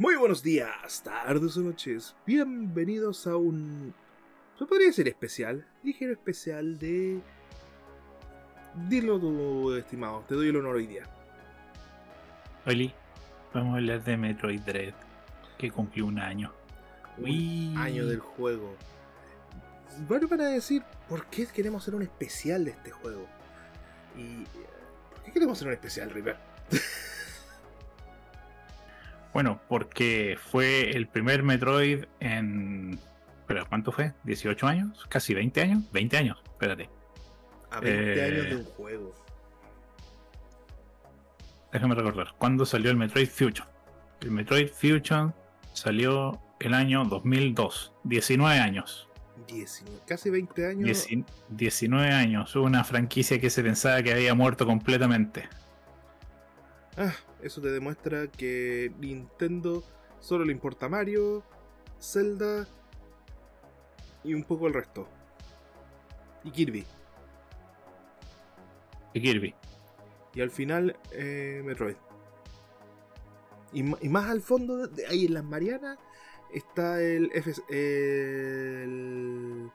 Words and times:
Muy 0.00 0.16
buenos 0.16 0.42
días, 0.42 1.02
tardes 1.02 1.58
o 1.58 1.60
noches. 1.60 2.16
Bienvenidos 2.24 3.26
a 3.26 3.36
un. 3.36 3.92
Se 4.58 4.64
podría 4.64 4.86
decir 4.86 5.06
especial, 5.06 5.66
ligero 5.82 6.14
especial 6.14 6.78
de. 6.78 7.20
Dilo 8.88 9.20
tú, 9.20 9.74
estimado, 9.74 10.24
te 10.26 10.36
doy 10.36 10.48
el 10.48 10.56
honor 10.56 10.76
hoy 10.76 10.86
día. 10.86 11.02
Oli, 12.64 12.94
vamos 13.52 13.74
a 13.74 13.76
hablar 13.76 14.02
de 14.02 14.16
Metroid 14.16 14.62
Dread, 14.62 14.94
que 15.58 15.70
cumplió 15.70 16.06
un 16.06 16.18
año. 16.18 16.50
Un 17.18 17.24
Uy. 17.24 17.74
año 17.76 18.06
del 18.06 18.20
juego. 18.20 18.74
Bueno, 20.08 20.28
para 20.28 20.46
decir, 20.46 20.82
¿por 21.10 21.26
qué 21.26 21.46
queremos 21.46 21.82
hacer 21.82 21.94
un 21.94 22.04
especial 22.04 22.64
de 22.64 22.70
este 22.70 22.90
juego? 22.90 23.26
Y. 24.16 24.44
¿Por 25.10 25.24
qué 25.24 25.32
queremos 25.32 25.58
hacer 25.58 25.68
un 25.68 25.74
especial, 25.74 26.08
River? 26.08 26.38
Bueno, 29.32 29.60
porque 29.68 30.36
fue 30.50 30.90
el 30.90 31.06
primer 31.08 31.42
Metroid 31.42 32.04
en. 32.20 32.98
¿Pero 33.46 33.66
cuánto 33.68 33.92
fue? 33.92 34.12
¿18 34.24 34.62
años? 34.68 35.06
¿Casi 35.08 35.34
20 35.34 35.60
años? 35.60 35.82
20 35.92 36.16
años, 36.16 36.38
espérate. 36.44 36.88
A 37.70 37.80
20 37.80 38.14
Eh. 38.14 38.24
años 38.24 38.48
de 38.48 38.56
un 38.56 38.64
juego. 38.64 39.14
Déjame 41.72 41.94
recordar. 41.94 42.34
¿Cuándo 42.38 42.66
salió 42.66 42.90
el 42.90 42.96
Metroid 42.96 43.28
Fusion? 43.28 43.66
El 44.20 44.30
Metroid 44.32 44.68
Fusion 44.68 45.34
salió 45.72 46.40
el 46.58 46.74
año 46.74 47.04
2002. 47.04 47.92
19 48.04 48.58
años. 48.58 49.08
19, 49.46 50.00
casi 50.06 50.30
20 50.30 50.66
años. 50.68 50.86
Dieci- 51.08 51.24
19 51.48 52.12
años. 52.12 52.54
Una 52.56 52.84
franquicia 52.84 53.40
que 53.40 53.50
se 53.50 53.62
pensaba 53.62 54.02
que 54.02 54.12
había 54.12 54.34
muerto 54.34 54.66
completamente. 54.66 55.48
Ah, 56.96 57.14
eso 57.42 57.60
te 57.60 57.70
demuestra 57.70 58.26
que 58.26 58.92
Nintendo 58.98 59.84
solo 60.20 60.44
le 60.44 60.52
importa 60.52 60.88
Mario, 60.88 61.44
Zelda 62.00 62.66
y 64.24 64.34
un 64.34 64.44
poco 64.44 64.66
el 64.66 64.74
resto. 64.74 65.08
Y 66.44 66.50
Kirby. 66.50 66.84
Y 69.14 69.20
Kirby. 69.20 69.54
Y 70.34 70.40
al 70.40 70.50
final, 70.50 70.96
eh, 71.12 71.62
Metroid. 71.64 71.96
Y, 73.72 73.82
más 73.82 74.28
al 74.28 74.40
fondo, 74.40 74.88
de, 74.88 75.06
ahí 75.06 75.26
en 75.26 75.34
las 75.34 75.44
Marianas, 75.44 75.98
está 76.52 77.00
el, 77.00 77.30
F, 77.32 77.52
el 77.68 79.70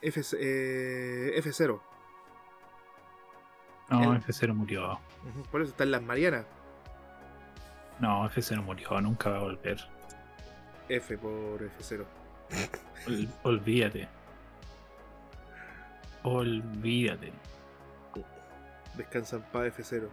F, 0.00 0.22
eh, 0.38 1.42
F0. 1.42 1.80
No, 3.90 4.14
El- 4.14 4.22
F0 4.22 4.54
murió. 4.54 4.98
Por 5.50 5.62
eso 5.62 5.70
está 5.70 5.84
en 5.84 5.90
las 5.92 6.02
Marianas. 6.02 6.44
No, 8.00 8.28
F0 8.30 8.62
murió. 8.62 9.00
Nunca 9.00 9.30
va 9.30 9.36
a 9.38 9.42
volver. 9.42 9.78
F 10.88 11.18
por 11.18 11.60
F0. 11.62 12.04
Ol- 13.06 13.28
olvídate. 13.42 14.08
Olvídate. 16.22 17.32
Descansa 18.96 19.36
en 19.36 19.42
paz 19.42 19.64
F0. 19.78 20.08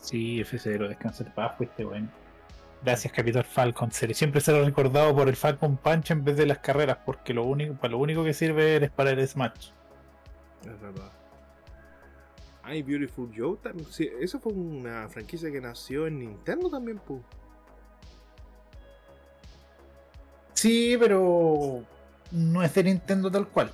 Sí, 0.00 0.40
F0, 0.40 0.88
descansa 0.88 1.24
en 1.24 1.32
paz, 1.32 1.54
fuiste 1.56 1.84
bueno. 1.84 2.08
Gracias, 2.84 3.12
Capitán 3.12 3.42
Falcon. 3.44 3.90
Siempre 3.90 4.40
será 4.40 4.62
recordado 4.64 5.14
por 5.14 5.28
el 5.28 5.34
Falcon 5.34 5.76
Punch 5.76 6.12
en 6.12 6.24
vez 6.24 6.36
de 6.36 6.46
las 6.46 6.58
carreras, 6.58 6.98
porque 7.04 7.34
lo 7.34 7.42
único, 7.44 7.74
para 7.74 7.90
lo 7.92 7.98
único 7.98 8.22
que 8.22 8.32
sirve 8.32 8.76
es 8.76 8.90
para 8.92 9.10
el 9.10 9.26
Smash. 9.26 9.70
Es 10.64 10.80
verdad. 10.80 11.10
Ay, 12.68 12.82
Beautiful 12.82 13.30
Joe 13.34 13.56
también. 13.62 13.86
Sí, 13.90 14.10
eso 14.20 14.38
fue 14.38 14.52
una 14.52 15.08
franquicia 15.08 15.50
que 15.50 15.60
nació 15.60 16.06
en 16.06 16.18
Nintendo 16.18 16.68
también, 16.68 16.98
pu. 16.98 17.22
Sí, 20.52 20.96
pero 20.98 21.82
no 22.32 22.62
es 22.62 22.74
de 22.74 22.84
Nintendo 22.84 23.30
tal 23.30 23.46
cual. 23.48 23.72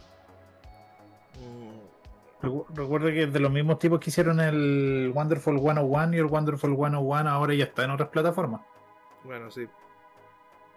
Mm, 1.41 2.44
Recu- 2.47 2.66
Recuerda 2.75 3.10
que 3.10 3.22
es 3.25 3.33
de 3.33 3.41
los 3.41 3.50
mismos 3.50 3.78
tipos 3.78 3.99
que 4.00 4.10
hicieron 4.10 4.38
el 4.38 5.10
Wonderful 5.15 5.59
101 5.59 6.15
y 6.15 6.19
el 6.19 6.27
Wonderful 6.27 6.77
101 6.77 7.28
ahora 7.31 7.54
ya 7.54 7.65
está 7.65 7.84
en 7.84 7.91
otras 7.91 8.10
plataformas. 8.10 8.60
Bueno, 9.25 9.50
sí. 9.50 9.66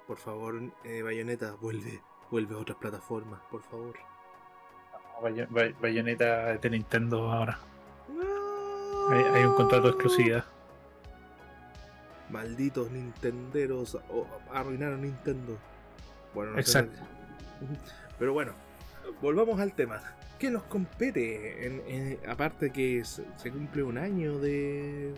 Por 0.07 0.17
favor, 0.17 0.59
eh, 0.85 1.01
Bayonetta, 1.01 1.53
vuelve. 1.61 2.01
Vuelve 2.31 2.55
a 2.55 2.59
otras 2.59 2.77
plataformas, 2.77 3.41
por 3.51 3.61
favor. 3.63 3.95
Bay- 5.21 5.45
Bay- 5.49 5.75
Bayonetta 5.81 6.53
es 6.53 6.61
de 6.61 6.69
Nintendo 6.69 7.31
ahora. 7.31 7.59
Hay, 9.11 9.23
hay 9.23 9.43
un 9.45 9.55
contrato 9.55 9.83
de 9.83 9.89
exclusividad. 9.89 10.45
Malditos 12.29 12.91
Nintenderos 12.91 13.95
oh, 14.09 14.27
arruinaron 14.53 15.01
Nintendo. 15.01 15.57
Bueno, 16.33 16.51
no. 16.53 16.59
Exacto. 16.59 16.99
Pero 18.19 18.33
bueno, 18.33 18.51
volvamos 19.21 19.59
al 19.59 19.73
tema. 19.73 20.01
¿Qué 20.37 20.51
nos 20.51 20.63
compete? 20.63 21.65
En, 21.65 21.81
en- 21.87 22.29
aparte 22.29 22.69
que 22.71 23.03
se, 23.05 23.25
se 23.37 23.49
cumple 23.51 23.83
un 23.83 23.97
año 23.97 24.37
de. 24.39 25.13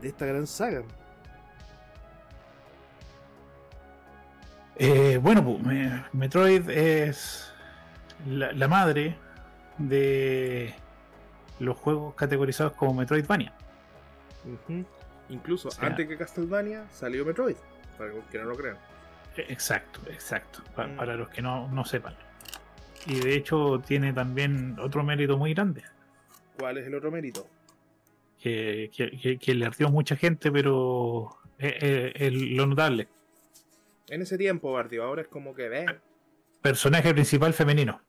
de 0.00 0.08
esta 0.08 0.24
gran 0.26 0.46
saga. 0.46 0.82
Eh, 4.76 5.18
bueno, 5.20 5.42
pu, 5.44 5.58
me- 5.58 6.04
Metroid 6.12 6.70
es 6.70 7.52
la, 8.26 8.52
la 8.52 8.68
madre 8.68 9.16
de 9.78 10.72
los 11.60 11.76
juegos 11.76 12.14
categorizados 12.14 12.72
como 12.74 12.94
Metroidvania. 12.94 13.52
Incluso 15.28 15.68
O 15.68 15.70
sea- 15.70 15.86
antes 15.88 16.08
que 16.08 16.16
Castlevania 16.16 16.86
salió 16.90 17.24
Metroid. 17.24 17.56
Para 17.96 18.12
los 18.14 18.24
que 18.26 18.38
no 18.38 18.44
lo 18.44 18.56
crean. 18.56 18.76
Eh, 19.36 19.46
Exacto, 19.48 20.00
exacto, 20.08 20.60
Mm. 20.76 20.96
para 20.96 21.16
los 21.16 21.28
que 21.28 21.42
no, 21.42 21.68
no 21.68 21.84
sepan. 21.84 22.14
Y 23.06 23.20
de 23.20 23.34
hecho 23.34 23.82
tiene 23.86 24.12
también 24.12 24.76
otro 24.80 25.02
mérito 25.02 25.36
muy 25.36 25.54
grande, 25.54 25.82
¿Cuál 26.58 26.78
es 26.78 26.86
el 26.86 26.94
otro 26.94 27.10
mérito? 27.10 27.46
que, 28.40 28.90
que- 28.94 29.10
que- 29.18 29.38
que 29.38 29.54
le 29.54 29.66
ardió 29.66 29.90
mucha 29.90 30.16
gente, 30.16 30.50
pero 30.50 31.36
es, 31.58 31.74
es- 31.82 32.12
es 32.14 32.32
lo 32.32 32.66
notable. 32.66 33.08
En 34.08 34.22
ese 34.22 34.38
tiempo, 34.38 34.72
Bardio, 34.72 35.04
ahora 35.04 35.22
es 35.22 35.28
como 35.28 35.54
que 35.54 35.68
ve 35.68 35.86
Personaje 36.62 37.12
principal 37.12 37.52
femenino. 37.52 38.00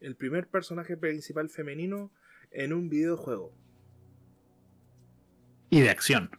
el 0.00 0.14
primer 0.16 0.46
personaje 0.48 0.96
principal 0.96 1.48
femenino 1.48 2.10
en 2.50 2.72
un 2.72 2.88
videojuego. 2.88 3.52
Y 5.70 5.80
de 5.80 5.90
acción. 5.90 6.30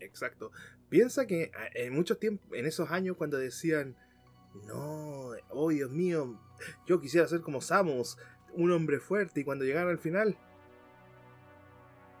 Exacto. 0.00 0.52
Piensa 0.88 1.26
que 1.26 1.50
ah, 1.54 1.68
en 1.74 1.94
muchos 1.94 2.18
tiempos, 2.18 2.46
en 2.56 2.66
esos 2.66 2.90
años 2.90 3.16
cuando 3.16 3.38
decían, 3.38 3.96
no, 4.66 5.30
oh 5.48 5.70
Dios 5.70 5.90
mío, 5.90 6.38
yo 6.86 7.00
quisiera 7.00 7.26
ser 7.26 7.40
como 7.40 7.60
Samus, 7.60 8.18
un 8.52 8.70
hombre 8.70 9.00
fuerte, 9.00 9.40
y 9.40 9.44
cuando 9.44 9.64
llegaron 9.64 9.90
al 9.90 9.98
final, 9.98 10.36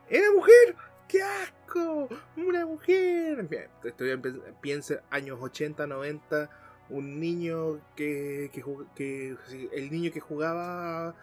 ¡era 0.08 0.26
mujer! 0.32 0.76
¡Qué 1.08 1.22
asco! 1.22 2.08
¡Una 2.36 2.64
mujer! 2.64 3.46
Bien, 3.48 3.68
Estoy 3.84 4.10
en, 4.10 4.22
piensa 4.60 5.02
años 5.10 5.38
80, 5.40 5.86
90, 5.86 6.50
un 6.92 7.18
niño 7.20 7.80
que, 7.96 8.50
que, 8.52 8.62
que- 8.94 9.36
el 9.72 9.90
niño 9.90 10.10
que 10.12 10.20
jugaba 10.20 11.14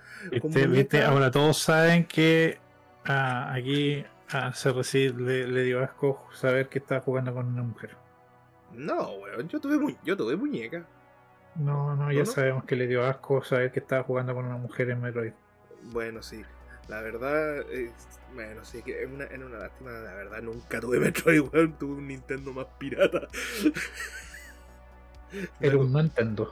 con 0.41 0.51
muñeca. 0.51 1.07
Ahora 1.07 1.31
todos 1.31 1.57
saben 1.59 2.05
que 2.05 2.57
ah, 3.05 3.53
aquí 3.53 4.03
a 4.29 4.51
CRC 4.51 5.13
le, 5.17 5.47
le 5.47 5.63
dio 5.63 5.83
asco 5.83 6.27
saber 6.33 6.69
que 6.69 6.79
estaba 6.79 7.01
jugando 7.01 7.33
con 7.33 7.47
una 7.47 7.63
mujer. 7.63 7.95
No, 8.73 9.13
weón, 9.13 9.47
yo 9.47 9.59
tuve, 9.59 9.77
mu- 9.79 9.95
yo 10.03 10.15
tuve 10.15 10.35
muñeca. 10.35 10.85
No, 11.55 11.95
no, 11.95 12.11
ya 12.11 12.25
sabemos 12.25 12.63
que 12.65 12.75
le 12.75 12.85
dio 12.87 13.03
asco 13.05 13.43
saber 13.43 13.71
que 13.71 13.79
estaba 13.79 14.03
jugando 14.03 14.33
con 14.35 14.45
una 14.45 14.57
mujer 14.57 14.89
en 14.91 15.01
Metroid. 15.01 15.33
Bueno, 15.91 16.21
sí. 16.21 16.43
La 16.87 17.01
verdad, 17.01 17.59
es, 17.71 17.91
bueno, 18.33 18.63
sí, 18.63 18.81
que 18.83 19.03
es 19.03 19.09
una, 19.09 19.25
era 19.25 19.45
una 19.45 19.57
lástima. 19.59 19.91
La 19.91 20.13
verdad, 20.13 20.41
nunca 20.41 20.79
tuve 20.79 20.99
Metroid, 20.99 21.41
weón. 21.51 21.73
Tuve 21.73 21.93
un 21.95 22.07
Nintendo 22.07 22.53
más 22.53 22.67
pirata. 22.77 23.27
Era 25.59 25.77
un 25.77 25.91
no 25.91 26.01
Nintendo. 26.01 26.51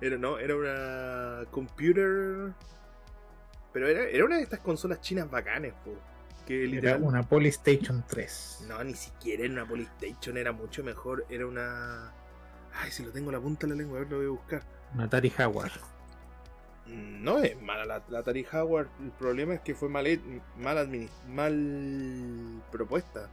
Era, 0.00 0.16
no, 0.16 0.38
era 0.38 0.56
una 0.56 1.44
computer. 1.50 2.52
Pero 3.72 3.88
era, 3.88 4.04
era 4.04 4.24
una 4.24 4.36
de 4.36 4.42
estas 4.42 4.60
consolas 4.60 5.00
chinas 5.00 5.30
bacanes, 5.30 5.74
po. 5.84 5.92
Que 6.46 6.76
Era 6.76 6.96
una 6.98 7.22
Polystation 7.22 8.04
3. 8.06 8.66
No, 8.68 8.84
ni 8.84 8.94
siquiera 8.94 9.44
era 9.44 9.52
una 9.52 9.66
Polystation, 9.66 10.36
era 10.36 10.52
mucho 10.52 10.84
mejor. 10.84 11.24
Era 11.28 11.46
una. 11.46 12.12
Ay, 12.74 12.90
si 12.90 13.04
lo 13.04 13.10
tengo 13.10 13.30
en 13.30 13.36
la 13.36 13.40
punta 13.40 13.66
de 13.66 13.72
la 13.72 13.78
lengua, 13.78 13.98
a 13.98 14.00
ver, 14.00 14.10
lo 14.10 14.18
voy 14.18 14.26
a 14.26 14.30
buscar. 14.30 14.62
Una 14.94 15.04
Atari 15.04 15.30
Jaguar. 15.30 15.72
No 16.86 17.38
es 17.38 17.60
mala 17.62 17.86
la, 17.86 18.02
la 18.08 18.18
Atari 18.18 18.46
Howard. 18.52 18.88
El 19.02 19.10
problema 19.12 19.54
es 19.54 19.60
que 19.60 19.74
fue 19.74 19.88
mal, 19.88 20.06
mal, 20.58 21.08
mal 21.28 22.62
propuesta. 22.70 23.30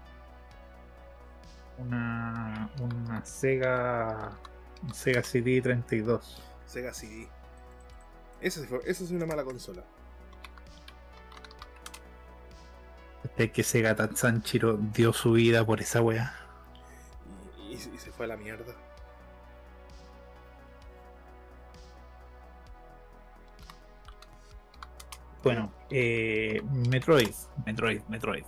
Una, 1.77 2.69
una 2.79 3.25
Sega. 3.25 4.31
Sega 4.93 5.23
CD 5.23 5.61
32. 5.61 6.41
Sega 6.65 6.93
CD. 6.93 7.27
Esa 8.41 8.63
es 8.85 9.11
una 9.11 9.25
mala 9.25 9.43
consola. 9.43 9.83
Este 13.23 13.51
que 13.51 13.63
Sega 13.63 13.95
Tatsanchiro 13.95 14.77
dio 14.77 15.13
su 15.13 15.33
vida 15.33 15.65
por 15.65 15.79
esa 15.81 16.01
wea. 16.01 16.33
y 17.69 17.77
se 17.77 18.11
fue 18.11 18.25
a 18.25 18.29
la 18.29 18.37
mierda. 18.37 18.75
Bueno, 25.43 25.71
eh, 25.89 26.61
Metroid, 26.89 27.33
Metroid, 27.65 28.01
Metroid. 28.07 28.43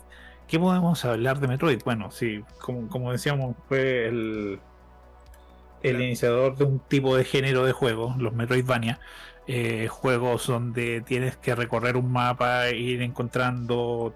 ¿Qué 0.47 0.59
podemos 0.59 1.03
hablar 1.05 1.39
de 1.39 1.47
Metroid? 1.47 1.81
Bueno, 1.83 2.11
sí, 2.11 2.43
como, 2.61 2.87
como 2.87 3.11
decíamos, 3.11 3.55
fue 3.67 4.07
el, 4.07 4.59
el 5.83 6.01
iniciador 6.01 6.57
de 6.57 6.65
un 6.65 6.79
tipo 6.79 7.15
de 7.17 7.23
género 7.25 7.65
de 7.65 7.73
juego, 7.73 8.15
los 8.19 8.33
Metroidvania. 8.33 8.99
Eh, 9.47 9.87
juegos 9.89 10.47
donde 10.47 11.01
tienes 11.01 11.37
que 11.37 11.55
recorrer 11.55 11.97
un 11.97 12.11
mapa, 12.11 12.69
ir 12.71 13.01
encontrando, 13.01 14.15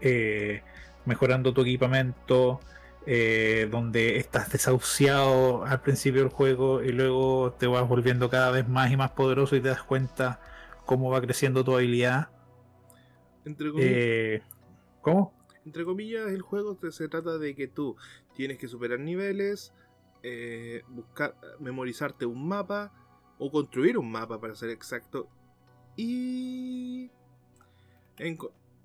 eh, 0.00 0.62
mejorando 1.04 1.52
tu 1.52 1.62
equipamiento, 1.62 2.60
eh, 3.06 3.68
donde 3.70 4.18
estás 4.18 4.50
desahuciado 4.52 5.64
al 5.64 5.80
principio 5.82 6.20
del 6.22 6.30
juego 6.30 6.82
y 6.82 6.92
luego 6.92 7.54
te 7.58 7.66
vas 7.66 7.88
volviendo 7.88 8.30
cada 8.30 8.50
vez 8.52 8.68
más 8.68 8.90
y 8.92 8.96
más 8.96 9.10
poderoso 9.12 9.56
y 9.56 9.60
te 9.60 9.68
das 9.68 9.82
cuenta 9.82 10.40
cómo 10.86 11.10
va 11.10 11.20
creciendo 11.20 11.64
tu 11.64 11.74
habilidad. 11.76 12.28
Entre 13.44 13.70
comillas, 13.72 14.02
¿Cómo? 15.00 15.32
entre 15.64 15.84
comillas, 15.84 16.30
el 16.30 16.42
juego 16.42 16.76
te- 16.76 16.92
se 16.92 17.08
trata 17.08 17.38
de 17.38 17.54
que 17.54 17.68
tú 17.68 17.96
tienes 18.34 18.58
que 18.58 18.68
superar 18.68 19.00
niveles, 19.00 19.72
eh, 20.22 20.82
buscar, 20.88 21.34
memorizarte 21.60 22.26
un 22.26 22.46
mapa 22.48 22.92
o 23.38 23.50
construir 23.50 23.96
un 23.98 24.10
mapa 24.10 24.40
para 24.40 24.54
ser 24.54 24.70
exacto 24.70 25.28
y 25.96 27.10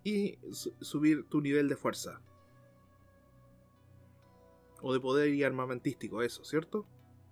y 0.04 0.38
su- 0.52 0.74
subir 0.82 1.28
tu 1.30 1.42
nivel 1.42 1.68
de 1.70 1.76
fuerza 1.76 2.22
o 4.82 4.94
de 4.94 5.00
poder 5.00 5.34
y 5.34 5.44
armamentístico, 5.44 6.22
eso, 6.22 6.44
¿cierto? 6.44 6.86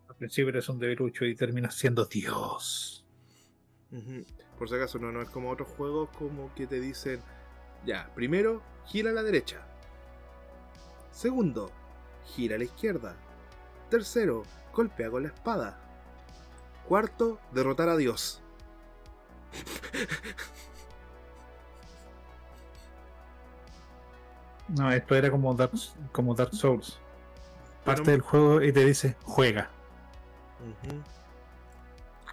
Al 0.07 0.15
principio 0.15 0.49
eres 0.49 0.69
un 0.69 0.79
debilucho 0.79 1.25
y 1.25 1.35
terminas 1.35 1.75
siendo 1.75 2.05
Dios. 2.05 3.05
Por 4.57 4.69
si 4.69 4.75
acaso, 4.75 4.99
no, 4.99 5.11
no 5.11 5.21
es 5.21 5.29
como 5.29 5.49
otros 5.49 5.67
juegos 5.69 6.09
como 6.17 6.53
que 6.55 6.65
te 6.65 6.79
dicen, 6.79 7.19
ya, 7.85 8.09
primero, 8.15 8.61
gira 8.85 9.09
a 9.09 9.13
la 9.13 9.21
derecha. 9.23 9.67
Segundo, 11.11 11.71
gira 12.25 12.55
a 12.55 12.57
la 12.59 12.63
izquierda. 12.63 13.17
Tercero, 13.91 14.43
golpea 14.73 15.11
con 15.11 15.21
la 15.23 15.27
espada. 15.29 15.77
Cuarto, 16.87 17.39
derrotar 17.51 17.89
a 17.89 17.97
Dios. 17.97 18.41
No, 24.67 24.91
esto 24.91 25.15
era 25.15 25.29
como 25.29 25.53
Dark, 25.53 25.71
como 26.11 26.33
Dark 26.33 26.53
Souls. 26.53 26.97
Parte 27.83 28.03
Pero- 28.03 28.11
del 28.11 28.21
juego 28.21 28.61
y 28.61 28.71
te 28.71 28.85
dice, 28.85 29.17
juega. 29.23 29.69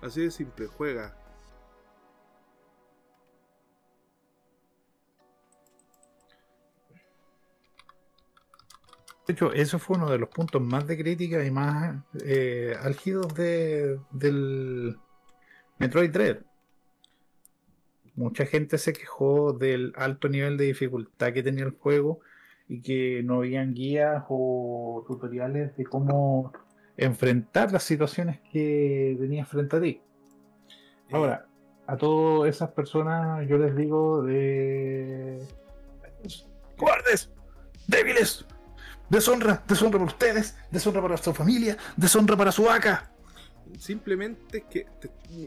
Así 0.03 0.23
de 0.23 0.31
simple, 0.31 0.67
juega. 0.69 1.15
De 9.29 9.35
hecho, 9.35 9.53
eso 9.53 9.79
fue 9.79 9.99
uno 9.99 10.09
de 10.09 10.17
los 10.17 10.31
puntos 10.31 10.63
más 10.63 10.87
de 10.87 10.97
crítica 10.97 11.45
y 11.45 11.51
más 11.51 12.03
eh, 12.25 12.75
álgidos 12.83 13.35
de, 13.35 14.01
del 14.11 14.97
Metroid 15.77 16.11
Dread. 16.11 16.39
Mucha 18.15 18.47
gente 18.47 18.79
se 18.79 18.95
quejó 18.95 19.53
del 19.53 19.93
alto 19.97 20.31
nivel 20.31 20.57
de 20.57 20.65
dificultad 20.65 21.35
que 21.35 21.43
tenía 21.43 21.65
el 21.65 21.73
juego 21.73 22.21
y 22.69 22.81
que 22.81 23.23
no 23.23 23.35
habían 23.37 23.75
guías 23.75 24.25
o 24.31 25.05
tutoriales 25.07 25.77
de 25.77 25.85
cómo 25.85 26.55
enfrentar 26.97 27.71
las 27.71 27.83
situaciones 27.83 28.41
que 28.51 29.15
tenías 29.21 29.47
frente 29.47 29.77
a 29.77 29.81
ti. 29.83 30.01
Ahora, 31.13 31.47
a 31.87 31.99
todas 31.99 32.49
esas 32.49 32.71
personas 32.71 33.47
yo 33.47 33.59
les 33.59 33.77
digo 33.77 34.23
de... 34.23 35.39
¡Cobardes! 36.79 37.31
¡Débiles! 37.87 38.47
Deshonra, 39.11 39.65
deshonra 39.67 39.99
para 39.99 40.11
ustedes, 40.11 40.55
deshonra 40.71 41.01
para 41.01 41.17
su 41.17 41.33
familia, 41.33 41.79
deshonra 41.97 42.37
para 42.37 42.53
su 42.53 42.65
vaca. 42.65 43.11
Simplemente 43.79 44.65
que, 44.69 44.87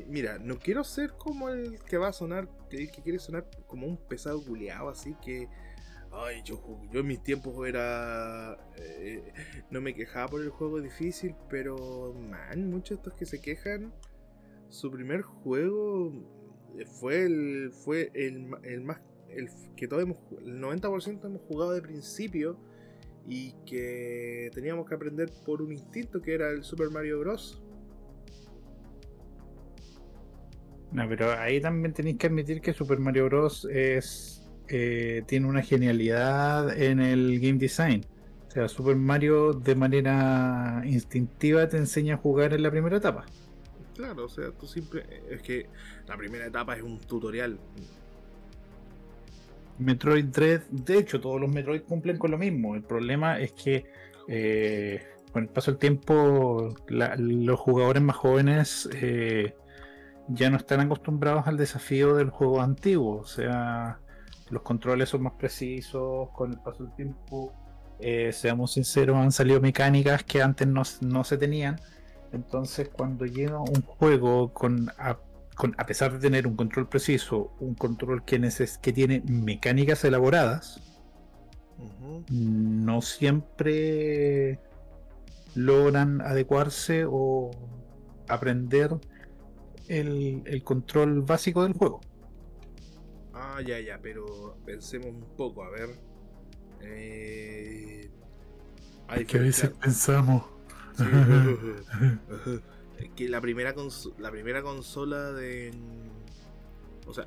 mira, 0.08 0.40
no 0.40 0.58
quiero 0.58 0.84
ser 0.84 1.12
como 1.12 1.50
el 1.50 1.80
que 1.84 1.98
va 1.98 2.10
a 2.10 2.14
sonar, 2.14 2.48
que 2.70 2.88
quiere 2.88 3.20
sonar 3.20 3.48
como 3.68 3.86
un 3.86 3.98
pesado 3.98 4.44
culiado, 4.44 4.90
así 4.90 5.16
que, 5.24 5.48
ay, 6.12 6.42
yo, 6.44 6.60
yo 6.92 7.02
en 7.02 7.08
mis 7.08 7.22
tiempos 7.22 7.68
era, 7.68 8.58
eh, 8.78 9.32
no 9.70 9.80
me 9.80 9.94
quejaba 9.94 10.28
por 10.28 10.42
el 10.42 10.50
juego 10.50 10.82
difícil, 10.82 11.36
pero, 11.50 12.14
man, 12.14 12.70
muchos 12.70 12.90
de 12.90 12.96
estos 12.96 13.14
que 13.14 13.26
se 13.26 13.42
quejan, 13.42 13.94
su 14.70 14.90
primer 14.90 15.22
juego 15.22 16.12
fue 17.00 17.24
el, 17.26 17.72
fue 17.74 18.12
el, 18.16 18.50
el 18.64 18.82
más, 18.82 19.02
el 19.30 19.50
que 19.76 19.88
todos 19.88 20.02
hemos, 20.02 20.18
el 20.40 20.60
90% 20.62 21.26
hemos 21.26 21.42
jugado 21.42 21.74
de 21.74 21.82
principio 21.82 22.58
y 23.28 23.54
que 23.66 24.50
teníamos 24.54 24.88
que 24.88 24.96
aprender 24.96 25.30
por 25.46 25.62
un 25.62 25.72
instinto 25.72 26.22
que 26.22 26.34
era 26.34 26.50
el 26.50 26.64
Super 26.64 26.90
Mario 26.90 27.20
Bros. 27.20 27.62
No, 30.92 31.08
pero 31.08 31.32
ahí 31.32 31.62
también 31.62 31.94
tenéis 31.94 32.18
que 32.18 32.28
admitir 32.28 32.62
que 32.62 32.74
Super 32.74 33.00
Mario 33.00 33.26
Bros. 33.26 33.66
es 33.66 34.42
eh, 34.68 35.24
tiene 35.28 35.48
una 35.48 35.62
genialidad 35.62 36.78
en 36.78 37.02
el 37.02 37.40
game 37.40 37.58
design. 37.58 38.06
O 38.48 38.52
sea, 38.52 38.68
Super 38.68 38.96
Mario 38.96 39.54
de 39.54 39.76
manera 39.76 40.82
instintiva 40.86 41.68
te 41.68 41.78
enseña 41.78 42.16
a 42.16 42.18
jugar 42.18 42.54
en 42.54 42.64
la 42.64 42.72
primera 42.72 42.98
etapa. 42.98 43.26
Claro, 43.96 44.26
o 44.26 44.30
sea, 44.30 44.52
tú 44.52 44.68
simple. 44.68 45.06
Es 45.30 45.42
que 45.42 45.68
la 46.08 46.18
primera 46.18 46.46
etapa 46.46 46.76
es 46.76 46.84
un 46.84 47.00
tutorial. 47.00 47.60
Metroid 49.82 50.26
Dread, 50.26 50.62
de 50.70 50.98
hecho, 50.98 51.20
todos 51.20 51.40
los 51.42 51.50
Metroid 51.50 51.82
cumplen 51.82 52.18
con 52.18 52.32
lo 52.32 52.38
mismo. 52.38 52.76
El 52.76 52.84
problema 52.84 53.40
es 53.40 53.52
que 53.54 53.86
eh, 54.28 55.02
con 55.32 55.44
el 55.44 55.50
paso 55.50 55.72
del 55.72 55.80
tiempo, 55.80 56.70
los 56.88 57.60
jugadores 57.60 58.02
más 58.02 58.16
jóvenes 58.16 58.90
eh, 58.94 59.56
ya 60.28 60.50
no 60.50 60.58
están 60.58 60.82
acostumbrados 60.82 61.48
al 61.48 61.58
desafío 61.58 62.16
del 62.16 62.30
juego 62.30 62.62
antiguo. 62.62 63.18
O 63.18 63.26
sea, 63.26 64.00
los 64.50 64.62
controles 64.62 65.10
son 65.10 65.24
más 65.24 65.34
precisos. 65.34 66.30
Con 66.32 66.52
el 66.52 66.60
paso 66.60 66.84
del 66.84 66.96
tiempo, 66.96 67.54
eh, 68.00 68.32
seamos 68.34 68.74
sinceros, 68.74 69.18
han 69.18 69.32
salido 69.32 69.62
mecánicas 69.62 70.24
que 70.24 70.42
antes 70.42 70.68
no, 70.68 70.84
no 71.02 71.24
se 71.24 71.38
tenían. 71.38 71.80
Entonces, 72.32 72.90
cuando 72.90 73.26
llega 73.26 73.60
un 73.60 73.82
juego 73.82 74.54
con 74.54 74.90
con- 75.56 75.76
a 75.78 75.86
pesar 75.86 76.14
de 76.14 76.20
tener 76.20 76.48
un 76.48 76.56
control 76.56 76.88
preciso, 76.88 77.52
un 77.60 77.76
control 77.76 78.24
que, 78.24 78.40
neces- 78.40 78.80
que 78.80 78.94
tiene 78.94 79.22
mecánicas 79.26 80.04
elaboradas, 80.04 80.82
no 82.30 83.02
siempre 83.02 84.60
logran 85.56 86.22
adecuarse 86.22 87.06
o 87.08 87.52
aprender 88.28 88.92
el, 89.88 90.44
el 90.46 90.64
control 90.64 91.22
básico 91.22 91.64
del 91.64 91.74
juego. 91.74 92.02
Ah, 93.34 93.62
ya, 93.66 93.80
ya, 93.80 94.00
pero 94.02 94.56
pensemos 94.66 95.08
un 95.08 95.26
poco, 95.38 95.64
a 95.64 95.70
ver. 95.70 95.90
Eh... 96.82 98.10
hay 99.08 99.26
claro, 99.26 99.76
pensamos. 99.82 100.44
sí, 100.96 101.04
que 103.10 103.30
la 103.30 103.42
primera 103.42 103.74
la 104.20 104.32
primera 104.32 104.62
consola 104.62 105.32
de 105.32 105.72
o 107.08 107.14
sea 107.14 107.26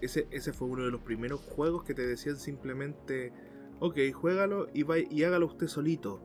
ese, 0.00 0.26
ese 0.30 0.52
fue 0.52 0.68
uno 0.68 0.84
de 0.84 0.90
los 0.90 1.00
primeros 1.00 1.40
juegos 1.40 1.84
que 1.84 1.94
te 1.94 2.06
decían 2.06 2.36
simplemente 2.36 3.32
ok 3.80 3.98
juégalo 4.12 4.68
y 4.72 4.84
va 4.84 4.98
y 4.98 5.24
hágalo 5.24 5.46
usted 5.46 5.66
solito 5.66 6.20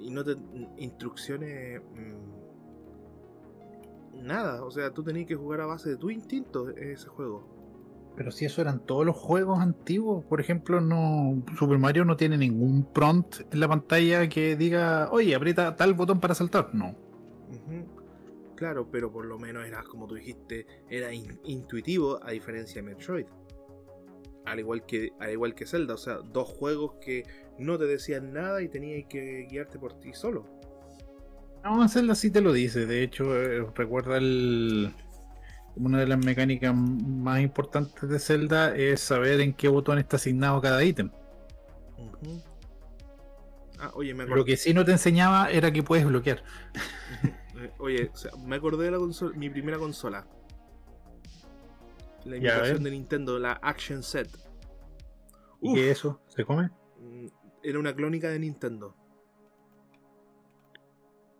y 0.00 0.10
no 0.10 0.24
te 0.24 0.36
instrucciones 0.76 1.82
mm, 1.82 2.38
nada 4.26 4.64
o 4.64 4.70
sea 4.70 4.92
tú 4.92 5.02
tenías 5.02 5.26
que 5.26 5.34
jugar 5.34 5.60
a 5.60 5.66
base 5.66 5.90
de 5.90 5.96
tu 5.96 6.10
instinto 6.10 6.68
ese 6.70 7.08
juego 7.08 7.58
Pero 8.16 8.30
si 8.30 8.44
eso 8.44 8.60
eran 8.62 8.80
todos 8.80 9.06
los 9.06 9.16
juegos 9.16 9.60
antiguos, 9.60 10.24
por 10.24 10.40
ejemplo, 10.40 10.80
no 10.80 11.42
Super 11.56 11.78
Mario 11.78 12.04
no 12.04 12.16
tiene 12.16 12.36
ningún 12.36 12.84
prompt 12.92 13.42
en 13.52 13.60
la 13.60 13.68
pantalla 13.68 14.28
que 14.28 14.56
diga, 14.56 15.08
oye, 15.12 15.34
aprieta 15.36 15.76
tal 15.76 15.94
botón 15.94 16.18
para 16.18 16.34
saltar. 16.34 16.74
No. 16.74 16.96
Claro, 18.58 18.90
pero 18.90 19.12
por 19.12 19.24
lo 19.24 19.38
menos 19.38 19.64
era, 19.64 19.84
como 19.84 20.08
tú 20.08 20.16
dijiste, 20.16 20.66
era 20.90 21.14
in- 21.14 21.38
intuitivo 21.44 22.18
a 22.24 22.32
diferencia 22.32 22.82
de 22.82 22.88
Metroid. 22.88 23.26
Al 24.46 24.58
igual 24.58 24.84
que, 24.84 25.12
al 25.20 25.30
igual 25.30 25.54
que 25.54 25.64
Zelda, 25.64 25.94
o 25.94 25.96
sea, 25.96 26.16
dos 26.16 26.48
juegos 26.48 26.94
que 27.00 27.22
no 27.60 27.78
te 27.78 27.84
decían 27.84 28.32
nada 28.32 28.60
y 28.60 28.68
tenías 28.68 29.06
que 29.08 29.46
guiarte 29.48 29.78
por 29.78 30.00
ti 30.00 30.12
solo. 30.12 30.44
No, 31.62 31.88
Zelda 31.88 32.16
sí 32.16 32.32
te 32.32 32.40
lo 32.40 32.52
dice. 32.52 32.84
De 32.84 33.04
hecho, 33.04 33.32
eh, 33.40 33.64
recuerda 33.76 34.16
el. 34.16 34.92
Una 35.76 36.00
de 36.00 36.08
las 36.08 36.18
mecánicas 36.18 36.74
más 36.74 37.40
importantes 37.40 38.08
de 38.08 38.18
Zelda 38.18 38.74
es 38.74 38.98
saber 38.98 39.40
en 39.40 39.52
qué 39.52 39.68
botón 39.68 40.00
está 40.00 40.16
asignado 40.16 40.60
cada 40.60 40.82
ítem. 40.82 41.12
Ah, 43.78 43.92
oye, 43.94 44.12
me 44.14 44.26
Lo 44.26 44.44
que 44.44 44.56
sí 44.56 44.74
no 44.74 44.84
te 44.84 44.90
enseñaba 44.90 45.48
era 45.48 45.70
que 45.70 45.84
puedes 45.84 46.04
bloquear. 46.04 46.42
Eh, 47.58 47.72
oye, 47.78 48.10
o 48.12 48.16
sea, 48.16 48.32
me 48.44 48.56
acordé 48.56 48.84
de 48.86 48.90
la 48.92 48.98
consola, 48.98 49.36
mi 49.36 49.50
primera 49.50 49.78
consola. 49.78 50.26
La 52.24 52.36
imitación 52.36 52.82
de 52.84 52.90
Nintendo, 52.90 53.38
la 53.38 53.52
Action 53.62 54.02
Set. 54.02 54.28
¿Y 55.60 55.74
qué 55.74 55.90
es 55.90 55.98
eso? 55.98 56.20
¿Se 56.28 56.44
come? 56.44 56.70
Mm, 57.00 57.26
Era 57.62 57.78
una 57.78 57.94
clónica 57.94 58.28
de 58.28 58.38
Nintendo. 58.38 58.94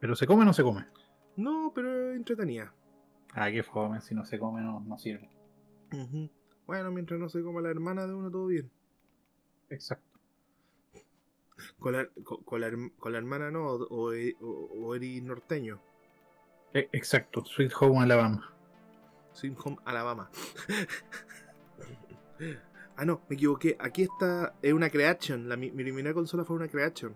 ¿Pero 0.01 0.15
se 0.17 0.27
come 0.27 0.43
o 0.43 0.45
no 0.45 0.53
se 0.53 0.63
come? 0.63 0.87
No, 1.37 1.73
pero 1.75 2.13
entretenía. 2.13 2.73
Ah, 3.35 3.51
qué 3.51 3.63
fome. 3.63 4.01
Si 4.01 4.15
no 4.15 4.25
se 4.25 4.39
come, 4.39 4.61
no, 4.63 4.81
no 4.81 4.99
sirve. 4.99 5.29
Bueno, 6.67 6.91
mientras 6.91 7.19
no 7.19 7.29
se 7.29 7.43
coma 7.43 7.61
la 7.61 7.71
hermana 7.71 8.07
de 8.07 8.15
uno, 8.15 8.31
todo 8.31 8.47
bien. 8.47 8.71
Exacto. 9.71 10.19
Con 11.79 11.93
la, 11.95 12.07
con, 12.25 12.43
con 12.45 12.61
la, 12.61 12.71
con 12.99 13.13
la 13.13 13.19
hermana 13.19 13.51
no, 13.51 13.67
o, 13.67 13.83
o, 13.85 14.13
o- 14.41 14.87
o 14.87 14.95
eres 14.95 15.23
norteño. 15.23 15.81
E- 16.75 16.89
Exacto. 16.93 17.45
Sweet 17.45 17.73
Home 17.81 18.01
Alabama. 18.01 18.53
Sweet 19.33 19.57
Home 19.65 19.77
Alabama. 19.85 20.31
ah, 22.97 23.05
no, 23.05 23.21
me 23.29 23.37
equivoqué. 23.37 23.77
Aquí 23.79 24.03
está, 24.03 24.55
es 24.63 24.73
una 24.73 24.91
creation. 24.91 25.49
La, 25.49 25.57
mi, 25.57 25.71
mi 25.71 25.83
primera 25.83 26.15
consola 26.15 26.45
fue 26.45 26.57
una 26.57 26.69
creation. 26.69 27.15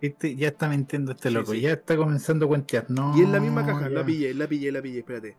Este, 0.00 0.36
ya 0.36 0.48
está 0.48 0.68
mintiendo 0.68 1.12
este 1.12 1.30
loco. 1.30 1.52
sí. 1.52 1.60
Ya 1.60 1.72
está 1.72 1.96
comenzando 1.96 2.46
a 2.46 2.48
cuentear. 2.48 2.86
No, 2.88 3.16
y 3.16 3.22
es 3.22 3.28
la 3.28 3.40
misma 3.40 3.66
caja, 3.66 3.88
la 3.88 4.04
pillé, 4.04 4.32
la 4.32 4.46
pillé, 4.46 4.70
la 4.70 4.80
pillé. 4.80 5.00
Espérate. 5.00 5.36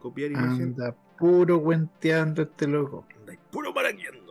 Copiar 0.00 0.30
imagen. 0.30 0.74
Anda 0.78 0.94
puro 1.18 1.62
cuenteando 1.62 2.42
este 2.42 2.68
loco. 2.68 3.06
Anda, 3.18 3.32
puro 3.50 3.72
maraqueando. 3.72 4.25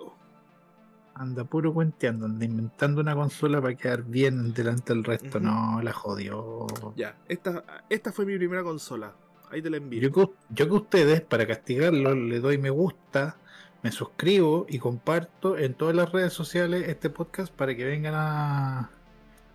Anda 1.15 1.45
puro 1.45 1.73
cuenteando. 1.73 2.25
Anda 2.25 2.45
inventando 2.45 3.01
una 3.01 3.15
consola 3.15 3.61
para 3.61 3.73
quedar 3.75 4.03
bien 4.03 4.53
delante 4.53 4.93
del 4.93 5.03
resto. 5.03 5.39
No, 5.39 5.81
la 5.81 5.93
jodió. 5.93 6.67
Ya, 6.95 7.17
esta, 7.27 7.63
esta 7.89 8.11
fue 8.11 8.25
mi 8.25 8.37
primera 8.37 8.63
consola. 8.63 9.13
Ahí 9.49 9.61
te 9.61 9.69
la 9.69 9.77
envío. 9.77 10.01
Yo 10.01 10.11
que, 10.11 10.33
yo 10.49 10.67
que 10.67 10.73
ustedes, 10.73 11.21
para 11.21 11.47
castigarlo, 11.47 12.13
le 12.13 12.39
doy 12.41 12.57
me 12.57 12.69
gusta, 12.69 13.37
me 13.81 13.91
suscribo 13.91 14.65
y 14.67 14.77
comparto 14.79 15.57
en 15.57 15.73
todas 15.73 15.95
las 15.95 16.11
redes 16.11 16.33
sociales 16.33 16.89
este 16.89 17.09
podcast 17.09 17.53
para 17.53 17.73
que 17.75 17.85
vengan 17.85 18.13
a, 18.15 18.79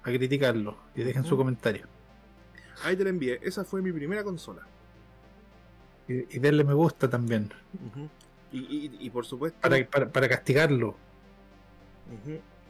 a 0.02 0.04
criticarlo 0.04 0.78
y 0.94 1.02
dejen 1.02 1.24
su 1.24 1.36
comentario. 1.36 1.86
Ahí 2.84 2.96
te 2.96 3.04
la 3.04 3.10
envié. 3.10 3.38
Esa 3.42 3.64
fue 3.64 3.82
mi 3.82 3.92
primera 3.92 4.24
consola. 4.24 4.62
Y, 6.08 6.36
y 6.36 6.38
denle 6.38 6.64
me 6.64 6.72
gusta 6.72 7.10
también, 7.10 7.52
y, 8.50 8.90
y 8.98 9.10
por 9.10 9.26
supuesto. 9.26 9.60
para, 9.60 9.86
para, 9.86 10.08
para 10.08 10.28
castigarlo. 10.28 10.96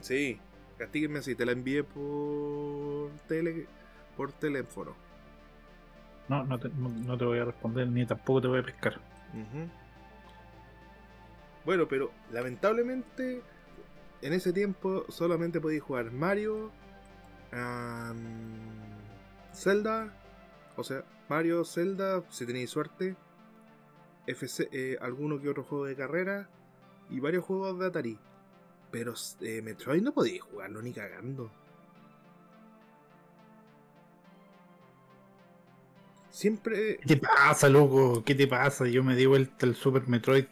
Sí, 0.00 0.38
castíguenme 0.78 1.20
así. 1.20 1.35
Te 1.35 1.47
la 1.47 1.52
envié 1.52 1.85
por 1.85 3.11
tele, 3.28 3.66
por 4.16 4.32
teléfono. 4.32 4.94
No, 6.28 6.44
no 6.44 6.59
te, 6.59 6.68
no, 6.68 6.88
no 6.88 7.18
te 7.18 7.25
voy 7.25 7.38
a 7.38 7.44
responder 7.44 7.88
ni 7.88 8.06
tampoco 8.06 8.42
te 8.42 8.49
voy 8.49 8.61
a 8.61 8.62
pescar. 8.62 9.00
Bueno, 11.64 11.87
pero 11.88 12.11
lamentablemente 12.32 13.42
en 14.23 14.32
ese 14.32 14.52
tiempo 14.52 15.04
solamente 15.09 15.61
podía 15.61 15.80
jugar 15.80 16.11
Mario, 16.11 16.70
Zelda, 19.52 20.12
o 20.76 20.85
sea, 20.85 21.04
Mario, 21.28 21.64
Zelda, 21.64 22.23
si 22.30 22.47
tenéis 22.47 22.70
suerte, 22.70 23.16
FC, 24.26 24.68
eh, 24.73 24.99
alguno 25.00 25.40
que 25.40 25.49
otro 25.49 25.64
juego 25.64 25.87
de 25.87 25.97
carrera 25.97 26.49
y 27.09 27.20
varios 27.20 27.44
juegos 27.44 27.78
de 27.78 27.87
Atari. 27.87 28.18
Pero 28.90 29.14
eh, 29.40 29.62
Metroid 29.62 30.02
no 30.02 30.12
podía 30.12 30.42
jugarlo 30.42 30.82
ni 30.82 30.92
cagando. 30.92 31.50
Siempre 36.30 36.99
¿Qué 37.00 37.16
te 37.16 37.16
pasa, 37.16 37.68
loco? 37.68 38.23
¿Qué 38.25 38.35
te 38.35 38.47
pasa? 38.47 38.87
Yo 38.87 39.02
me 39.02 39.16
di 39.16 39.26
vuelta 39.26 39.66
el 39.66 39.75
Super 39.75 40.06
Metroid 40.06 40.44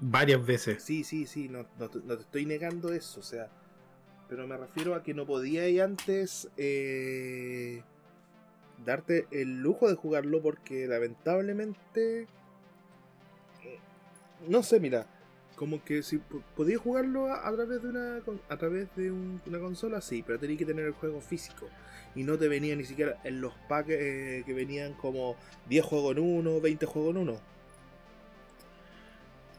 varias 0.00 0.44
veces. 0.44 0.82
Sí, 0.82 1.04
sí, 1.04 1.26
sí, 1.26 1.48
no, 1.48 1.66
no 1.78 1.88
te- 1.90 2.00
no 2.00 2.16
te 2.16 2.22
estoy 2.22 2.46
negando 2.46 2.92
eso, 2.92 3.20
o 3.20 3.22
sea. 3.22 3.48
Pero 4.28 4.46
me 4.46 4.56
refiero 4.56 4.94
a 4.94 5.02
que 5.02 5.14
no 5.14 5.26
podíais 5.26 5.80
antes 5.80 6.48
eh, 6.56 7.82
darte 8.84 9.26
el 9.30 9.60
lujo 9.62 9.88
de 9.88 9.96
jugarlo 9.96 10.42
porque 10.42 10.86
lamentablemente. 10.86 12.26
eh, 13.64 13.78
No 14.48 14.62
sé, 14.62 14.80
mira. 14.80 15.06
Como 15.56 15.82
que 15.82 16.02
si 16.02 16.18
po- 16.18 16.42
podías 16.54 16.80
jugarlo 16.80 17.26
a, 17.32 17.48
a 17.48 17.52
través 17.54 17.82
de 17.82 17.88
una 17.88 18.18
a 18.48 18.56
través 18.56 18.88
de 18.94 19.10
un- 19.10 19.40
una 19.46 19.58
consola, 19.58 20.00
sí, 20.00 20.22
pero 20.26 20.38
tenías 20.38 20.58
que 20.58 20.66
tener 20.66 20.84
el 20.86 20.92
juego 20.92 21.20
físico. 21.20 21.66
Y 22.14 22.22
no 22.24 22.38
te 22.38 22.48
venía 22.48 22.76
ni 22.76 22.84
siquiera 22.84 23.18
en 23.24 23.40
los 23.40 23.54
packs 23.68 23.88
eh, 23.90 24.42
que 24.46 24.52
venían 24.54 24.92
como 24.94 25.36
10 25.68 25.84
juegos 25.84 26.16
en 26.16 26.22
uno, 26.22 26.60
20 26.60 26.86
juegos 26.86 27.14
en 27.16 27.22
uno. 27.22 27.40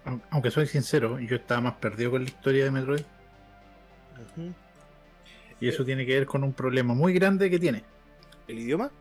Aun- 0.05 0.21
Aunque 0.29 0.51
soy 0.51 0.67
sincero, 0.67 1.19
yo 1.19 1.35
estaba 1.35 1.61
más 1.61 1.73
perdido 1.75 2.11
con 2.11 2.23
la 2.23 2.29
historia 2.29 2.63
de 2.65 2.71
Metroid. 2.71 3.01
Ujú. 3.01 4.53
Y 5.59 5.67
eso 5.67 5.83
tiene 5.83 6.05
que 6.05 6.13
ver 6.13 6.25
con 6.27 6.43
un 6.43 6.53
problema 6.53 6.93
muy 6.93 7.13
grande 7.13 7.49
que 7.49 7.59
tiene. 7.59 7.83
¿El 8.47 8.59
idioma? 8.59 8.91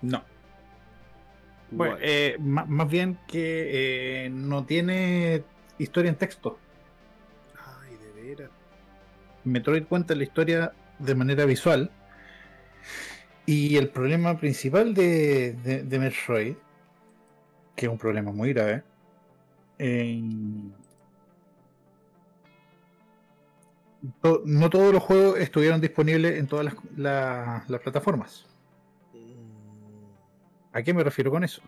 No. 0.00 0.24
Bueno, 1.70 1.96
eh, 2.00 2.36
ma- 2.38 2.66
más 2.66 2.88
bien 2.88 3.18
que 3.26 4.26
eh, 4.26 4.30
no 4.30 4.64
tiene 4.64 5.42
historia 5.82 6.08
en 6.10 6.16
texto. 6.16 6.58
Ay, 7.82 7.96
de 7.96 8.22
veras. 8.22 8.50
Metroid 9.44 9.84
cuenta 9.84 10.14
la 10.14 10.22
historia 10.22 10.72
de 10.98 11.14
manera 11.14 11.44
visual. 11.44 11.90
Y 13.44 13.76
el 13.76 13.88
problema 13.88 14.38
principal 14.38 14.94
de, 14.94 15.54
de- 15.54 15.82
de 15.82 15.98
Metroid, 15.98 16.54
que 17.74 17.86
es 17.86 17.92
un 17.92 17.98
problema 17.98 18.30
muy 18.30 18.52
grave, 18.52 18.84
eh, 19.78 20.22
to- 24.20 24.42
no 24.44 24.70
todos 24.70 24.92
los 24.92 25.02
juegos 25.02 25.38
estuvieron 25.38 25.80
disponibles 25.80 26.38
en 26.38 26.46
todas 26.46 26.64
las, 26.66 26.74
la- 26.96 27.64
las 27.66 27.80
plataformas. 27.80 28.46
Mm, 29.12 30.76
¿A 30.76 30.82
qué 30.82 30.94
me 30.94 31.02
refiero 31.02 31.30
con 31.30 31.42
eso? 31.44 31.62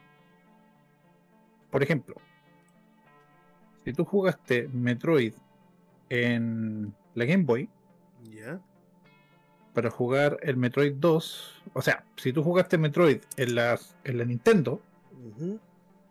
Por 1.71 1.83
ejemplo, 1.83 2.15
si 3.85 3.93
tú 3.93 4.05
jugaste 4.05 4.69
Metroid 4.73 5.35
en 6.09 6.95
la 7.15 7.25
Game 7.25 7.45
Boy, 7.45 7.69
¿Ya? 8.33 8.61
para 9.75 9.91
jugar 9.91 10.39
el 10.43 10.57
Metroid 10.57 10.95
2, 10.95 11.63
o 11.73 11.83
sea, 11.83 12.05
si 12.17 12.33
tú 12.33 12.43
jugaste 12.43 12.79
Metroid 12.79 13.21
en 13.37 13.55
la, 13.55 13.79
en 14.05 14.19
la 14.19 14.25
Nintendo, 14.25 14.81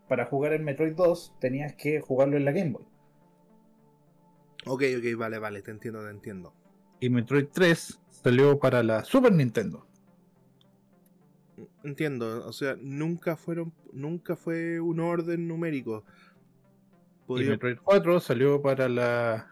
para 0.08 0.26
jugar 0.26 0.54
el 0.54 0.64
Metroid 0.64 0.94
2 0.94 1.34
tenías 1.40 1.74
que 1.76 2.00
jugarlo 2.02 2.38
en 2.38 2.46
la 2.46 2.52
Game 2.52 2.72
Boy. 2.72 2.86
Ok, 4.66 4.84
ok, 4.98 5.18
vale, 5.18 5.40
vale, 5.40 5.62
te 5.62 5.72
entiendo, 5.72 6.04
te 6.04 6.12
entiendo. 6.12 6.54
Y 7.00 7.10
Metroid 7.10 7.48
3 7.52 8.00
salió 8.10 8.60
para 8.60 8.84
la 8.84 9.04
Super 9.04 9.34
Nintendo. 9.34 9.88
Entiendo, 11.84 12.48
o 12.48 12.54
sea, 12.54 12.78
nunca 12.80 13.36
fueron, 13.36 13.74
nunca 13.92 14.36
fue 14.36 14.80
un 14.80 15.00
orden 15.00 15.48
numérico. 15.48 16.06
Y 17.30 17.44
Metroid 17.46 17.78
4 17.84 18.20
salió 18.20 18.62
para 18.62 18.90
la 18.90 19.48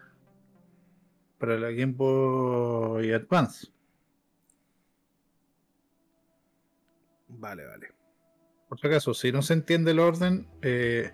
para 1.37 1.57
la 1.57 1.71
Game 1.71 1.93
Boy 1.93 3.11
Advance. 3.11 3.67
Vale, 7.29 7.65
vale. 7.65 7.87
Por 8.69 8.79
si 8.79 8.87
acaso, 8.87 9.13
si 9.13 9.31
no 9.31 9.41
se 9.41 9.53
entiende 9.53 9.91
el 9.91 9.99
orden, 9.99 10.47
eh, 10.61 11.11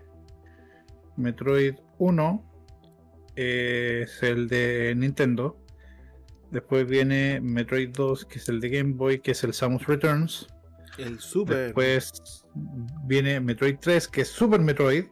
Metroid 1.16 1.76
1 1.98 2.44
es 3.36 4.22
el 4.22 4.48
de 4.48 4.94
Nintendo. 4.96 5.58
Después 6.52 6.88
viene 6.88 7.40
Metroid 7.42 7.90
2, 7.90 8.26
que 8.26 8.40
es 8.40 8.50
el 8.50 8.60
de 8.60 8.70
Game 8.70 8.94
Boy, 8.94 9.20
que 9.20 9.32
es 9.32 9.44
el 9.44 9.54
Samus 9.54 9.86
Returns. 9.88 10.48
El 10.98 11.20
Super. 11.20 11.58
Después 11.58 12.46
viene 13.06 13.40
Metroid 13.40 13.78
3, 13.80 14.08
que 14.08 14.22
es 14.22 14.28
Super 14.30 14.60
Metroid. 14.60 15.06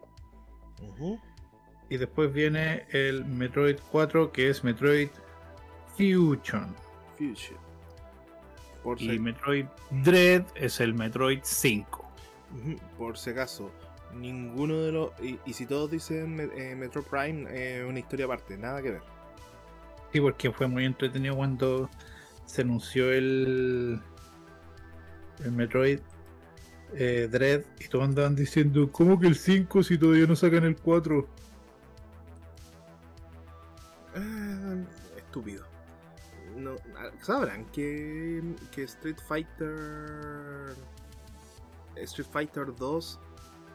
Y 1.88 1.96
después 1.98 2.32
viene 2.32 2.84
el 2.90 3.24
Metroid 3.24 3.78
4, 3.90 4.32
que 4.32 4.50
es 4.50 4.64
Metroid 4.64 5.08
Fusion. 5.96 6.74
Fusion. 7.16 7.58
Por, 8.82 9.00
Y 9.00 9.10
si, 9.10 9.18
Metroid 9.18 9.66
Dread 10.02 10.44
es 10.54 10.80
el 10.80 10.94
Metroid 10.94 11.40
5. 11.42 12.10
Ujú, 12.52 12.76
por 12.98 13.18
si 13.18 13.30
acaso, 13.30 13.70
ninguno 14.14 14.80
de 14.80 14.92
los. 14.92 15.10
Y, 15.20 15.38
y 15.44 15.52
si 15.52 15.66
todos 15.66 15.90
dicen 15.90 16.50
eh, 16.54 16.74
Metro 16.76 17.02
Prime, 17.02 17.46
eh, 17.50 17.84
una 17.84 17.98
historia 17.98 18.26
aparte, 18.26 18.56
nada 18.56 18.82
que 18.82 18.92
ver. 18.92 19.02
Sí, 20.12 20.20
porque 20.20 20.50
fue 20.50 20.66
muy 20.66 20.84
entretenido 20.84 21.36
cuando 21.36 21.90
se 22.46 22.62
anunció 22.62 23.12
el, 23.12 24.00
el 25.44 25.52
Metroid 25.52 25.98
eh, 26.94 27.28
Dread 27.30 27.62
y 27.80 27.88
todos 27.88 28.04
andaban 28.04 28.36
diciendo, 28.36 28.90
¿cómo 28.92 29.18
que 29.18 29.26
el 29.26 29.34
5 29.34 29.82
si 29.82 29.98
todavía 29.98 30.26
no 30.26 30.36
sacan 30.36 30.64
el 30.64 30.76
4? 30.76 31.26
Estúpido. 35.36 35.64
No, 36.56 36.76
ah, 36.96 37.10
sabrán 37.20 37.66
que, 37.66 38.42
que 38.72 38.84
Street 38.84 39.18
Fighter. 39.26 40.74
Street 41.96 42.28
Fighter 42.30 42.74
2. 42.74 43.20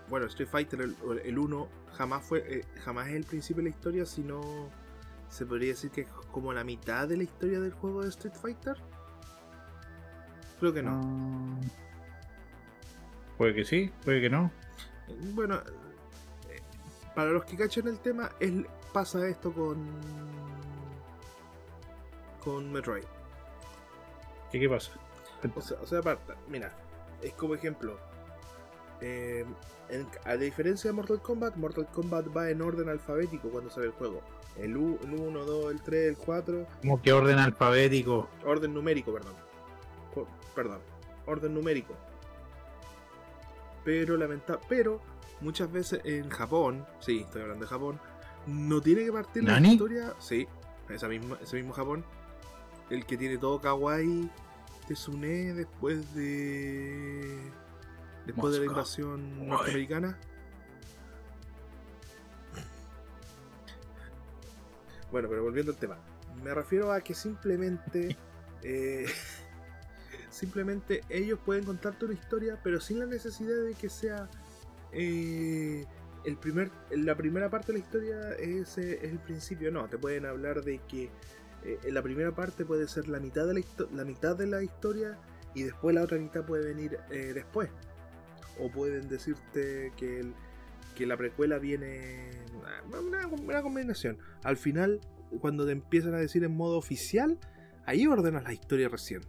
Bueno, 0.09 0.25
Street 0.27 0.49
Fighter 0.49 0.81
el, 0.81 0.95
el 1.23 1.37
1 1.37 1.67
jamás 1.93 2.23
fue. 2.23 2.43
eh, 2.47 2.65
jamás 2.83 3.07
es 3.09 3.15
el 3.15 3.23
principio 3.25 3.63
de 3.63 3.69
la 3.69 3.75
historia, 3.75 4.05
sino. 4.05 4.41
Se 5.29 5.45
podría 5.45 5.69
decir 5.69 5.91
que 5.91 6.01
es 6.01 6.07
como 6.31 6.51
la 6.51 6.63
mitad 6.65 7.07
de 7.07 7.15
la 7.17 7.23
historia 7.23 7.59
del 7.61 7.71
juego 7.71 8.03
de 8.03 8.09
Street 8.09 8.35
Fighter. 8.35 8.77
Creo 10.59 10.73
que 10.73 10.83
no. 10.83 10.99
Ah, 11.03 11.67
Puede 13.37 13.55
que 13.55 13.63
sí, 13.65 13.91
puede 14.03 14.21
que 14.21 14.29
no. 14.29 14.51
Bueno, 15.33 15.55
eh, 16.49 16.61
para 17.15 17.31
los 17.31 17.45
que 17.45 17.55
cachan 17.55 17.87
el 17.87 17.99
tema, 17.99 18.31
es, 18.39 18.51
pasa 18.93 19.25
esto 19.27 19.53
con. 19.53 19.79
Con 22.43 22.71
Metroid. 22.71 23.03
¿Qué, 24.51 24.59
qué 24.59 24.69
pasa? 24.69 24.91
O 25.55 25.61
sea, 25.61 25.77
o 25.81 25.85
sea, 25.85 25.99
aparte, 25.99 26.33
mira, 26.47 26.71
es 27.21 27.33
como 27.33 27.55
ejemplo. 27.55 27.97
eh, 29.03 29.45
en- 29.89 30.07
a 30.25 30.35
diferencia 30.37 30.91
de 30.91 30.93
Mortal 30.95 31.19
Kombat, 31.21 31.55
Mortal 31.55 31.87
Kombat 31.87 32.27
va 32.37 32.49
en 32.51 32.61
orden 32.61 32.87
alfabético 32.87 33.49
cuando 33.49 33.71
sale 33.71 33.87
el 33.87 33.91
juego. 33.93 34.21
El, 34.57 34.77
U- 34.77 34.99
el 35.03 35.13
1, 35.15 35.43
2, 35.43 35.71
el 35.71 35.81
3, 35.81 36.09
el 36.09 36.17
4, 36.17 36.67
Como 36.81 37.01
que 37.01 37.11
orden 37.11 37.39
alfabético. 37.39 38.29
orden 38.45 38.73
numérico, 38.75 39.11
perdón. 39.11 39.33
Perdón, 40.53 40.79
orden 41.25 41.53
numérico. 41.53 41.95
Pero 43.83 44.17
lamenta 44.17 44.59
pero 44.69 45.01
muchas 45.39 45.71
veces 45.71 46.01
en 46.03 46.29
Japón, 46.29 46.85
sí, 46.99 47.21
estoy 47.21 47.41
hablando 47.41 47.65
de 47.65 47.69
Japón, 47.69 47.99
no 48.45 48.81
tiene 48.81 49.03
que 49.05 49.11
partir 49.11 49.43
la 49.43 49.59
historia, 49.59 50.13
sí, 50.19 50.47
esa 50.89 51.07
misma, 51.07 51.37
ese 51.41 51.55
mismo 51.55 51.73
Japón, 51.73 52.05
el 52.91 53.05
que 53.05 53.17
tiene 53.17 53.37
todo 53.37 53.59
kawaii 53.59 54.29
Tsune 54.87 55.53
después 55.53 56.13
de 56.13 57.39
después 58.25 58.53
de 58.53 58.59
la 58.59 58.65
invasión 58.65 59.39
Uy. 59.39 59.47
norteamericana. 59.47 60.17
Bueno, 65.11 65.27
pero 65.29 65.43
volviendo 65.43 65.71
al 65.71 65.77
tema, 65.77 65.97
me 66.43 66.53
refiero 66.53 66.91
a 66.91 67.01
que 67.01 67.13
simplemente 67.13 68.17
eh, 68.63 69.05
simplemente 70.29 71.01
ellos 71.09 71.39
pueden 71.43 71.63
contarte 71.63 72.05
una 72.05 72.13
historia, 72.13 72.59
pero 72.63 72.79
sin 72.79 72.99
la 72.99 73.05
necesidad 73.05 73.63
de 73.65 73.73
que 73.73 73.89
sea 73.89 74.29
eh, 74.91 75.85
el 76.23 76.37
primer, 76.37 76.71
la 76.91 77.15
primera 77.15 77.49
parte 77.49 77.71
de 77.71 77.79
la 77.79 77.83
historia 77.83 78.31
es, 78.33 78.77
eh, 78.77 78.99
es 79.01 79.11
el 79.11 79.19
principio. 79.19 79.71
No, 79.71 79.87
te 79.87 79.97
pueden 79.97 80.25
hablar 80.25 80.63
de 80.63 80.79
que 80.87 81.09
eh, 81.63 81.79
en 81.83 81.93
la 81.93 82.01
primera 82.01 82.33
parte 82.33 82.65
puede 82.65 82.87
ser 82.87 83.07
la 83.07 83.19
mitad 83.19 83.45
de 83.47 83.53
la, 83.55 83.61
la 83.93 84.05
mitad 84.05 84.35
de 84.35 84.47
la 84.47 84.61
historia 84.63 85.17
y 85.53 85.63
después 85.63 85.93
la 85.95 86.03
otra 86.03 86.17
mitad 86.17 86.45
puede 86.45 86.65
venir 86.73 86.97
eh, 87.09 87.31
después. 87.33 87.69
O 88.59 88.69
pueden 88.69 89.07
decirte 89.07 89.91
que, 89.97 90.19
el- 90.19 90.33
que 90.95 91.05
la 91.05 91.17
precuela 91.17 91.57
viene 91.57 92.31
una, 92.87 93.27
una 93.27 93.61
combinación. 93.61 94.17
Al 94.43 94.57
final, 94.57 94.99
cuando 95.39 95.65
te 95.65 95.71
empiezan 95.71 96.13
a 96.13 96.17
decir 96.17 96.43
en 96.43 96.55
modo 96.55 96.77
oficial, 96.77 97.37
ahí 97.85 98.05
ordenas 98.07 98.43
la 98.43 98.53
historia 98.53 98.89
recién. 98.89 99.21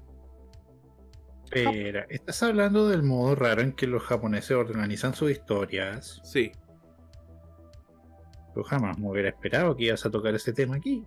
Espera, 1.51 2.07
estás 2.09 2.43
hablando 2.43 2.89
del 2.89 3.03
modo 3.03 3.35
raro 3.35 3.61
en 3.61 3.73
que 3.73 3.87
los 3.87 4.03
japoneses 4.03 4.53
organizan 4.53 5.15
sus 5.15 5.31
historias. 5.31 6.21
Sí. 6.25 6.51
Yo 8.57 8.62
jamás 8.65 8.99
me 8.99 9.11
hubiera 9.11 9.29
esperado 9.29 9.77
que 9.77 9.85
ibas 9.85 10.05
a 10.07 10.11
tocar 10.11 10.35
ese 10.35 10.53
tema 10.53 10.77
aquí. 10.77 11.05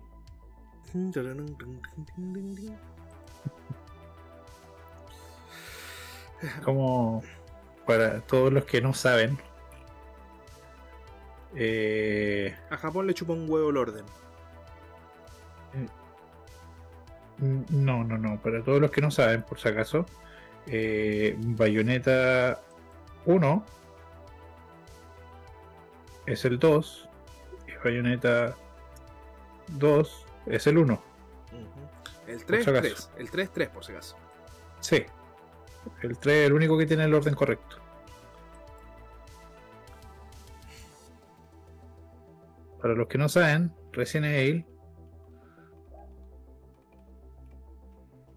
Como 6.64 7.22
para 7.86 8.20
todos 8.20 8.52
los 8.52 8.64
que 8.64 8.80
no 8.80 8.92
saben, 8.92 9.38
eh, 11.54 12.54
A 12.70 12.76
Japón 12.76 13.06
le 13.06 13.14
chupa 13.14 13.32
un 13.32 13.48
huevo 13.48 13.70
el 13.70 13.76
orden. 13.78 14.04
no, 17.38 18.04
no, 18.04 18.18
no, 18.18 18.40
para 18.40 18.62
todos 18.62 18.80
los 18.80 18.90
que 18.90 19.00
no 19.00 19.10
saben, 19.10 19.42
por 19.42 19.58
si 19.58 19.68
acaso, 19.68 20.06
eh, 20.66 21.36
Bayonetta 21.38 22.60
1 23.24 23.64
es 26.26 26.44
el 26.44 26.58
2 26.58 27.08
y 27.68 27.84
Bayonetta 27.84 28.54
2 29.68 30.25
es 30.46 30.66
el 30.66 30.78
1. 30.78 31.02
El 32.26 32.36
Por 32.38 32.46
3, 32.46 32.64
si 32.64 32.70
acaso. 32.70 32.82
3. 32.82 33.10
El 33.18 33.30
3, 33.30 33.52
3 33.52 33.68
por 33.68 33.84
si 33.84 33.92
acaso. 33.92 34.16
Sí. 34.80 35.04
El 36.02 36.18
3 36.18 36.36
es 36.36 36.46
el 36.46 36.52
único 36.52 36.76
que 36.76 36.86
tiene 36.86 37.04
el 37.04 37.14
orden 37.14 37.34
correcto. 37.34 37.76
Para 42.80 42.94
los 42.94 43.08
que 43.08 43.18
no 43.18 43.28
saben, 43.28 43.72
Resident 43.92 44.26
Evil 44.26 44.66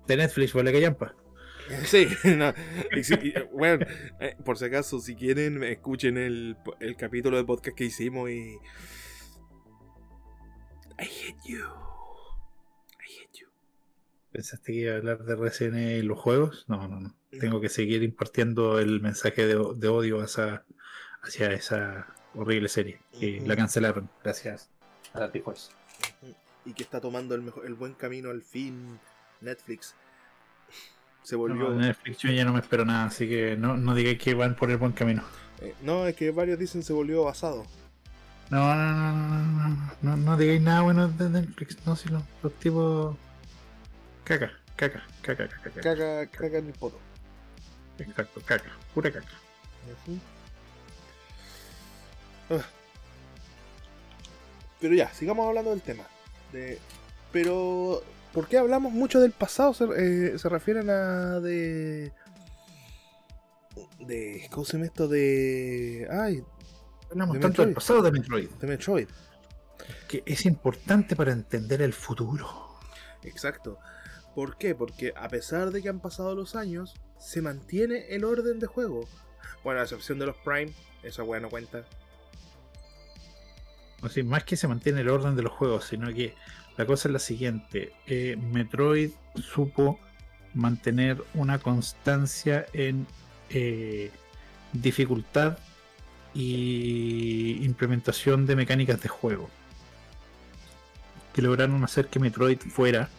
de 0.07 0.17
Netflix, 0.17 0.53
vale 0.53 0.71
que 0.71 0.81
llampa. 0.81 1.15
Sí, 1.85 2.07
no, 2.23 2.51
bueno, 3.53 3.85
eh, 4.19 4.35
por 4.43 4.57
si 4.57 4.65
acaso, 4.65 4.99
si 4.99 5.15
quieren, 5.15 5.63
escuchen 5.63 6.17
el, 6.17 6.57
el 6.79 6.95
capítulo 6.95 7.37
de 7.37 7.43
podcast 7.43 7.77
que 7.77 7.85
hicimos 7.85 8.27
y. 8.31 8.57
I 10.97 11.03
hate 11.03 11.37
you. 11.45 11.88
¿Pensaste 14.31 14.71
que 14.73 14.79
iba 14.79 14.93
a 14.93 14.97
hablar 14.97 15.23
de 15.23 15.35
Resident 15.35 15.77
Evil 15.77 16.05
los 16.05 16.19
juegos? 16.19 16.65
No, 16.67 16.87
no, 16.87 16.99
no. 16.99 17.15
No. 17.31 17.39
Tengo 17.39 17.59
que 17.61 17.69
seguir 17.69 18.03
impartiendo 18.03 18.79
el 18.79 19.01
mensaje 19.01 19.45
de, 19.47 19.55
de 19.75 19.87
odio 19.87 20.21
hacia, 20.21 20.63
hacia 21.21 21.51
esa 21.51 22.07
horrible 22.35 22.69
serie. 22.69 23.01
Que 23.19 23.37
Ujú. 23.39 23.47
la 23.47 23.55
cancelaron. 23.55 24.09
Gracias 24.23 24.69
a 25.13 25.19
la 25.21 25.31
T-Force. 25.31 25.71
Y 26.65 26.73
que 26.73 26.83
está 26.83 27.01
tomando 27.01 27.33
el, 27.35 27.41
mejor, 27.41 27.65
el 27.65 27.73
buen 27.73 27.93
camino 27.93 28.29
al 28.29 28.41
fin 28.43 28.99
Netflix. 29.41 29.95
Se 31.23 31.35
No, 31.35 31.39
volvió. 31.39 31.71
de 31.71 31.77
Netflix 31.87 32.17
yo 32.19 32.31
ya 32.31 32.45
no 32.45 32.53
me 32.53 32.59
espero 32.59 32.85
nada, 32.85 33.05
así 33.05 33.27
que 33.27 33.55
no, 33.57 33.77
no 33.77 33.93
digáis 33.95 34.17
que 34.19 34.33
van 34.33 34.55
por 34.55 34.69
el 34.71 34.77
buen 34.77 34.91
camino. 34.93 35.23
eh, 35.61 35.73
no, 35.83 36.05
es 36.07 36.15
que 36.15 36.31
varios 36.31 36.57
dicen 36.59 36.83
se 36.83 36.93
volvió 36.93 37.23
basado. 37.23 37.65
No, 38.49 38.75
no, 38.75 38.93
no, 38.93 39.11
no, 39.13 39.69
no, 39.69 39.91
no, 40.01 40.17
no 40.17 40.37
digáis 40.37 40.61
nada 40.61 40.81
bueno 40.81 41.07
de 41.07 41.29
Netflix, 41.29 41.77
no, 41.85 41.95
si 41.95 42.09
los, 42.09 42.23
los 42.41 42.53
tipos. 42.53 43.15
Caca, 44.29 44.51
caca, 44.75 45.01
caca, 45.23 45.47
caca, 45.47 45.59
caca. 45.63 45.81
Caga, 45.81 46.27
caga 46.27 46.59
en 46.59 46.67
el 46.67 46.73
poto. 46.73 46.99
Exacto, 47.97 48.39
caca, 48.45 48.69
pura 48.93 49.11
caca. 49.11 49.27
Ah. 52.51 52.63
Pero 54.79 54.93
ya, 54.93 55.11
sigamos 55.15 55.47
hablando 55.47 55.71
del 55.71 55.81
tema. 55.81 56.03
De... 56.51 56.77
Pero, 57.31 58.03
¿por 58.31 58.47
qué 58.47 58.59
hablamos 58.59 58.93
mucho 58.93 59.19
del 59.19 59.31
pasado? 59.31 59.73
Se, 59.73 59.85
eh, 59.97 60.37
se 60.37 60.47
refieren 60.47 60.91
a 60.91 61.39
de... 61.39 62.11
De... 64.01 64.47
¿Cómo 64.51 64.63
se 64.63 64.73
llama 64.73 64.85
esto? 64.85 65.07
De... 65.07 66.07
Ay, 66.11 66.43
Hablamos 67.09 67.33
De 67.33 67.39
tanto 67.39 67.65
del 67.65 67.73
pasado 67.73 68.03
de 68.03 68.11
Metroid, 68.11 68.47
de 68.47 68.67
Metroid. 68.67 69.07
que 70.07 70.21
es 70.23 70.45
importante 70.45 71.15
para 71.15 71.31
entender 71.31 71.81
el 71.81 71.93
futuro. 71.93 72.77
Exacto. 73.23 73.79
¿Por 74.35 74.57
qué? 74.57 74.75
Porque 74.75 75.13
a 75.15 75.27
pesar 75.27 75.71
de 75.71 75.81
que 75.81 75.89
han 75.89 75.99
pasado 75.99 76.35
los 76.35 76.55
años, 76.55 76.93
se 77.17 77.41
mantiene 77.41 78.05
el 78.09 78.23
orden 78.23 78.59
de 78.59 78.67
juego. 78.67 79.07
Bueno, 79.63 79.81
a 79.81 79.83
excepción 79.83 80.19
de 80.19 80.27
los 80.27 80.37
Prime, 80.37 80.71
esa 81.03 81.23
weá 81.23 81.39
no 81.39 81.49
cuenta. 81.49 81.85
O 84.01 84.07
sea, 84.07 84.23
más 84.23 84.43
que 84.43 84.55
se 84.55 84.67
mantiene 84.67 85.01
el 85.01 85.09
orden 85.09 85.35
de 85.35 85.43
los 85.43 85.51
juegos, 85.51 85.85
sino 85.85 86.13
que 86.13 86.33
la 86.77 86.85
cosa 86.85 87.09
es 87.09 87.13
la 87.13 87.19
siguiente. 87.19 87.93
eh, 88.07 88.37
Metroid 88.37 89.11
supo 89.35 89.99
mantener 90.53 91.21
una 91.33 91.59
constancia 91.59 92.65
en 92.73 93.05
eh, 93.49 94.11
dificultad 94.73 95.57
y 96.33 97.63
implementación 97.65 98.45
de 98.45 98.55
mecánicas 98.55 99.01
de 99.01 99.09
juego. 99.09 99.49
Que 101.33 101.41
lograron 101.41 101.83
hacer 101.83 102.07
que 102.07 102.19
Metroid 102.19 102.59
fuera 102.59 103.09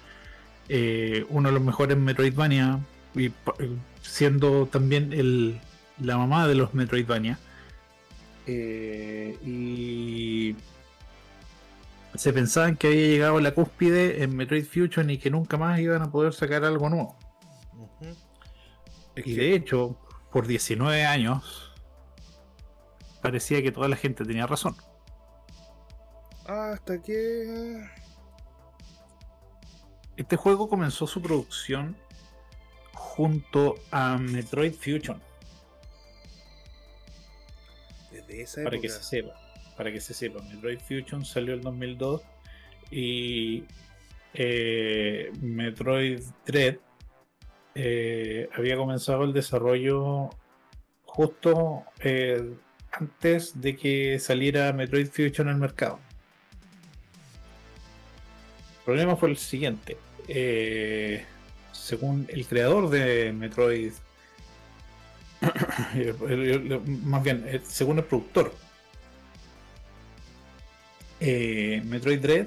eh, 0.73 1.27
uno 1.31 1.49
de 1.49 1.55
los 1.55 1.65
mejores 1.65 1.97
Metroidvania 1.97 2.79
y 3.17 3.27
eh, 3.27 3.33
siendo 4.03 4.67
también 4.67 5.13
el, 5.13 5.61
la 6.01 6.17
mamá 6.17 6.47
de 6.47 6.55
los 6.55 6.75
Metroidvania. 6.75 7.41
Eh, 8.47 9.37
y 9.45 10.55
se 12.15 12.33
pensaban 12.33 12.77
que 12.77 12.87
había 12.87 13.07
llegado 13.07 13.39
a 13.39 13.41
la 13.41 13.53
cúspide 13.53 14.23
en 14.23 14.37
Metroid 14.37 14.65
Fusion 14.65 15.11
y 15.11 15.19
que 15.19 15.29
nunca 15.29 15.57
más 15.57 15.81
iban 15.81 16.03
a 16.03 16.11
poder 16.13 16.35
sacar 16.35 16.65
algo 16.65 16.89
nuevo. 16.89 17.17
Es 19.17 19.27
Y 19.27 19.35
de 19.35 19.57
hecho, 19.57 19.97
por 20.31 20.47
19 20.47 21.05
años, 21.05 21.73
parecía 23.23 23.61
que 23.61 23.73
toda 23.73 23.89
la 23.89 23.97
gente 23.97 24.25
tenía 24.25 24.47
razón. 24.47 24.77
Hasta 26.47 27.03
que. 27.03 27.89
Este 30.21 30.37
juego 30.37 30.69
comenzó 30.69 31.07
su 31.07 31.23
producción 31.23 31.97
junto 32.93 33.77
a 33.91 34.19
Metroid 34.19 34.75
Fusion. 34.75 35.19
Desde 38.13 38.43
esa 38.43 38.63
Para 38.63 38.77
época. 38.77 38.83
que 38.83 38.89
se 38.91 39.03
sepa. 39.03 39.35
Para 39.79 39.91
que 39.91 39.99
se 39.99 40.13
sepa. 40.13 40.43
Metroid 40.43 40.79
Fusion 40.79 41.25
salió 41.25 41.55
en 41.55 41.63
2002 41.63 42.21
y 42.91 43.65
eh, 44.35 45.33
Metroid 45.41 46.21
Dread 46.45 46.77
eh, 47.75 48.51
había 48.53 48.77
comenzado 48.77 49.25
el 49.25 49.33
desarrollo 49.33 50.29
justo 51.07 51.85
eh, 52.01 52.57
antes 52.93 53.59
de 53.59 53.75
que 53.75 54.19
saliera 54.19 54.71
Metroid 54.75 55.09
Fusion 55.09 55.49
al 55.49 55.57
mercado. 55.57 55.99
El 58.81 58.85
problema 58.85 59.17
fue 59.17 59.31
el 59.31 59.39
siguiente. 59.39 59.97
Eh, 60.33 61.25
según 61.73 62.27
el 62.29 62.47
creador 62.47 62.89
de 62.89 63.33
Metroid, 63.33 63.93
más 66.87 67.25
bien, 67.25 67.61
según 67.65 67.99
el 67.99 68.05
productor, 68.05 68.55
eh, 71.21 71.83
Metroid 71.85 72.21
Dread 72.21 72.47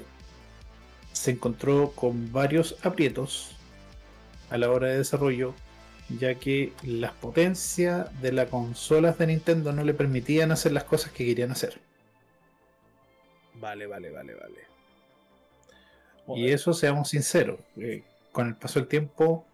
se 1.12 1.32
encontró 1.32 1.92
con 1.92 2.32
varios 2.32 2.76
aprietos 2.84 3.56
a 4.50 4.58
la 4.58 4.70
hora 4.70 4.88
de 4.88 4.98
desarrollo, 4.98 5.54
ya 6.08 6.34
que 6.36 6.72
las 6.82 7.12
potencias 7.12 8.08
de 8.20 8.32
las 8.32 8.48
consolas 8.48 9.18
de 9.18 9.28
Nintendo 9.28 9.72
no 9.72 9.84
le 9.84 9.94
permitían 9.94 10.52
hacer 10.52 10.72
las 10.72 10.84
cosas 10.84 11.12
que 11.12 11.24
querían 11.24 11.50
hacer. 11.52 11.80
Vale, 13.54 13.86
vale, 13.86 14.10
vale, 14.10 14.34
vale. 14.34 14.73
Y 16.28 16.50
eso, 16.50 16.72
seamos 16.72 17.10
sinceros, 17.10 17.60
eh, 17.76 18.02
con 18.32 18.48
el 18.48 18.56
paso 18.56 18.78
del 18.78 18.88
tiempo, 18.88 19.46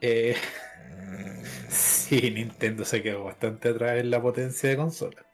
eh, 0.00 0.36
sí, 1.68 2.30
Nintendo 2.30 2.84
se 2.84 3.02
quedó 3.02 3.24
bastante 3.24 3.68
atrás 3.68 3.98
en 3.98 4.10
la 4.10 4.20
potencia 4.20 4.68
de 4.68 4.76
consola. 4.76 5.24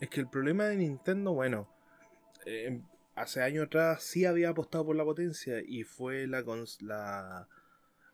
Es 0.00 0.08
que 0.08 0.20
el 0.20 0.28
problema 0.28 0.64
de 0.64 0.76
Nintendo, 0.76 1.32
bueno, 1.32 1.68
eh, 2.46 2.80
hace 3.14 3.42
años 3.42 3.66
atrás 3.66 4.02
sí 4.02 4.24
había 4.24 4.50
apostado 4.50 4.86
por 4.86 4.96
la 4.96 5.04
potencia 5.04 5.60
y 5.60 5.84
fue 5.84 6.26
la, 6.26 6.42
la, 6.80 7.48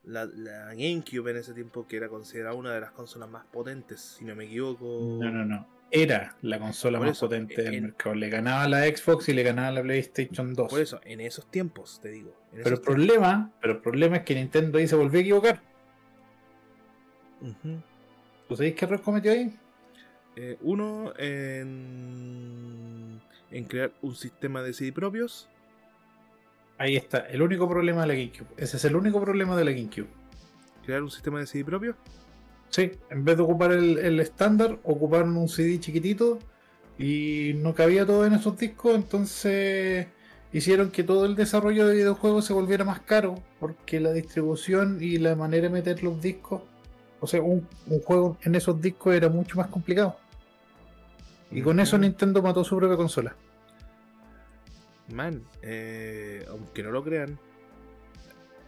la, 0.03 0.25
la 0.25 0.65
GameCube 0.73 1.31
en 1.31 1.37
ese 1.37 1.53
tiempo 1.53 1.87
que 1.87 1.97
era 1.97 2.09
considerada 2.09 2.55
una 2.55 2.73
de 2.73 2.81
las 2.81 2.91
consolas 2.91 3.29
más 3.29 3.45
potentes, 3.45 4.01
si 4.01 4.25
no 4.25 4.35
me 4.35 4.45
equivoco. 4.45 5.17
No, 5.21 5.31
no, 5.31 5.45
no. 5.45 5.76
Era 5.89 6.35
la 6.41 6.59
consola 6.59 6.97
Por 6.97 7.07
más 7.07 7.17
eso, 7.17 7.27
potente 7.27 7.61
del 7.61 7.81
mercado. 7.81 8.15
Le 8.15 8.29
ganaba 8.29 8.67
la 8.67 8.83
Xbox 8.85 9.29
y 9.29 9.33
le 9.33 9.43
ganaba 9.43 9.71
la 9.71 9.81
PlayStation 9.81 10.53
2. 10.53 10.69
Por 10.69 10.81
eso, 10.81 10.99
en 11.05 11.21
esos 11.21 11.49
tiempos, 11.49 11.99
te 12.01 12.09
digo. 12.09 12.33
Pero 12.51 12.75
el 12.75 12.81
problema, 12.81 13.51
pero 13.61 13.73
el 13.73 13.79
problema 13.79 14.17
es 14.17 14.23
que 14.23 14.35
Nintendo 14.35 14.79
ahí 14.79 14.87
se 14.87 14.95
volvió 14.95 15.19
a 15.19 15.21
equivocar. 15.21 15.61
Ujú. 17.41 17.81
¿Tú 18.47 18.55
sabéis 18.55 18.75
qué 18.75 18.85
error 18.85 19.01
cometió 19.01 19.31
ahí? 19.31 19.55
Eh, 20.35 20.57
uno, 20.61 21.13
en, 21.17 21.61
en 23.51 23.63
crear 23.65 23.91
un 24.01 24.15
sistema 24.15 24.61
de 24.61 24.73
CD 24.73 24.91
propios. 24.91 25.49
Ahí 26.77 26.95
está, 26.95 27.19
el 27.19 27.41
único 27.41 27.67
problema 27.67 28.01
de 28.01 28.07
la 28.07 28.13
GameCube. 28.13 28.47
Ese 28.57 28.77
es 28.77 28.85
el 28.85 28.95
único 28.95 29.19
problema 29.19 29.55
de 29.55 29.65
la 29.65 29.71
GameCube. 29.71 30.07
Crear 30.85 31.01
un 31.01 31.09
sistema 31.09 31.39
de 31.39 31.47
CD 31.47 31.65
propio. 31.65 31.95
Sí, 32.69 32.91
en 33.09 33.23
vez 33.25 33.37
de 33.37 33.43
ocupar 33.43 33.71
el 33.71 34.19
estándar, 34.19 34.77
ocuparon 34.83 35.35
un 35.37 35.47
CD 35.49 35.79
chiquitito 35.79 36.37
y 36.99 37.53
no 37.57 37.73
cabía 37.73 38.05
todo 38.05 38.25
en 38.25 38.33
esos 38.33 38.57
discos, 38.57 38.95
entonces 38.95 40.07
hicieron 40.53 40.91
que 40.91 41.03
todo 41.03 41.25
el 41.25 41.35
desarrollo 41.35 41.87
de 41.87 41.95
videojuegos 41.95 42.45
se 42.45 42.53
volviera 42.53 42.83
más 42.83 42.99
caro, 43.01 43.35
porque 43.59 43.99
la 43.99 44.11
distribución 44.11 44.97
y 45.01 45.17
la 45.17 45.35
manera 45.35 45.63
de 45.63 45.69
meter 45.73 46.03
los 46.03 46.21
discos, 46.21 46.61
o 47.19 47.27
sea, 47.27 47.41
un, 47.41 47.67
un 47.87 48.01
juego 48.01 48.37
en 48.43 48.55
esos 48.55 48.79
discos 48.81 49.15
era 49.15 49.29
mucho 49.29 49.57
más 49.57 49.67
complicado. 49.67 50.17
Y 51.49 51.61
con 51.61 51.79
eso. 51.79 51.97
Nintendo 51.97 52.41
mató 52.41 52.63
su 52.63 52.75
propia 52.77 52.97
consola. 52.97 53.35
Man, 55.13 55.41
eh, 55.61 56.45
aunque 56.49 56.83
no 56.83 56.91
lo 56.91 57.03
crean, 57.03 57.39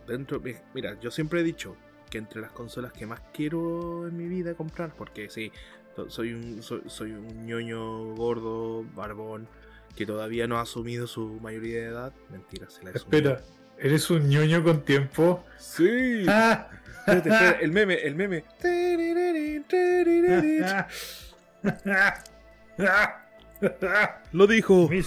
dentro, 0.07 0.39
mi- 0.39 0.55
mira, 0.73 0.97
yo 1.01 1.11
siempre 1.11 1.41
he 1.41 1.43
dicho 1.43 1.75
que 2.09 2.17
entre 2.17 2.41
las 2.41 2.51
consolas 2.51 2.91
que 2.91 3.05
más 3.05 3.21
quiero 3.33 4.07
en 4.07 4.17
mi 4.17 4.27
vida 4.27 4.55
comprar, 4.55 4.95
porque 4.95 5.29
sí, 5.29 5.51
soy 6.07 6.33
un, 6.33 6.63
soy, 6.63 6.81
soy 6.87 7.11
un 7.11 7.45
ñoño 7.45 8.15
gordo, 8.15 8.83
barbón, 8.95 9.47
que 9.95 10.05
todavía 10.05 10.47
no 10.47 10.57
ha 10.57 10.61
asumido 10.61 11.07
su 11.07 11.39
mayoría 11.41 11.81
de 11.81 11.87
edad. 11.87 12.13
Mentira, 12.29 12.69
se 12.69 12.83
la 12.83 12.91
he 12.91 12.93
asumido. 12.93 13.33
Espera, 13.33 13.43
eres 13.77 14.09
un 14.09 14.29
ñoño 14.29 14.63
con 14.63 14.83
tiempo. 14.83 15.43
Sí. 15.57 16.23
¡Ah! 16.27 16.69
Espérate, 16.99 17.29
espérate, 17.29 17.65
el 17.65 17.71
meme, 17.71 17.95
el 17.95 18.15
meme. 18.15 18.45
Lo 24.31 24.47
dijo. 24.47 24.87
mi, 24.89 25.01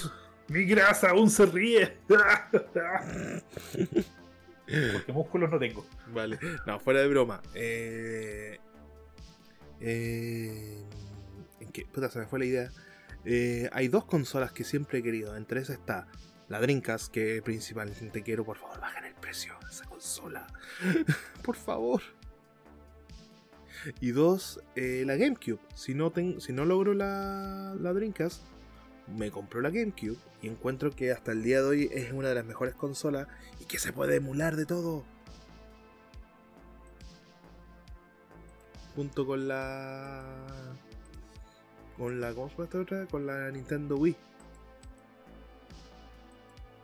mi 0.48 0.64
grasa 0.64 1.10
aún 1.10 1.30
se 1.30 1.46
ríe. 1.46 1.98
Porque 4.66 5.12
músculos 5.12 5.50
no 5.50 5.58
tengo. 5.58 5.84
Vale, 6.14 6.38
no, 6.66 6.78
fuera 6.80 7.00
de 7.00 7.08
broma. 7.08 7.42
Eh, 7.54 8.58
eh, 9.80 10.82
¿En 11.60 11.68
qué? 11.72 11.84
Puta, 11.86 12.08
se 12.10 12.18
me 12.18 12.26
fue 12.26 12.38
la 12.38 12.44
idea. 12.44 12.70
Eh, 13.24 13.68
hay 13.72 13.88
dos 13.88 14.04
consolas 14.04 14.52
que 14.52 14.64
siempre 14.64 14.98
he 14.98 15.02
querido. 15.02 15.36
Entre 15.36 15.60
esas 15.60 15.78
está 15.78 16.06
la 16.48 16.60
Dreamcast, 16.60 17.12
que 17.12 17.42
principalmente 17.42 18.22
quiero. 18.22 18.44
Por 18.44 18.56
favor, 18.58 18.80
bajen 18.80 19.04
el 19.04 19.14
precio 19.14 19.54
de 19.64 19.70
esa 19.70 19.84
consola. 19.86 20.46
por 21.44 21.56
favor. 21.56 22.02
Y 24.00 24.12
dos, 24.12 24.60
eh, 24.76 25.02
la 25.06 25.16
GameCube. 25.16 25.58
Si 25.74 25.94
no, 25.94 26.10
ten- 26.12 26.40
si 26.40 26.52
no 26.52 26.64
logro 26.64 26.94
la, 26.94 27.74
la 27.80 27.92
Dreamcast, 27.92 28.42
me 29.06 29.30
compro 29.30 29.60
la 29.60 29.70
GameCube 29.70 30.18
y 30.40 30.48
encuentro 30.48 30.90
que 30.90 31.12
hasta 31.12 31.32
el 31.32 31.42
día 31.42 31.60
de 31.60 31.68
hoy 31.68 31.90
es 31.92 32.12
una 32.12 32.28
de 32.28 32.34
las 32.34 32.44
mejores 32.44 32.74
consolas 32.74 33.26
y 33.60 33.64
que 33.64 33.78
se 33.78 33.92
puede 33.92 34.16
emular 34.16 34.56
de 34.56 34.66
todo. 34.66 35.04
Junto 38.94 39.26
con 39.26 39.48
la. 39.48 40.22
Con 41.96 42.20
la. 42.20 42.34
¿Cómo 42.34 42.48
se 42.48 42.54
llama 42.54 42.64
esta 42.64 42.80
otra? 42.80 43.06
Con 43.06 43.26
la 43.26 43.50
Nintendo 43.50 43.96
Wii. 43.96 44.16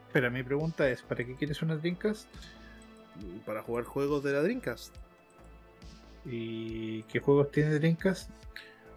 Espera, 0.06 0.30
mi 0.30 0.42
pregunta 0.42 0.88
es: 0.88 1.02
¿para 1.02 1.24
qué 1.24 1.36
quieres 1.36 1.60
una 1.60 1.76
Dreamcast? 1.76 2.26
Para 3.44 3.62
jugar 3.62 3.84
juegos 3.84 4.24
de 4.24 4.32
la 4.32 4.42
Dreamcast. 4.42 4.94
¿Y 6.24 7.02
qué 7.04 7.20
juegos 7.20 7.50
tiene 7.50 7.78
Dreamcast? 7.78 8.30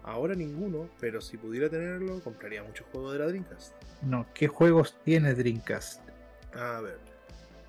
Ahora 0.04 0.34
ninguno, 0.34 0.88
pero 0.98 1.20
si 1.20 1.36
pudiera 1.36 1.68
tenerlo, 1.68 2.20
compraría 2.22 2.62
muchos 2.64 2.86
juegos 2.90 3.12
de 3.12 3.18
la 3.20 3.26
Dreamcast. 3.26 3.72
No, 4.02 4.26
¿qué 4.34 4.48
juegos 4.48 4.98
tiene 5.04 5.32
Dreamcast? 5.34 6.00
A 6.54 6.80
ver. 6.80 6.98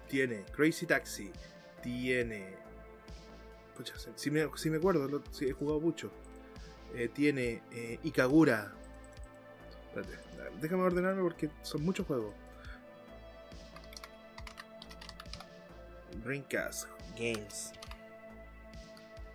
Tiene 0.08 0.44
Crazy 0.52 0.86
Taxi. 0.88 1.32
Tiene. 1.84 2.56
Pucha, 3.78 3.94
si- 4.16 4.32
me, 4.32 4.48
si 4.56 4.70
me 4.70 4.78
acuerdo, 4.78 5.08
lo- 5.08 5.24
si 5.32 5.46
he 5.46 5.52
jugado 5.54 5.80
mucho. 5.80 6.12
Eh, 6.96 7.08
tiene 7.08 7.62
eh, 7.72 8.00
Ikagura. 8.04 8.74
Espérate, 9.88 10.18
déjame 10.60 10.84
ordenarme 10.84 11.22
porque 11.22 11.50
son 11.62 11.84
muchos 11.84 12.06
juegos. 12.08 12.34
Dreamcast 16.24 16.88
Games. 17.18 17.74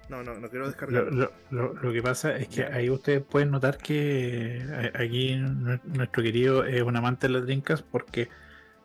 No, 0.09 0.23
no, 0.23 0.35
no 0.39 0.49
quiero 0.49 0.65
Lo, 0.65 0.71
descargarlo. 0.71 1.11
lo- 1.11 1.33
lo- 1.51 1.73
lo 1.75 1.93
que 1.93 2.03
pasa 2.03 2.37
es 2.37 2.49
que 2.49 2.57
Ya. 2.57 2.69
ahí 2.75 2.89
ustedes 2.89 3.23
pueden 3.23 3.51
notar 3.51 3.77
que 3.79 4.63
a- 4.95 5.03
aquí 5.03 5.35
nue- 5.35 5.83
nuestro 5.85 6.23
querido 6.23 6.65
es 6.65 6.83
un 6.83 6.97
amante 6.97 7.27
de 7.27 7.35
las 7.35 7.43
Dreamcast 7.45 7.85
porque 7.85 8.29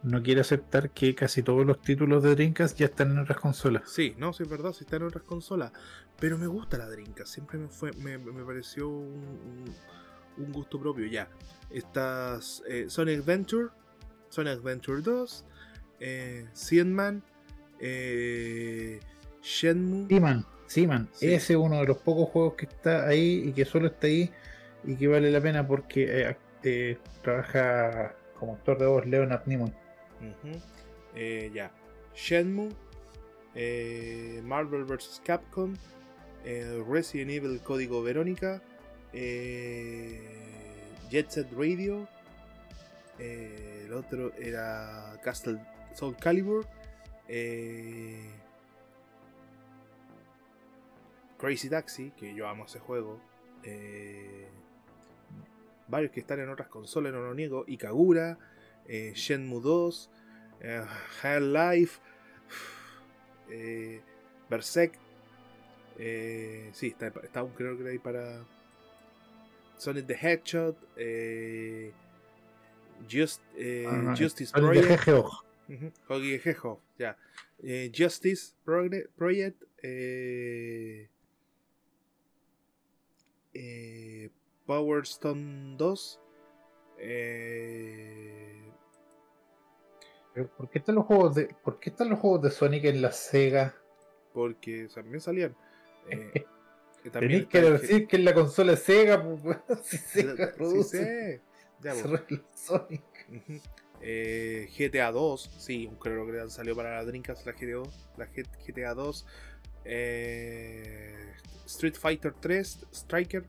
no 0.03 0.21
quiere 0.21 0.41
aceptar 0.41 0.89
que 0.89 1.15
casi 1.15 1.41
todos 1.43 1.65
los 1.65 1.81
títulos 1.81 2.21
de 2.23 2.35
Dreamcast 2.35 2.77
ya 2.77 2.87
están 2.87 3.11
en 3.11 3.19
otras 3.19 3.39
consolas. 3.39 3.83
Sí, 3.89 4.15
no, 4.17 4.33
sí 4.33 4.43
es 4.43 4.49
verdad, 4.49 4.73
sí 4.73 4.83
está 4.83 4.97
en 4.97 5.03
otras 5.03 5.23
consolas. 5.23 5.71
Pero 6.19 6.37
me 6.37 6.47
gusta 6.47 6.77
la 6.77 6.89
Dreamcast, 6.89 7.33
siempre 7.33 7.57
me 7.57 7.69
fue, 7.69 7.93
me, 7.93 8.17
me 8.17 8.43
pareció 8.43 8.89
un, 8.89 9.23
un- 9.23 9.75
un 10.45 10.51
gusto 10.51 10.77
propio. 10.79 11.05
Ya, 11.05 11.29
estas 11.69 12.63
eh, 12.67 12.85
Sonic 12.89 13.19
Adventure, 13.19 13.69
Sonic 14.27 14.53
Adventure 14.59 15.01
2, 15.01 15.45
eh, 16.01 16.47
Sandman, 16.51 17.23
eh, 17.79 18.99
Shenmue. 19.41 20.07
Seaman, 20.73 21.07
Sí. 21.13 21.33
ese 21.33 21.53
es 21.53 21.59
uno 21.59 21.79
de 21.79 21.85
los 21.85 21.97
pocos 21.97 22.29
juegos 22.29 22.55
que 22.55 22.65
está 22.65 23.07
ahí 23.07 23.43
y 23.47 23.53
que 23.53 23.65
solo 23.65 23.87
está 23.87 24.07
ahí 24.07 24.31
y 24.83 24.95
que 24.95 25.07
vale 25.07 25.29
la 25.31 25.39
pena 25.41 25.65
porque 25.67 26.03
eh, 26.29 26.37
eh, 26.63 26.97
trabaja 27.21 28.15
como 28.39 28.53
actor 28.53 28.77
de 28.79 28.85
voz 28.87 29.05
Leonard 29.05 29.45
Nimoy. 29.45 29.71
Eh, 31.15 31.51
ya, 31.53 31.71
Shenmue, 32.15 32.69
Marvel 34.43 34.83
vs. 34.85 35.21
Capcom, 35.23 35.75
Resident 36.89 37.31
Evil 37.31 37.59
Código 37.61 38.01
Verónica, 38.01 38.61
Jet 41.09 41.29
Set 41.29 41.47
Radio, 41.55 42.07
el 43.19 43.93
otro 43.93 44.33
era 44.39 45.19
Castle 45.23 45.59
Soul 45.93 46.15
Calibur 46.17 46.65
Eh, 47.29 48.19
Crazy 51.43 51.67
Taxi, 51.67 52.11
que 52.11 52.33
yo 52.33 52.47
amo 52.47 52.63
ese 52.63 52.79
juego. 52.79 53.19
Eh, 53.63 54.47
varios 55.89 56.13
que 56.13 56.21
están 56.21 56.39
en 56.39 56.47
otras 56.47 56.69
consolas, 56.69 57.11
no 57.11 57.19
lo 57.19 57.33
niego. 57.33 57.65
Ikagura, 57.67 58.37
eh, 58.87 59.11
Shenmue 59.13 59.59
2, 59.61 60.09
eh, 60.61 60.85
Half-Life, 61.21 61.99
eh, 63.49 64.01
Berserk. 64.49 64.93
Eh, 65.99 66.69
sí, 66.71 66.87
está, 66.87 67.07
está 67.07 67.41
aún 67.41 67.51
creo 67.51 67.77
que 67.77 67.89
ahí 67.89 67.99
para 67.99 68.45
Sonic 69.77 70.07
the 70.07 70.17
eh, 70.95 71.91
Just, 73.11 73.41
Ah, 73.85 74.15
Justice 74.17 74.53
Project. 74.53 75.07
Hoggy 76.07 76.35
Hedgehog, 76.35 76.79
ya. 76.97 77.17
Justice 77.93 78.53
Project. 78.63 79.61
Eh, 79.81 81.09
eh, 83.53 84.29
Power 84.65 85.03
Stone 85.03 85.75
2. 85.77 86.21
Eh, 86.99 88.71
Pero, 90.33 90.47
¿Por 90.55 90.69
qué 90.69 90.79
están 90.79 90.95
los 90.95 91.05
juegos 91.05 91.35
de, 91.35 91.55
por 91.63 91.79
qué 91.79 91.89
están 91.89 92.09
los 92.09 92.19
juegos 92.19 92.41
de 92.43 92.51
Sonic 92.51 92.85
en 92.85 93.01
la 93.01 93.11
Sega? 93.11 93.75
porque 94.33 94.87
también 94.93 95.21
salían. 95.21 95.55
Eh, 96.09 96.31
eh, 96.35 97.09
también 97.11 97.11
Tenéis 97.11 97.43
está 97.43 97.61
que 97.61 97.71
decir 97.71 98.07
que 98.07 98.15
en 98.17 98.25
la 98.25 98.33
consola 98.33 98.75
Sega, 98.75 99.23
pues, 99.23 99.57
si 99.83 99.97
Sega 99.97 100.47
sí 100.47 100.53
produce 100.57 101.41
ya, 101.81 101.93
se 101.93 102.01
pues. 102.01 102.13
arregla 102.13 102.43
Sonic. 102.55 103.03
Eh, 104.01 104.69
GTA 104.77 105.11
2, 105.11 105.55
sí, 105.59 105.89
creo 106.01 106.25
que 106.25 106.49
salió 106.49 106.75
para 106.75 106.97
la 106.97 107.05
Dreamcast 107.05 107.45
la 107.45 107.53
GTA 107.53 107.75
2. 107.75 108.09
La 108.17 108.25
GTA 108.25 108.93
2 108.95 109.25
eh, 109.85 111.33
Street 111.65 111.95
Fighter 111.95 112.33
3, 112.39 112.87
Striker, 112.91 113.45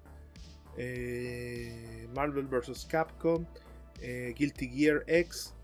eh, 0.76 2.08
Marvel 2.14 2.46
vs. 2.46 2.86
Capcom, 2.86 3.44
eh, 4.00 4.34
Guilty 4.36 4.68
Gear 4.68 5.04
X 5.06 5.54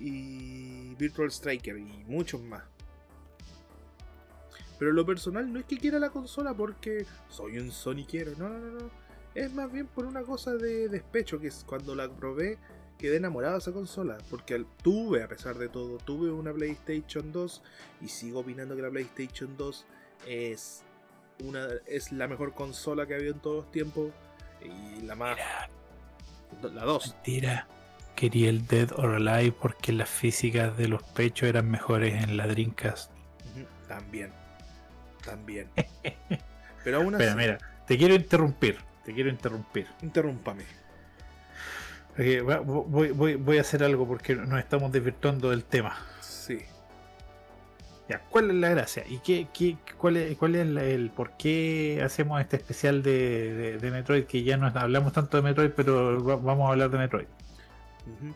y 0.00 0.94
Virtual 0.96 1.30
Striker 1.30 1.76
y 1.76 2.04
muchos 2.06 2.40
más. 2.40 2.62
Pero 4.78 4.92
lo 4.92 5.04
personal 5.04 5.52
no 5.52 5.58
es 5.58 5.64
que 5.66 5.76
quiera 5.76 5.98
la 5.98 6.10
consola 6.10 6.54
porque 6.54 7.04
soy 7.28 7.58
un 7.58 7.72
Soniquero, 7.72 8.32
no, 8.38 8.48
no, 8.48 8.58
no, 8.58 8.78
no. 8.78 8.90
Es 9.34 9.52
más 9.52 9.70
bien 9.70 9.86
por 9.86 10.04
una 10.04 10.22
cosa 10.22 10.54
de 10.54 10.88
despecho 10.88 11.40
que 11.40 11.48
es 11.48 11.64
cuando 11.66 11.94
la 11.94 12.08
probé 12.08 12.58
quedé 12.98 13.16
enamorado 13.16 13.54
de 13.54 13.60
esa 13.60 13.72
consola. 13.72 14.18
Porque 14.28 14.64
tuve, 14.82 15.22
a 15.22 15.28
pesar 15.28 15.56
de 15.56 15.68
todo, 15.68 15.98
tuve 15.98 16.30
una 16.30 16.52
PlayStation 16.52 17.32
2 17.32 17.62
y 18.02 18.08
sigo 18.08 18.40
opinando 18.40 18.76
que 18.76 18.82
la 18.82 18.90
PlayStation 18.90 19.56
2 19.56 19.86
es, 20.26 20.82
una, 21.42 21.66
es 21.86 22.12
la 22.12 22.28
mejor 22.28 22.54
consola 22.54 23.06
que 23.06 23.14
ha 23.14 23.16
habido 23.16 23.34
en 23.34 23.40
todos 23.40 23.64
los 23.64 23.72
tiempos 23.72 24.12
y 24.62 25.02
la 25.02 25.14
más... 25.14 25.38
La 26.62 26.84
2. 26.84 27.14
Mentira. 27.14 27.68
Quería 28.16 28.48
el 28.48 28.66
Dead 28.66 28.90
or 28.96 29.14
Alive 29.14 29.52
porque 29.52 29.92
las 29.92 30.08
físicas 30.08 30.76
de 30.76 30.88
los 30.88 31.02
pechos 31.02 31.48
eran 31.48 31.70
mejores 31.70 32.24
en 32.24 32.36
la 32.36 32.48
Dreamcast. 32.48 33.12
También. 33.86 34.32
También. 35.24 35.68
Pero 36.84 36.96
aún 36.96 37.14
así... 37.14 37.24
Espera, 37.24 37.36
mira, 37.36 37.58
te 37.86 37.96
quiero 37.96 38.14
interrumpir. 38.14 38.78
Te 39.04 39.14
quiero 39.14 39.30
interrumpir. 39.30 39.86
Interrúmpame. 40.02 40.64
Voy, 42.18 43.10
voy- 43.12 43.34
voy 43.36 43.58
a 43.58 43.60
hacer 43.60 43.84
algo 43.84 44.06
porque 44.06 44.34
nos 44.34 44.58
estamos 44.58 44.90
desvirtuando 44.90 45.50
del 45.50 45.64
tema. 45.64 45.96
Sí. 46.20 46.58
Ya, 48.08 48.20
¿cuál 48.30 48.50
es 48.50 48.56
la 48.56 48.70
gracia? 48.70 49.04
¿Y 49.08 49.18
qué, 49.18 49.46
qué- 49.52 49.76
cuál, 49.98 50.16
es, 50.16 50.36
cuál 50.36 50.56
es 50.56 50.66
la- 50.66 50.82
el 50.82 51.10
por 51.10 51.32
qué 51.36 52.00
hacemos 52.04 52.40
este 52.40 52.56
especial 52.56 53.02
de, 53.02 53.52
de- 53.54 53.78
de 53.78 53.90
Metroid? 53.90 54.24
Que 54.24 54.42
ya 54.42 54.56
no 54.56 54.66
hablamos 54.66 55.12
tanto 55.12 55.36
de 55.36 55.42
Metroid, 55.44 55.70
pero 55.76 56.24
va- 56.24 56.36
vamos 56.36 56.68
a 56.68 56.72
hablar 56.72 56.90
de 56.90 56.98
Metroid. 56.98 57.26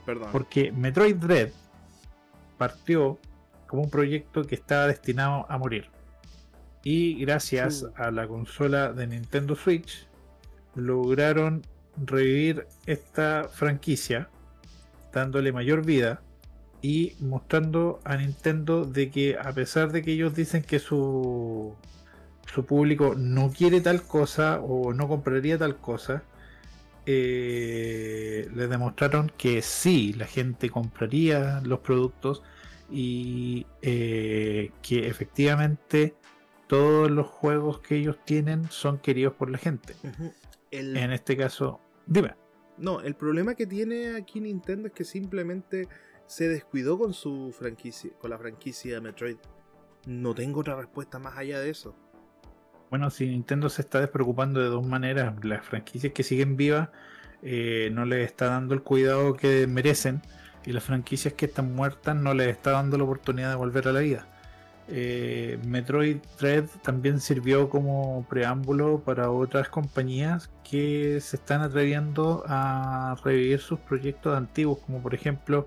Perdón. 0.06 0.28
Porque 0.30 0.70
Metroid 0.70 1.16
Dread 1.16 1.48
partió 2.58 3.18
como 3.66 3.82
un 3.82 3.90
proyecto 3.90 4.44
que 4.46 4.54
estaba 4.54 4.86
destinado 4.86 5.46
a 5.48 5.56
morir. 5.58 5.88
Y 6.84 7.14
gracias 7.24 7.82
Uh. 7.82 7.92
a 7.96 8.10
la 8.10 8.28
consola 8.28 8.92
de 8.92 9.06
Nintendo 9.06 9.56
Switch 9.56 10.06
lograron 10.74 11.62
revivir 11.96 12.66
esta 12.86 13.48
franquicia, 13.52 14.28
dándole 15.12 15.52
mayor 15.52 15.84
vida 15.84 16.22
y 16.80 17.14
mostrando 17.20 18.00
a 18.04 18.16
Nintendo 18.16 18.84
de 18.84 19.10
que 19.10 19.36
a 19.38 19.52
pesar 19.52 19.92
de 19.92 20.02
que 20.02 20.12
ellos 20.12 20.34
dicen 20.34 20.62
que 20.62 20.78
su, 20.78 21.74
su 22.52 22.66
público 22.66 23.14
no 23.16 23.50
quiere 23.50 23.80
tal 23.80 24.02
cosa 24.02 24.60
o 24.60 24.92
no 24.92 25.06
compraría 25.08 25.58
tal 25.58 25.76
cosa, 25.76 26.24
eh, 27.06 28.48
les 28.54 28.70
demostraron 28.70 29.30
que 29.36 29.62
sí, 29.62 30.12
la 30.12 30.26
gente 30.26 30.70
compraría 30.70 31.60
los 31.64 31.80
productos 31.80 32.42
y 32.90 33.66
eh, 33.80 34.70
que 34.82 35.08
efectivamente 35.08 36.14
todos 36.66 37.10
los 37.10 37.26
juegos 37.26 37.80
que 37.80 37.96
ellos 37.96 38.16
tienen 38.24 38.70
son 38.70 38.98
queridos 38.98 39.34
por 39.34 39.50
la 39.50 39.58
gente. 39.58 39.94
El- 40.72 40.96
En 40.96 41.12
este 41.12 41.36
caso, 41.36 41.80
dime. 42.06 42.34
No, 42.78 43.00
el 43.00 43.14
problema 43.14 43.54
que 43.54 43.66
tiene 43.66 44.16
aquí 44.16 44.40
Nintendo 44.40 44.88
es 44.88 44.94
que 44.94 45.04
simplemente 45.04 45.86
se 46.26 46.48
descuidó 46.48 46.98
con 46.98 47.12
su 47.12 47.54
franquicia, 47.56 48.10
con 48.18 48.30
la 48.30 48.38
franquicia 48.38 48.94
de 48.94 49.00
Metroid. 49.00 49.36
No 50.06 50.34
tengo 50.34 50.60
otra 50.60 50.74
respuesta 50.74 51.18
más 51.20 51.36
allá 51.36 51.60
de 51.60 51.70
eso. 51.70 51.94
Bueno, 52.90 53.10
si 53.10 53.26
Nintendo 53.28 53.68
se 53.68 53.82
está 53.82 54.00
despreocupando 54.00 54.60
de 54.60 54.66
dos 54.66 54.86
maneras, 54.86 55.34
las 55.44 55.64
franquicias 55.64 56.12
que 56.12 56.22
siguen 56.22 56.56
vivas 56.56 56.88
eh, 57.42 57.90
no 57.92 58.04
les 58.04 58.26
está 58.26 58.46
dando 58.46 58.74
el 58.74 58.82
cuidado 58.82 59.34
que 59.34 59.66
merecen 59.66 60.22
y 60.64 60.72
las 60.72 60.84
franquicias 60.84 61.34
que 61.34 61.46
están 61.46 61.74
muertas 61.74 62.16
no 62.16 62.34
les 62.34 62.48
está 62.48 62.72
dando 62.72 62.96
la 62.98 63.04
oportunidad 63.04 63.50
de 63.50 63.56
volver 63.56 63.88
a 63.88 63.92
la 63.92 64.00
vida. 64.00 64.26
Eh, 64.88 65.58
Metroid 65.64 66.18
Dread 66.38 66.66
también 66.82 67.20
sirvió 67.20 67.70
como 67.70 68.26
preámbulo 68.28 69.00
para 69.00 69.30
otras 69.30 69.68
compañías 69.68 70.50
que 70.68 71.20
se 71.20 71.36
están 71.36 71.62
atreviendo 71.62 72.44
a 72.46 73.16
revivir 73.24 73.60
sus 73.60 73.78
proyectos 73.78 74.36
antiguos, 74.36 74.78
como 74.78 75.00
por 75.00 75.14
ejemplo 75.14 75.66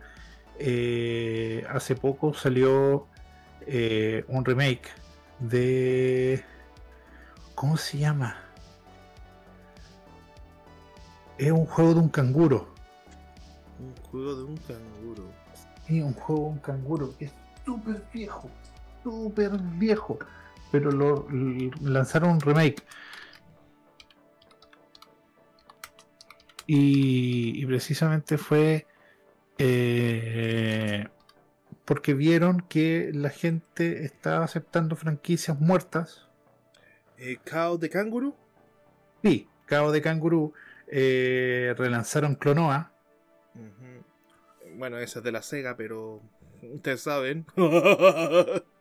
eh, 0.60 1.66
hace 1.70 1.96
poco 1.96 2.34
salió 2.34 3.08
eh, 3.68 4.26
un 4.28 4.44
remake 4.44 4.90
de 5.40 6.44
¿Cómo 7.56 7.78
se 7.78 7.98
llama? 7.98 8.36
Es 11.38 11.52
un 11.54 11.66
juego 11.66 11.94
de 11.94 12.00
un 12.02 12.10
canguro. 12.10 12.68
Un 13.80 13.96
juego 14.12 14.36
de 14.36 14.44
un 14.44 14.58
canguro. 14.58 15.32
Es 15.88 16.04
un 16.04 16.14
juego 16.14 16.42
de 16.42 16.50
un 16.50 16.60
canguro 16.60 17.18
que 17.18 17.26
es 17.26 17.34
súper 17.66 18.04
viejo, 18.14 18.50
súper 19.06 19.52
viejo. 19.78 20.18
Pero 20.72 20.92
lo, 20.92 21.28
lanzaron 21.82 22.32
un 22.32 22.42
remake. 22.42 22.84
Y, 26.68 27.62
y 27.62 27.66
precisamente 27.68 28.40
fue 28.40 28.88
eh, 29.60 31.08
porque 31.86 32.16
vieron 32.16 32.62
que 32.62 33.12
la 33.14 33.30
gente 33.30 34.04
estaba 34.04 34.44
aceptando 34.44 34.96
franquicias 34.96 35.60
muertas. 35.60 36.28
Eh, 37.18 37.38
de 37.80 37.90
Canguro. 37.90 38.36
Sí, 39.24 39.48
Cabo 39.68 39.92
de 39.92 40.02
Canguro 40.02 40.54
eh, 40.88 41.76
relanzaron 41.78 42.36
Clonoa. 42.36 42.92
Bueno, 44.78 44.98
esa 44.98 45.20
es 45.20 45.26
de 45.26 45.32
la 45.32 45.44
Sega, 45.44 45.78
pero 45.78 46.22
ustedes 46.62 47.02
saben. 47.02 47.46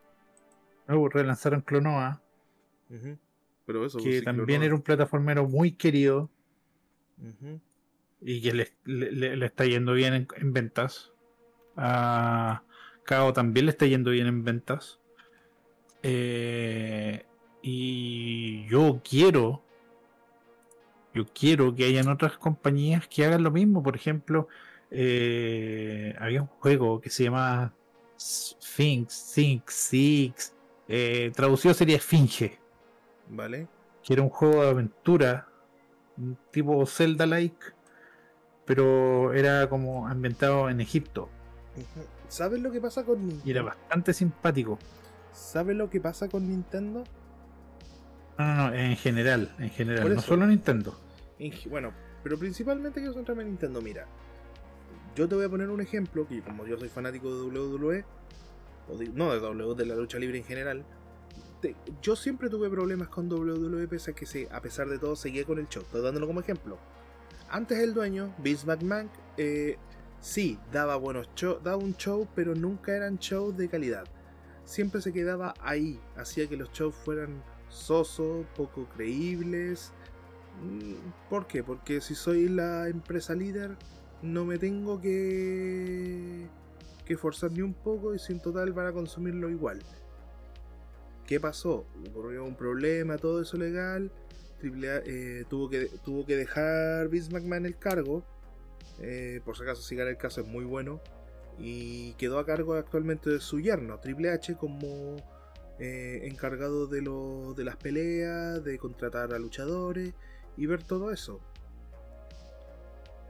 Luego 0.87 1.09
relanzaron 1.09 1.61
Clonoa. 1.63 2.21
Ujú. 2.91 3.17
Pero 3.67 3.87
eso 3.87 3.99
que 3.99 4.19
sí, 4.19 4.25
también 4.25 4.47
Clonoa. 4.47 4.65
era 4.67 4.75
un 4.75 4.83
plataformero 4.83 5.49
muy 5.49 5.73
querido 5.73 6.31
y 8.21 8.43
que 8.43 8.53
le, 8.53 8.73
le- 8.85 9.37
le- 9.37 9.47
está 9.47 9.65
yendo 9.65 9.93
bien 9.95 10.15
en, 10.15 10.29
en 10.37 10.53
ventas. 10.53 11.13
A 11.77 12.63
Kao 13.05 13.33
también 13.33 13.67
le 13.67 13.73
está 13.73 13.87
yendo 13.87 14.11
bien 14.11 14.27
en 14.27 14.45
ventas. 14.45 14.99
Eh, 16.03 17.25
y 17.63 18.67
yo 18.69 19.01
quiero, 19.09 19.63
yo 21.15 21.25
quiero 21.35 21.75
que 21.75 21.85
hayan 21.87 22.09
otras 22.09 22.37
compañías 22.37 23.09
que 23.09 23.25
hagan 23.25 23.43
lo 23.43 23.51
mismo. 23.51 23.83
Por 23.83 23.97
ejemplo, 23.97 24.49
eh, 24.91 26.15
había 26.19 26.43
un 26.43 26.49
juego 26.49 27.01
que 27.01 27.09
se 27.11 27.25
llama 27.25 27.73
Sphinx, 28.19 29.31
Sphinx, 29.33 29.75
Six. 29.75 30.55
Eh, 30.89 31.33
traducido 31.35 31.75
sería 31.75 31.97
Esfinge 31.97 32.59
Vale. 33.29 33.69
que 34.03 34.13
era 34.15 34.23
un 34.23 34.29
juego 34.31 34.63
de 34.63 34.71
aventura, 34.71 35.49
tipo 36.51 36.85
Zelda-like, 36.87 37.67
pero 38.65 39.33
era 39.33 39.69
como 39.69 40.07
ambientado 40.07 40.69
en 40.69 40.81
Egipto. 40.81 41.29
¿Sabes 42.29 42.61
lo 42.61 42.71
que 42.71 42.81
pasa 42.81 43.05
con 43.05 43.21
Y 43.21 43.25
Nintendo? 43.25 43.51
era 43.51 43.63
bastante 43.63 44.13
simpático. 44.13 44.79
¿Sabes 45.33 45.77
lo 45.77 45.91
que 45.91 46.01
pasa 46.01 46.29
con 46.29 46.49
Nintendo? 46.49 47.05
No, 48.39 48.45
no, 48.45 48.55
no, 48.71 48.75
en 48.75 48.97
general, 48.97 49.55
en 49.59 49.71
general, 49.71 50.15
no 50.15 50.21
solo 50.21 50.47
Nintendo. 50.47 50.99
En 51.39 51.53
Bueno, 51.71 51.93
pero 52.23 52.39
principalmente 52.39 53.01
quiero 53.01 53.15
centrarme 53.15 53.43
en 53.43 53.51
Nintendo. 53.51 53.81
Mira, 53.81 54.07
yo 55.15 55.29
te 55.29 55.35
voy 55.35 55.45
a 55.45 55.49
poner 55.49 55.71
un 55.71 55.81
ejemplo, 55.81 56.27
que 56.27 56.43
como 56.43 56.67
yo 56.67 56.77
soy 56.77 56.89
fanático 56.89 57.29
de 57.35 57.59
WWE, 57.59 58.05
no 59.13 59.33
de 59.33 59.41
WWE, 59.41 59.75
de 59.75 59.87
la 59.87 59.95
lucha 59.95 60.19
libre 60.19 60.39
en 60.39 60.45
general, 60.45 60.85
yo 62.03 62.17
siempre 62.17 62.51
tuve 62.51 62.69
problemas 62.69 63.09
con 63.09 63.31
WWE, 63.31 63.89
pese 63.89 64.11
a 64.11 64.15
que 64.15 64.49
a 64.51 64.61
pesar 64.61 64.89
de 64.89 64.99
todo 64.99 65.17
seguía 65.17 65.45
con 65.45 65.59
el 65.59 65.69
show. 65.69 65.83
Estoy 65.83 66.03
dándolo 66.03 66.27
como 66.27 66.41
ejemplo. 66.41 66.79
Antes 67.49 67.79
el 67.79 67.95
dueño, 67.95 68.35
Vince 68.39 68.67
McMahon, 68.67 69.11
eh, 69.37 69.77
sí, 70.21 70.59
daba 70.73 70.97
buenos 70.97 71.29
shows, 71.35 71.63
daba 71.63 71.77
un 71.77 71.97
show, 71.97 72.29
pero 72.35 72.55
nunca 72.55 72.95
eran 72.95 73.19
shows 73.19 73.57
de 73.57 73.69
calidad. 73.69 74.05
Siempre 74.65 75.01
se 75.01 75.13
quedaba 75.13 75.55
ahí, 75.61 76.01
hacía 76.17 76.49
que 76.49 76.57
los 76.57 76.71
shows 76.73 76.95
fueran 76.95 77.43
sosos, 77.69 78.47
poco 78.57 78.89
creíbles. 78.89 79.93
Mm, 80.63 80.95
¿Por 81.29 81.47
qué? 81.47 81.63
Porque 81.63 82.01
si 82.01 82.15
soy 82.15 82.49
la 82.49 82.89
empresa 82.89 83.35
líder, 83.35 83.77
no 84.23 84.45
me 84.45 84.59
tengo 84.59 85.01
que, 85.01 86.49
que 87.05 87.17
forzar 87.17 87.53
ni 87.53 87.63
un 87.63 87.75
poco 87.75 88.15
y 88.15 88.19
si 88.19 88.33
en 88.33 88.41
total 88.41 88.73
van 88.73 88.87
a 88.87 88.93
consumirlo 88.93 89.51
igual. 89.51 89.81
¿Qué 91.27 91.41
pasó? 91.41 91.87
Ocurrió 92.11 92.45
un 92.45 92.55
problema, 92.55 93.17
todo 93.17 93.41
eso 93.41 93.57
legal. 93.57 94.11
Triple 94.59 95.03
eh, 95.07 95.45
tuvo, 95.49 95.71
que, 95.71 95.91
tuvo 96.05 96.27
que 96.27 96.37
dejar 96.37 97.09
Vince 97.09 97.33
McMahon 97.33 97.67
el 97.67 97.79
cargo. 97.79 98.25
Eh, 99.01 99.41
por 99.45 99.57
si 99.57 99.63
acaso, 99.63 99.83
si 99.83 99.97
gana 99.97 100.11
el 100.11 100.19
caso, 100.19 100.43
es 100.43 100.47
muy 100.47 100.65
bueno. 100.65 101.01
Y 101.59 102.13
quedó 102.15 102.39
a 102.39 102.47
cargo 102.47 102.75
actualmente 102.75 103.31
de 103.31 103.41
su 103.41 103.61
yerno, 103.61 103.99
Triple 104.01 104.31
H, 104.31 104.57
como 104.57 105.17
eh, 105.79 106.21
encargado 106.25 106.87
de, 106.87 107.01
de 107.01 107.65
las 107.65 107.77
peleas, 107.77 108.63
de 108.63 108.79
contratar 108.79 109.33
a 109.33 109.39
luchadores 109.39 110.13
y 110.57 110.67
ver 110.67 110.83
todo 110.83 111.11
eso. 111.11 111.41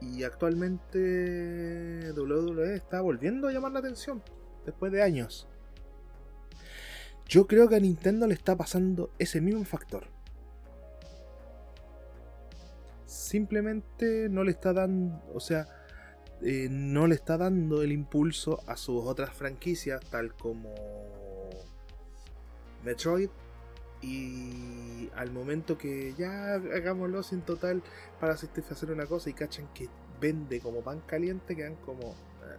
Y 0.01 0.23
actualmente 0.23 2.11
WWE 2.15 2.75
está 2.75 3.01
volviendo 3.01 3.47
a 3.47 3.51
llamar 3.51 3.71
la 3.71 3.79
atención 3.79 4.21
después 4.65 4.91
de 4.91 5.01
años. 5.01 5.47
Yo 7.27 7.47
creo 7.47 7.67
que 7.67 7.75
a 7.75 7.79
Nintendo 7.79 8.27
le 8.27 8.35
está 8.35 8.55
pasando 8.55 9.09
ese 9.17 9.41
mismo 9.41 9.63
factor. 9.63 10.07
Simplemente 13.05 14.29
no 14.29 14.43
le 14.43 14.51
está 14.51 14.73
dando, 14.73 15.21
o 15.33 15.39
sea, 15.39 15.67
eh, 16.41 16.67
no 16.69 17.07
le 17.07 17.15
está 17.15 17.37
dando 17.37 17.81
el 17.81 17.91
impulso 17.91 18.61
a 18.67 18.77
sus 18.77 19.03
otras 19.05 19.33
franquicias, 19.33 20.01
tal 20.09 20.35
como 20.35 20.73
Metroid. 22.83 23.29
Y 24.01 25.09
al 25.15 25.31
momento 25.31 25.77
que 25.77 26.13
ya 26.17 26.55
hagámoslo 26.55 27.23
sin 27.23 27.41
total 27.41 27.81
para 28.19 28.37
satisfacer 28.37 28.91
una 28.91 29.05
cosa 29.05 29.29
y 29.29 29.33
cachan 29.33 29.67
que 29.73 29.89
vende 30.19 30.59
como 30.59 30.81
pan 30.81 31.01
caliente, 31.01 31.55
quedan 31.55 31.75
como. 31.75 32.11
eh. 32.11 32.57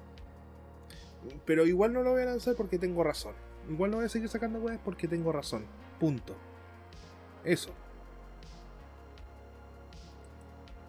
Pero 1.44 1.66
igual 1.66 1.92
no 1.92 2.02
lo 2.02 2.12
voy 2.12 2.22
a 2.22 2.26
lanzar 2.26 2.54
porque 2.56 2.78
tengo 2.78 3.02
razón. 3.04 3.34
Igual 3.68 3.90
no 3.90 3.96
voy 3.98 4.06
a 4.06 4.08
seguir 4.08 4.28
sacando 4.28 4.58
weas 4.60 4.80
porque 4.84 5.08
tengo 5.08 5.32
razón. 5.32 5.64
Punto. 5.98 6.36
Eso. 7.44 7.70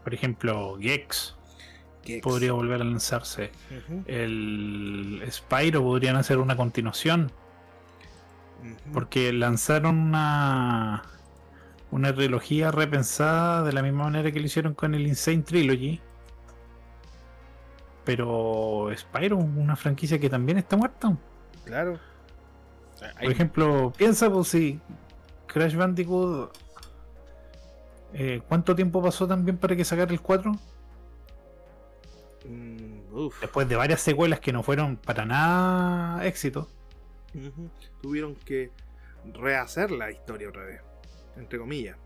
Por 0.03 0.13
ejemplo, 0.13 0.77
Gex 0.79 1.35
Gex. 2.03 2.23
podría 2.23 2.53
volver 2.53 2.81
a 2.81 2.85
lanzarse. 2.85 3.51
El 4.05 5.21
Spyro 5.29 5.81
podrían 5.83 6.15
hacer 6.15 6.37
una 6.37 6.55
continuación. 6.55 7.31
Porque 8.93 9.31
lanzaron 9.33 9.97
una, 9.97 11.03
una 11.91 12.13
trilogía 12.15 12.71
repensada 12.71 13.63
de 13.63 13.73
la 13.73 13.81
misma 13.81 14.05
manera 14.05 14.31
que 14.31 14.39
lo 14.39 14.45
hicieron 14.45 14.73
con 14.73 14.95
el 14.95 15.07
Insane 15.07 15.43
Trilogy. 15.43 16.01
Pero 18.03 18.89
Spyro, 18.95 19.37
una 19.37 19.75
franquicia 19.75 20.19
que 20.19 20.29
también 20.29 20.57
está 20.57 20.77
muerta. 20.77 21.17
Claro. 21.65 21.99
Por 23.21 23.31
ejemplo, 23.31 23.93
piensa 23.95 24.29
pues 24.31 24.47
si 24.47 24.81
Crash 25.47 25.75
Bandicoot. 25.75 26.51
eh, 28.13 28.41
¿Cuánto 28.47 28.75
tiempo 28.75 29.01
pasó 29.03 29.27
también 29.27 29.57
para 29.57 29.75
que 29.75 29.85
sacara 29.85 30.11
el 30.11 30.21
4? 30.21 30.51
Mm. 32.45 32.97
Después 33.41 33.67
de 33.67 33.75
varias 33.75 34.01
secuelas 34.01 34.39
que 34.39 34.53
no 34.53 34.63
fueron 34.63 34.97
para 34.97 35.25
nada 35.25 36.25
éxito. 36.25 36.69
Tuvieron 38.01 38.35
que 38.35 38.71
rehacer 39.33 39.91
la 39.91 40.11
historia 40.11 40.49
otra 40.49 40.63
vez. 40.65 40.81
Entre 41.35 41.59
comillas. 41.59 41.97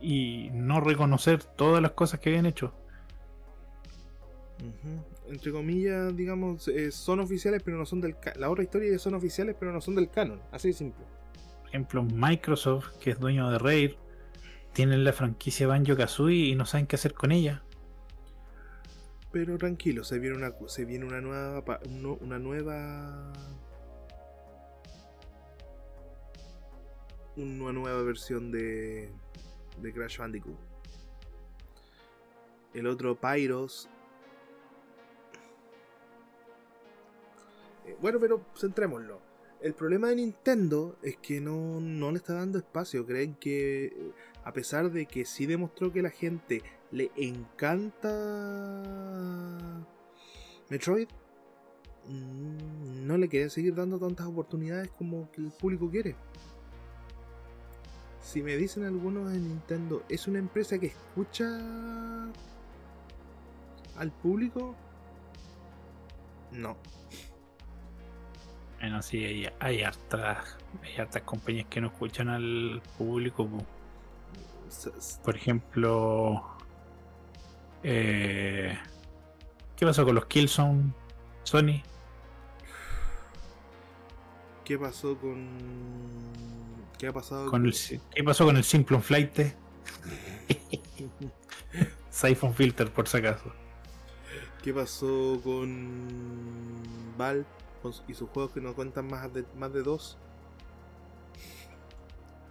Y 0.00 0.50
no 0.52 0.80
reconocer 0.80 1.42
todas 1.42 1.82
las 1.82 1.92
cosas 1.92 2.20
que 2.20 2.30
habían 2.30 2.46
hecho. 2.46 2.72
Entre 5.28 5.52
comillas, 5.52 6.16
digamos, 6.16 6.66
eh, 6.68 6.90
son 6.90 7.20
oficiales, 7.20 7.62
pero 7.62 7.76
no 7.76 7.86
son 7.86 8.00
del 8.00 8.18
ca- 8.18 8.32
La 8.36 8.50
otra 8.50 8.64
historia 8.64 8.98
son 8.98 9.14
oficiales, 9.14 9.54
pero 9.58 9.72
no 9.72 9.80
son 9.80 9.94
del 9.94 10.10
canon. 10.10 10.40
Así 10.50 10.68
de 10.68 10.74
simple. 10.74 11.04
Por 11.60 11.68
ejemplo, 11.68 12.02
Microsoft, 12.02 12.96
que 12.98 13.10
es 13.10 13.20
dueño 13.20 13.50
de 13.50 13.58
Rare, 13.58 13.98
tienen 14.72 15.04
la 15.04 15.12
franquicia 15.12 15.66
Banjo 15.66 15.96
Kazooie 15.96 16.46
y 16.46 16.54
no 16.54 16.64
saben 16.66 16.86
qué 16.86 16.96
hacer 16.96 17.14
con 17.14 17.30
ella. 17.30 17.62
Pero 19.30 19.58
tranquilo, 19.58 20.04
se 20.04 20.18
viene 20.18 20.36
una, 20.36 20.52
se 20.66 20.84
viene 20.86 21.04
una 21.04 21.20
nueva. 21.20 21.62
Una 22.20 22.38
nueva. 22.38 23.32
Una 27.38 27.72
nueva 27.72 28.02
versión 28.02 28.50
de. 28.50 29.08
De 29.80 29.92
Crash 29.92 30.18
Bandicoot. 30.18 30.56
El 32.74 32.88
otro 32.88 33.14
Pyros. 33.14 33.88
Eh, 37.86 37.96
Bueno, 38.00 38.18
pero 38.18 38.44
centrémoslo. 38.56 39.20
El 39.60 39.74
problema 39.74 40.08
de 40.08 40.16
Nintendo 40.16 40.96
es 41.02 41.16
que 41.16 41.40
no, 41.40 41.78
no 41.80 42.10
le 42.10 42.18
está 42.18 42.34
dando 42.34 42.58
espacio. 42.58 43.06
Creen 43.06 43.34
que, 43.36 44.12
a 44.42 44.52
pesar 44.52 44.90
de 44.90 45.06
que 45.06 45.24
sí 45.24 45.46
demostró 45.46 45.92
que 45.92 46.02
la 46.02 46.10
gente 46.10 46.62
le 46.90 47.12
encanta 47.16 48.12
Metroid, 50.70 51.08
mm, 52.08 53.06
no 53.06 53.16
le 53.16 53.28
quieren 53.28 53.50
seguir 53.50 53.76
dando 53.76 53.98
tantas 53.98 54.26
oportunidades 54.26 54.90
como 54.90 55.28
el 55.36 55.52
público 55.52 55.88
quiere. 55.88 56.16
Si 58.28 58.42
me 58.42 58.58
dicen 58.58 58.84
algunos 58.84 59.32
de 59.32 59.38
Nintendo, 59.38 60.04
¿es 60.06 60.28
una 60.28 60.38
empresa 60.38 60.78
que 60.78 60.88
escucha 60.88 61.46
al 63.96 64.12
público? 64.22 64.76
No. 66.52 66.76
Bueno, 68.78 69.00
sí, 69.00 69.24
hay, 69.24 69.48
hay 69.60 69.82
hartas, 69.82 70.58
hay 70.82 70.96
hartas 70.98 71.22
compañías 71.22 71.68
que 71.70 71.80
no 71.80 71.86
escuchan 71.86 72.28
al 72.28 72.82
público. 72.98 73.48
Por 75.24 75.34
ejemplo, 75.34 76.44
eh, 77.82 78.76
¿qué 79.74 79.86
pasó 79.86 80.04
con 80.04 80.14
los 80.14 80.26
Killzone 80.26 80.92
Sony? 81.44 81.80
¿Qué 84.68 84.78
pasó 84.78 85.18
con. 85.18 85.48
¿Qué 86.98 87.06
ha 87.06 87.12
pasado 87.14 87.50
Con 87.50 87.64
el, 87.64 87.74
¿Qué 88.14 88.22
pasó 88.22 88.44
con 88.44 88.58
el 88.58 88.64
Simplon 88.64 89.02
Flight? 89.02 89.38
Siphon 92.10 92.52
Filter, 92.52 92.92
por 92.92 93.08
si 93.08 93.16
acaso. 93.16 93.50
¿Qué 94.62 94.74
pasó 94.74 95.40
con 95.42 95.88
Valve 97.16 97.46
su- 97.82 98.02
y 98.08 98.12
sus 98.12 98.28
juegos 98.28 98.52
que 98.52 98.60
no 98.60 98.74
cuentan 98.74 99.06
más 99.06 99.32
de, 99.32 99.46
más 99.56 99.72
de 99.72 99.82
dos? 99.82 100.18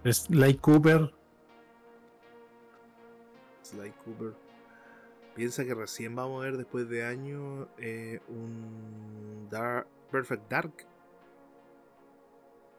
Sly 0.04 0.56
Cooper, 0.56 1.14
Sly 3.62 3.92
Cooper. 4.04 4.34
Piensa 5.36 5.64
que 5.64 5.72
recién 5.72 6.16
vamos 6.16 6.42
a 6.42 6.46
ver 6.46 6.56
después 6.56 6.88
de 6.88 7.06
años 7.06 7.68
eh, 7.78 8.18
un 8.26 9.46
Dark, 9.50 9.86
Perfect 10.10 10.50
Dark. 10.50 10.72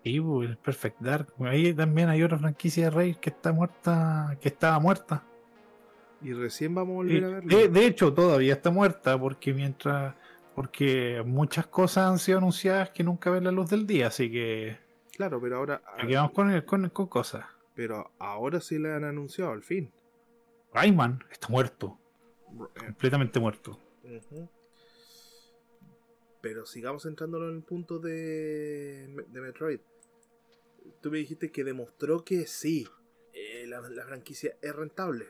Y 0.03 0.19
po, 0.21 0.43
el 0.43 0.57
Perfect 0.57 0.99
Dark. 1.01 1.33
Ahí 1.39 1.73
también 1.73 2.09
hay 2.09 2.23
otra 2.23 2.37
franquicia 2.37 2.85
de 2.85 2.89
Rare 2.91 3.17
que 3.19 3.29
está 3.29 3.51
muerta, 3.51 4.37
que 4.41 4.47
estaba 4.49 4.79
muerta. 4.79 5.23
Y 6.21 6.33
recién 6.33 6.75
vamos 6.75 6.93
a 6.93 6.95
volver 6.95 7.23
a 7.23 7.27
verlo. 7.29 7.57
De, 7.57 7.67
de 7.69 7.85
hecho, 7.85 8.13
todavía 8.13 8.53
está 8.53 8.69
muerta 8.71 9.19
porque 9.19 9.53
mientras. 9.53 10.15
Porque 10.55 11.23
muchas 11.25 11.67
cosas 11.67 12.09
han 12.11 12.19
sido 12.19 12.39
anunciadas 12.39 12.89
que 12.89 13.03
nunca 13.03 13.29
ven 13.29 13.45
la 13.45 13.51
luz 13.51 13.69
del 13.69 13.87
día, 13.87 14.07
así 14.07 14.29
que 14.29 14.77
Claro, 15.15 15.39
pero 15.39 15.57
ahora. 15.57 15.81
aquí 15.97 16.13
vamos 16.15 16.31
con, 16.31 16.61
con, 16.61 16.89
con 16.89 17.07
cosas. 17.07 17.45
Pero 17.75 18.11
ahora 18.19 18.59
sí 18.59 18.77
le 18.77 18.91
han 18.91 19.05
anunciado 19.05 19.51
al 19.51 19.63
fin. 19.63 19.89
Rayman 20.73 21.23
está 21.31 21.47
muerto, 21.47 21.97
Eh, 22.75 22.79
completamente 22.87 23.39
muerto. 23.39 23.79
pero 26.41 26.65
sigamos 26.65 27.03
centrándonos 27.03 27.49
en 27.49 27.55
el 27.57 27.63
punto 27.63 27.99
de, 27.99 29.07
de 29.29 29.41
Metroid. 29.41 29.79
Tú 31.01 31.11
me 31.11 31.19
dijiste 31.19 31.51
que 31.51 31.63
demostró 31.63 32.25
que 32.25 32.45
sí, 32.45 32.87
eh, 33.33 33.65
la, 33.67 33.81
franquicia 34.05 34.55
es 34.61 34.75
rentable. 34.75 35.25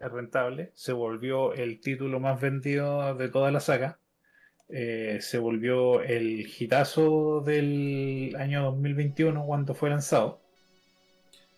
Es 0.00 0.10
rentable, 0.10 0.72
se 0.74 0.92
volvió 0.92 1.52
el 1.52 1.80
título 1.80 2.18
más 2.18 2.40
vendido 2.40 3.14
de 3.14 3.28
toda 3.28 3.50
la 3.50 3.60
saga. 3.60 3.98
Eh, 4.68 5.18
se 5.20 5.38
volvió 5.38 6.02
el 6.02 6.46
hitazo 6.58 7.42
del 7.44 8.34
año 8.38 8.62
2021 8.64 9.44
cuando 9.44 9.74
fue 9.74 9.90
lanzado. 9.90 10.40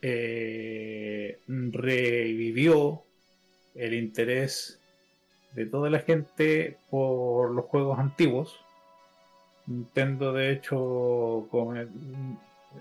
Eh, 0.02 1.38
revivió 1.46 3.04
el 3.74 3.94
interés 3.94 4.80
de 5.54 5.66
toda 5.66 5.88
la 5.88 6.00
gente 6.00 6.78
por 6.90 7.54
los 7.54 7.64
juegos 7.66 7.98
antiguos. 7.98 8.63
Nintendo 9.66 10.32
de 10.32 10.52
hecho 10.52 11.48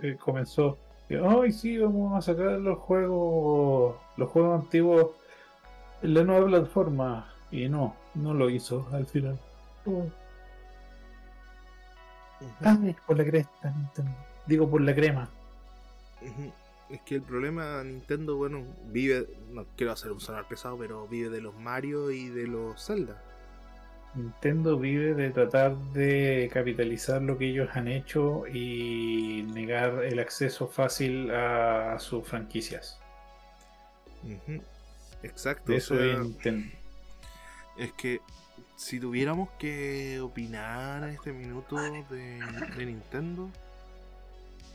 eh, 0.02 0.18
comenzó 0.20 0.78
ay 1.10 1.52
sí 1.52 1.78
vamos 1.78 2.18
a 2.18 2.22
sacar 2.22 2.60
los 2.60 2.80
juegos 2.80 3.96
los 4.18 4.30
juegos 4.30 4.64
antiguos 4.64 5.12
en 6.02 6.14
la 6.14 6.24
nueva 6.24 6.48
plataforma 6.48 7.34
y 7.52 7.70
no 7.70 7.96
no 8.16 8.34
lo 8.34 8.50
hizo 8.50 8.88
al 8.92 9.06
final. 9.06 9.40
Por 13.08 13.18
la 13.18 13.26
cresta 13.26 13.72
Nintendo. 13.72 14.12
Digo 14.46 14.70
por 14.70 14.82
la 14.82 14.94
crema. 14.94 15.30
Es 16.90 17.02
que 17.02 17.16
el 17.16 17.22
problema 17.22 17.84
Nintendo 17.84 18.36
bueno 18.36 18.64
vive 18.92 19.28
no 19.52 19.66
quiero 19.76 19.94
hacer 19.94 20.12
un 20.12 20.20
sonar 20.20 20.48
pesado 20.48 20.78
pero 20.78 21.08
vive 21.08 21.30
de 21.30 21.42
los 21.42 21.56
Mario 21.56 22.12
y 22.12 22.30
de 22.30 22.48
los 22.48 22.86
Zelda 22.86 23.22
Nintendo 24.16 24.78
vive 24.78 25.16
de 25.16 25.32
tratar 25.32 25.76
de 25.94 26.50
capitalizar 26.54 27.22
lo 27.22 27.38
que 27.38 27.50
ellos 27.50 27.70
han 27.74 27.88
hecho 27.88 28.46
y 28.48 29.44
negar 29.54 30.04
el 30.04 30.20
acceso 30.20 30.68
fácil 30.68 31.32
a 31.32 31.98
sus 32.00 32.28
franquicias. 32.28 33.00
Exacto. 35.24 35.74
Eso 35.74 36.00
es 36.00 36.20
Nintendo. 36.20 36.76
Es 37.78 37.92
que 37.94 38.22
si 38.76 39.00
tuviéramos 39.00 39.50
que 39.58 40.20
opinar 40.20 41.04
en 41.04 41.16
este 41.16 41.34
minuto 41.34 41.76
de, 41.76 42.86
Nintendo, 42.86 43.50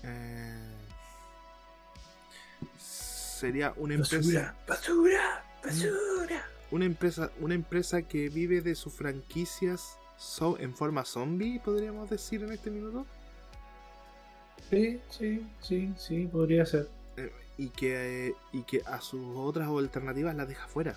eh, 0.03 0.75
sería 2.77 3.73
una 3.77 3.95
empresa. 3.95 4.57
Basura, 4.67 5.45
basura 5.63 6.58
una 6.71 6.85
empresa, 6.85 7.31
una 7.41 7.55
empresa 7.55 8.03
que 8.03 8.29
vive 8.29 8.61
de 8.61 8.75
sus 8.75 8.93
franquicias 8.93 9.99
en 10.59 10.75
forma 10.75 11.05
zombie, 11.05 11.61
podríamos 11.61 12.11
decir 12.11 12.43
en 12.43 12.53
este 12.53 12.71
minuto. 12.71 13.07
Sí, 14.69 15.01
sí, 15.11 15.47
sí, 15.61 15.93
sí, 15.97 16.27
podría 16.27 16.67
ser. 16.67 16.89
Eh, 17.17 17.33
y, 17.57 17.69
que, 17.69 18.35
y 18.53 18.63
que 18.65 18.83
a 18.85 19.01
sus 19.01 19.21
otras 19.37 19.69
alternativas 19.69 20.35
las 20.35 20.49
deja 20.49 20.67
fuera. 20.67 20.95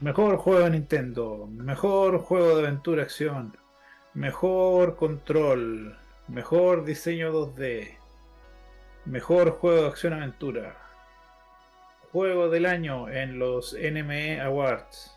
Mejor 0.00 0.36
juego 0.36 0.60
de 0.60 0.70
Nintendo, 0.70 1.48
mejor 1.50 2.18
juego 2.18 2.56
de 2.56 2.62
aventura 2.66 3.02
acción, 3.02 3.56
mejor 4.12 4.96
control, 4.96 5.96
mejor 6.28 6.84
diseño 6.84 7.32
2D, 7.32 7.96
mejor 9.04 9.50
juego 9.50 9.82
de 9.82 9.88
acción 9.88 10.12
aventura, 10.12 10.76
Juego 12.14 12.48
del 12.48 12.64
año 12.66 13.08
en 13.08 13.40
los 13.40 13.74
NME 13.74 14.40
Awards. 14.40 15.12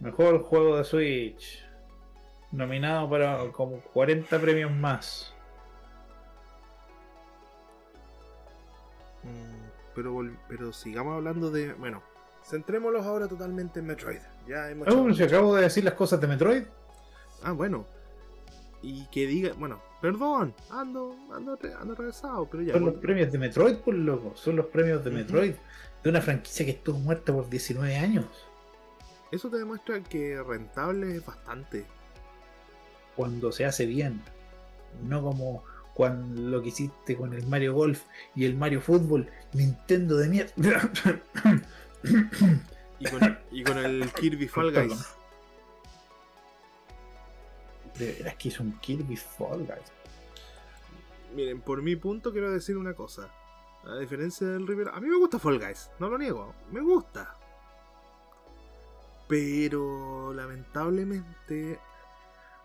Mejor 0.00 0.42
juego 0.42 0.78
de 0.78 0.82
Switch. 0.82 1.64
Nominado 2.50 3.08
para 3.08 3.52
como 3.52 3.80
40 3.92 4.36
premios 4.40 4.72
más. 4.72 5.32
Mm, 9.22 9.68
pero, 9.94 10.28
pero 10.48 10.72
sigamos 10.72 11.14
hablando 11.14 11.52
de. 11.52 11.72
Bueno, 11.74 12.02
centrémoslos 12.44 13.06
ahora 13.06 13.28
totalmente 13.28 13.78
en 13.78 13.86
Metroid. 13.86 14.18
Ya 14.48 14.68
hemos 14.68 14.88
oh, 14.88 15.14
si 15.14 15.22
acabo 15.22 15.54
de 15.54 15.62
decir 15.62 15.84
las 15.84 15.94
cosas 15.94 16.20
de 16.20 16.26
Metroid. 16.26 16.64
Ah, 17.44 17.52
bueno. 17.52 17.86
Y 18.82 19.06
que 19.06 19.26
diga. 19.26 19.52
Bueno, 19.58 19.80
perdón, 20.00 20.54
ando, 20.70 21.16
ando, 21.32 21.58
ando 21.78 21.92
atravesado, 21.92 22.48
pero 22.50 22.62
ya. 22.62 22.74
Son 22.74 22.84
los 22.84 22.94
premios 22.94 23.32
de 23.32 23.38
Metroid, 23.38 23.76
por 23.76 23.94
loco. 23.94 24.32
Son 24.36 24.56
los 24.56 24.66
premios 24.66 25.04
de 25.04 25.10
Metroid 25.10 25.54
de 26.02 26.10
una 26.10 26.20
franquicia 26.20 26.64
que 26.64 26.72
estuvo 26.72 26.98
muerta 26.98 27.32
por 27.32 27.48
19 27.48 27.96
años. 27.96 28.26
Eso 29.32 29.50
te 29.50 29.58
demuestra 29.58 30.00
que 30.02 30.40
rentable 30.42 31.16
es 31.16 31.26
bastante. 31.26 31.84
Cuando 33.16 33.50
se 33.50 33.64
hace 33.64 33.86
bien. 33.86 34.22
No 35.02 35.22
como 35.22 35.64
cuando 35.94 36.42
lo 36.42 36.62
que 36.62 36.68
hiciste 36.68 37.16
con 37.16 37.32
el 37.32 37.46
Mario 37.46 37.74
Golf 37.74 38.02
y 38.34 38.44
el 38.44 38.54
Mario 38.54 38.82
Fútbol, 38.82 39.30
Nintendo 39.54 40.16
de 40.18 40.28
mierda. 40.28 40.52
y, 43.50 43.62
con, 43.64 43.78
el 43.78 44.10
Kirby 44.12 44.46
Fall 44.46 44.72
Guys. 44.72 45.15
De 47.98 48.12
veras 48.12 48.36
que 48.36 48.48
es 48.48 48.60
un 48.60 48.78
Kirby 48.78 49.16
Fall 49.16 49.66
Guys. 49.66 49.92
Miren, 51.34 51.60
por 51.60 51.82
mi 51.82 51.96
punto 51.96 52.32
quiero 52.32 52.50
decir 52.50 52.76
una 52.76 52.94
cosa. 52.94 53.28
A 53.84 53.96
diferencia 53.96 54.46
del 54.48 54.66
River, 54.66 54.88
a 54.88 55.00
mí 55.00 55.08
me 55.08 55.16
gusta 55.16 55.38
Fall 55.38 55.58
Guys, 55.58 55.90
no 55.98 56.08
lo 56.08 56.18
niego, 56.18 56.54
me 56.72 56.80
gusta. 56.80 57.36
Pero 59.28 60.32
lamentablemente 60.34 61.78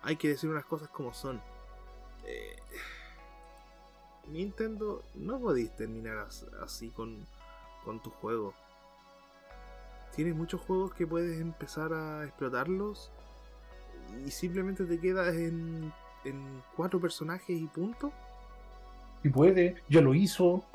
hay 0.01 0.15
que 0.15 0.29
decir 0.29 0.49
unas 0.49 0.65
cosas 0.65 0.89
como 0.89 1.13
son. 1.13 1.41
Eh, 2.25 2.55
Nintendo, 4.27 5.03
no 5.15 5.39
podéis 5.39 5.75
terminar 5.75 6.27
así 6.61 6.89
con, 6.89 7.25
con 7.83 8.01
tu 8.01 8.09
juego. 8.09 8.53
Tienes 10.15 10.35
muchos 10.35 10.61
juegos 10.61 10.93
que 10.93 11.07
puedes 11.07 11.39
empezar 11.39 11.93
a 11.93 12.25
explotarlos 12.25 13.11
y 14.25 14.31
simplemente 14.31 14.85
te 14.85 14.99
quedas 14.99 15.35
en, 15.35 15.91
en 16.25 16.63
cuatro 16.75 16.99
personajes 16.99 17.59
y 17.59 17.67
punto. 17.67 18.11
Y 19.23 19.29
puede, 19.29 19.75
ya 19.89 20.01
lo 20.01 20.13
hizo 20.13 20.65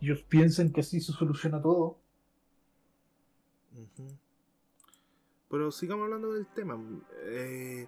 ellos 0.00 0.22
piensan 0.22 0.70
que 0.70 0.80
así 0.80 1.00
se 1.00 1.12
soluciona 1.12 1.60
todo. 1.60 1.98
Pero 5.50 5.70
sigamos 5.70 6.04
hablando 6.04 6.32
del 6.32 6.46
tema. 6.46 6.78
Eh, 7.24 7.86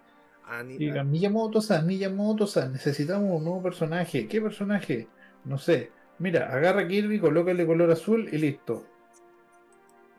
Digan, 0.77 1.09
Miyamoto-san, 1.09 1.87
Miyamoto-san, 1.87 2.73
necesitamos 2.73 3.37
un 3.37 3.45
nuevo 3.45 3.63
personaje. 3.63 4.27
¿Qué 4.27 4.41
personaje? 4.41 5.07
No 5.45 5.57
sé. 5.57 5.91
Mira, 6.19 6.53
agarra 6.53 6.81
a 6.81 6.87
Kirby, 6.87 7.19
colócale 7.19 7.65
color 7.65 7.89
azul 7.89 8.29
y 8.31 8.37
listo. 8.37 8.85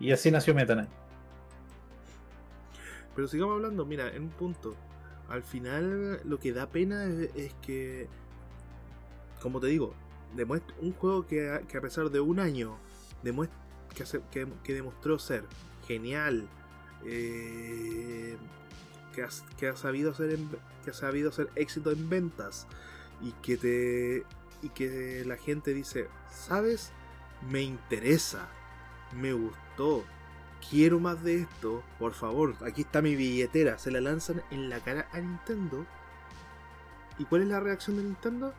Y 0.01 0.11
así 0.11 0.31
nació 0.31 0.55
Meta 0.55 0.75
Knight. 0.75 1.04
Pero 3.15 3.29
sigamos 3.29 3.55
hablando, 3.57 3.85
mira, 3.85 4.09
en 4.09 4.25
un 4.25 4.31
punto. 4.31 4.75
Al 5.29 5.43
final 5.43 6.21
lo 6.25 6.39
que 6.39 6.53
da 6.53 6.69
pena 6.69 7.07
es 7.07 7.55
que, 7.63 8.09
como 9.41 9.61
te 9.61 9.69
digo, 9.69 9.95
un 10.81 10.93
juego 10.93 11.27
que 11.27 11.51
a, 11.51 11.61
que 11.61 11.79
a 11.79 11.81
pesar 11.81 12.11
de 12.11 12.21
un 12.21 12.41
año 12.41 12.77
que, 13.95 14.75
demostró 14.75 15.19
ser 15.19 15.45
genial, 15.87 16.49
eh, 17.07 18.37
que, 19.15 19.23
ha, 19.23 19.29
que, 19.57 19.69
ha, 19.69 19.77
sabido 19.77 20.11
hacer 20.11 20.39
que 20.85 20.91
ha 20.91 20.95
sabido 20.95 21.31
hacer 21.31 21.49
éxito 21.55 21.91
en 21.93 22.09
ventas 22.09 22.67
y 23.23 23.33
que 23.33 23.57
te 23.57 24.25
y 24.63 24.71
que 24.71 25.25
la 25.27 25.37
gente 25.37 25.75
dice, 25.75 26.09
sabes, 26.31 26.91
me 27.51 27.63
interesa, 27.63 28.49
me 29.15 29.35
gustó, 29.35 30.05
quiero 30.71 31.01
más 31.01 31.23
de 31.23 31.43
esto, 31.43 31.83
por 31.99 32.13
favor, 32.13 32.55
aquí 32.65 32.83
está 32.83 33.03
mi 33.03 33.17
billetera, 33.17 33.79
se 33.79 33.91
la 33.91 34.01
lanzan 34.01 34.43
en 34.51 34.69
la 34.69 34.81
cara 34.81 35.09
a 35.13 35.21
Nintendo. 35.21 35.87
¿Y 37.19 37.25
cuál 37.25 37.43
es 37.43 37.49
la 37.49 37.61
reacción 37.61 37.97
de 37.97 38.03
Nintendo? 38.03 38.53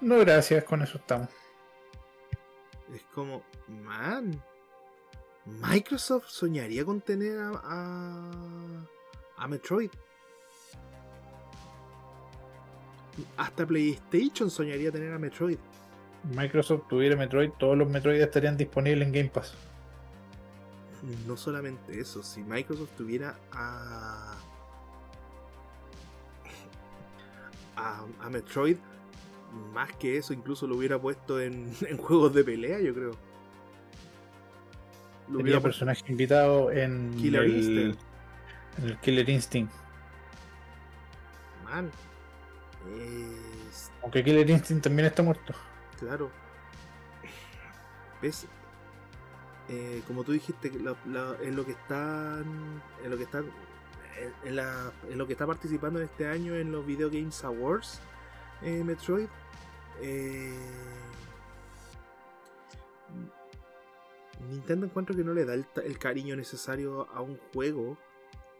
No, 0.00 0.18
gracias, 0.18 0.64
con 0.64 0.82
eso 0.82 0.98
estamos. 0.98 1.28
Es 2.94 3.02
como, 3.14 3.42
man, 3.68 4.42
Microsoft 5.46 6.28
soñaría 6.28 6.84
con 6.84 7.00
tener 7.00 7.38
a, 7.40 8.30
a, 9.38 9.48
Metroid. 9.48 9.90
Hasta 13.36 13.66
PlayStation 13.66 14.50
soñaría 14.50 14.92
tener 14.92 15.12
a 15.12 15.18
Metroid. 15.18 15.58
Microsoft 16.24 16.88
tuviera 16.88 17.16
Metroid, 17.16 17.50
todos 17.58 17.78
los 17.78 17.88
Metroid 17.88 18.20
estarían 18.20 18.56
disponibles 18.56 19.06
en 19.06 19.12
Game 19.12 19.30
Pass. 19.30 19.54
No 21.26 21.36
solamente 21.36 22.00
eso, 22.00 22.22
si 22.22 22.42
Microsoft 22.42 22.90
tuviera 22.96 23.36
a, 23.52 24.36
a, 27.76 28.04
a 28.20 28.30
Metroid, 28.30 28.76
más 29.72 29.92
que 29.94 30.16
eso, 30.16 30.32
incluso 30.32 30.66
lo 30.66 30.76
hubiera 30.76 30.98
puesto 30.98 31.40
en, 31.40 31.72
juegos 31.98 32.34
de 32.34 32.44
pelea, 32.44 32.80
yo 32.80 32.94
creo. 32.94 33.12
Lo 35.28 35.40
hubiera 35.40 35.60
personaje 35.60 36.02
invitado 36.08 36.70
en 36.70 37.14
Killer 37.16 37.42
el, 37.44 37.56
Instinct. 37.56 38.00
en 38.78 38.84
el 38.84 38.98
Killer 39.00 39.28
Instinct. 39.28 39.72
Man. 41.64 41.90
Es- 43.68 43.90
Aunque 44.02 44.22
Killer 44.22 44.48
Instinct 44.48 44.84
también 44.84 45.06
está 45.06 45.22
muerto. 45.24 45.52
Claro. 45.98 46.30
¿Ves? 48.22 48.46
Eh, 49.68 50.02
como 50.06 50.22
tú 50.22 50.32
dijiste, 50.32 50.70
la- 50.78 50.96
la- 51.06 51.36
en 51.42 51.56
lo 51.56 51.64
que 51.64 51.72
están. 51.72 52.82
En 53.02 53.10
lo 53.10 53.16
que 53.16 53.24
están. 53.24 53.44
En, 54.18 54.48
en 54.48 54.56
la- 54.56 54.92
en 55.10 55.18
lo 55.18 55.26
que 55.26 55.32
está 55.32 55.46
participando 55.46 55.98
en 55.98 56.06
este 56.06 56.26
año 56.28 56.54
en 56.54 56.70
los 56.72 56.86
Video 56.86 57.10
Games 57.10 57.42
Awards, 57.44 58.00
eh, 58.62 58.82
Metroid. 58.84 59.28
eh, 60.00 60.54
Nintendo 64.48 64.86
encuentro 64.86 65.16
que 65.16 65.24
no 65.24 65.32
le 65.32 65.44
da 65.44 65.54
el, 65.54 65.98
cariño 65.98 66.36
necesario 66.36 67.08
a 67.12 67.20
un 67.20 67.38
juego 67.52 67.96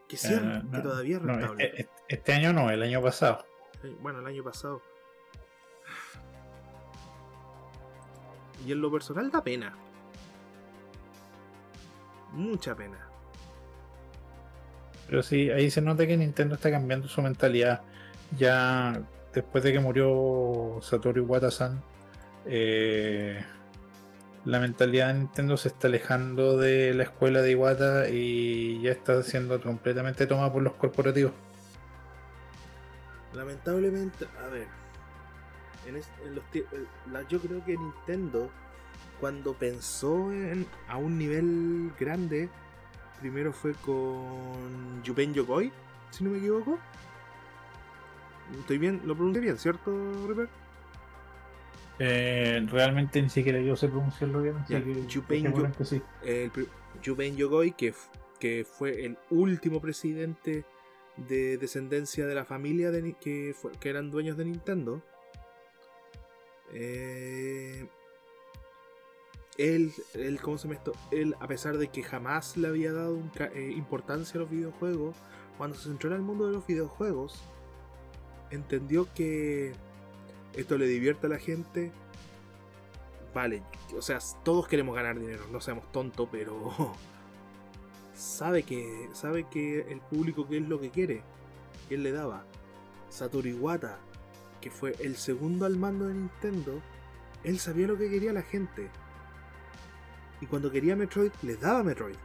que, 0.09 0.17
sí, 0.17 0.33
Eh, 0.33 0.61
que 0.71 0.79
todavía 0.79 1.17
es 1.17 1.21
rentable. 1.23 1.65
este, 1.65 1.89
este- 2.09 2.33
año 2.33 2.51
no, 2.53 2.69
el 2.71 2.81
año 2.83 3.01
pasado. 3.01 3.45
Bueno, 4.01 4.19
el 4.19 4.25
año 4.27 4.43
pasado. 4.43 4.81
Y 8.65 8.71
en 8.71 8.81
lo 8.81 8.91
personal 8.91 9.29
da 9.31 9.43
pena. 9.43 9.75
Mucha 12.33 12.75
pena. 12.75 12.97
Pero 15.07 15.23
sí, 15.23 15.49
ahí 15.49 15.71
se 15.71 15.81
nota 15.81 16.05
que 16.05 16.17
Nintendo 16.17 16.55
está 16.55 16.69
cambiando 16.69 17.07
su 17.07 17.21
mentalidad. 17.21 17.81
Ya 18.37 19.01
después 19.33 19.63
de 19.63 19.71
que 19.71 19.79
murió 19.79 20.79
Satoru 20.81 21.21
Iwata-san, 21.21 21.81
eh, 22.45 23.41
la 24.45 24.59
mentalidad 24.59 25.07
de 25.07 25.13
Nintendo 25.19 25.57
se 25.57 25.69
está 25.69 25.87
alejando 25.87 26.57
de 26.57 26.93
la 26.93 27.03
escuela 27.03 27.41
de 27.41 27.51
Iwata 27.51 28.09
y 28.09 28.81
ya 28.81 28.91
está 28.91 29.21
siendo 29.23 29.61
completamente 29.61 30.27
tomada 30.27 30.51
por 30.51 30.61
los 30.61 30.73
corporativos. 30.73 31.31
Lamentablemente, 33.33 34.25
a 34.43 34.47
ver. 34.47 34.67
En 35.87 35.95
es- 35.95 36.09
en 36.25 36.35
los 36.35 36.43
la- 37.11 37.27
yo 37.29 37.39
creo 37.39 37.63
que 37.63 37.77
Nintendo, 37.77 38.49
cuando 39.19 39.53
pensó 39.53 40.31
en, 40.31 40.65
a 40.87 40.97
un 40.97 41.17
nivel 41.17 41.91
grande, 41.99 42.49
primero 43.19 43.51
fue 43.51 43.73
con 43.73 45.01
Yupen 45.03 45.33
Yokoi, 45.33 45.71
si 46.11 46.23
no 46.23 46.31
me 46.31 46.37
equivoco. 46.37 46.77
Estoy 48.59 48.77
bien, 48.77 49.01
lo 49.05 49.15
pronuncié 49.15 49.41
bien, 49.41 49.57
¿cierto, 49.57 49.91
Ripper? 50.27 50.49
Eh, 51.99 52.65
realmente 52.69 53.21
ni 53.21 53.29
siquiera 53.29 53.59
yo 53.59 53.75
sé 53.75 53.87
pronunciarlo 53.87 54.41
bien, 54.41 54.57
así 54.57 54.73
Ya, 54.73 54.83
que 54.83 55.07
Yupen 55.07 55.43
dejémoslo 55.43 55.71
que 55.75 55.85
sí. 55.85 56.01
el 56.23 56.51
que, 57.75 57.93
que 58.39 58.65
fue 58.65 59.03
el 59.05 59.17
último 59.31 59.81
presidente 59.81 60.63
de 61.17 61.57
descendencia 61.57 62.27
de 62.27 62.35
la 62.35 62.45
familia 62.45 62.91
de 62.91 63.13
que, 63.13 63.55
que 63.79 63.89
eran 63.89 64.11
dueños 64.11 64.37
de 64.37 64.45
Nintendo. 64.45 65.01
Eh, 66.71 67.87
él, 69.57 69.93
él, 70.13 70.39
¿cómo 70.41 70.57
se 70.57 70.67
llama 70.67 70.75
esto? 70.75 70.93
Él, 71.11 71.35
a 71.39 71.47
pesar 71.47 71.77
de 71.77 71.87
que 71.87 72.03
jamás 72.03 72.57
le 72.57 72.67
había 72.67 72.93
dado 72.93 73.19
eh, 73.53 73.73
importancia 73.75 74.37
a 74.37 74.41
los 74.41 74.49
videojuegos, 74.49 75.15
cuando 75.57 75.75
se 75.77 75.89
entró 75.89 76.09
en 76.09 76.17
el 76.17 76.21
mundo 76.21 76.47
de 76.47 76.53
los 76.53 76.67
videojuegos, 76.67 77.41
entendió 78.51 79.07
que 79.13 79.73
esto 80.53 80.77
le 80.77 80.87
divierte 80.87 81.27
a 81.27 81.29
la 81.29 81.39
gente. 81.39 81.91
Vale, 83.33 83.63
o 83.95 84.01
sea, 84.01 84.19
todos 84.43 84.67
queremos 84.67 84.95
ganar 84.95 85.19
dinero, 85.19 85.43
no 85.51 85.59
seamos 85.59 85.91
tontos, 85.91 86.27
pero 86.31 86.93
sabe 88.15 88.63
que 88.63 89.09
sabe 89.13 89.45
que 89.45 89.81
el 89.91 89.99
público 90.01 90.47
qué 90.47 90.57
es 90.57 90.67
lo 90.67 90.79
que 90.79 90.89
quiere. 90.89 91.21
Y 91.89 91.95
él 91.95 92.03
le 92.03 92.11
daba. 92.11 92.45
Satoru 93.09 93.47
Iwata, 93.47 93.97
que 94.61 94.69
fue 94.69 94.95
el 94.99 95.15
segundo 95.15 95.65
al 95.65 95.77
mando 95.77 96.07
de 96.07 96.13
Nintendo, 96.13 96.81
él 97.43 97.59
sabía 97.59 97.87
lo 97.87 97.97
que 97.97 98.09
quería 98.09 98.33
la 98.33 98.41
gente. 98.41 98.89
Y 100.41 100.45
cuando 100.45 100.71
quería 100.71 100.95
Metroid, 100.95 101.31
les 101.41 101.59
daba 101.59 101.83
Metroid. 101.83 102.15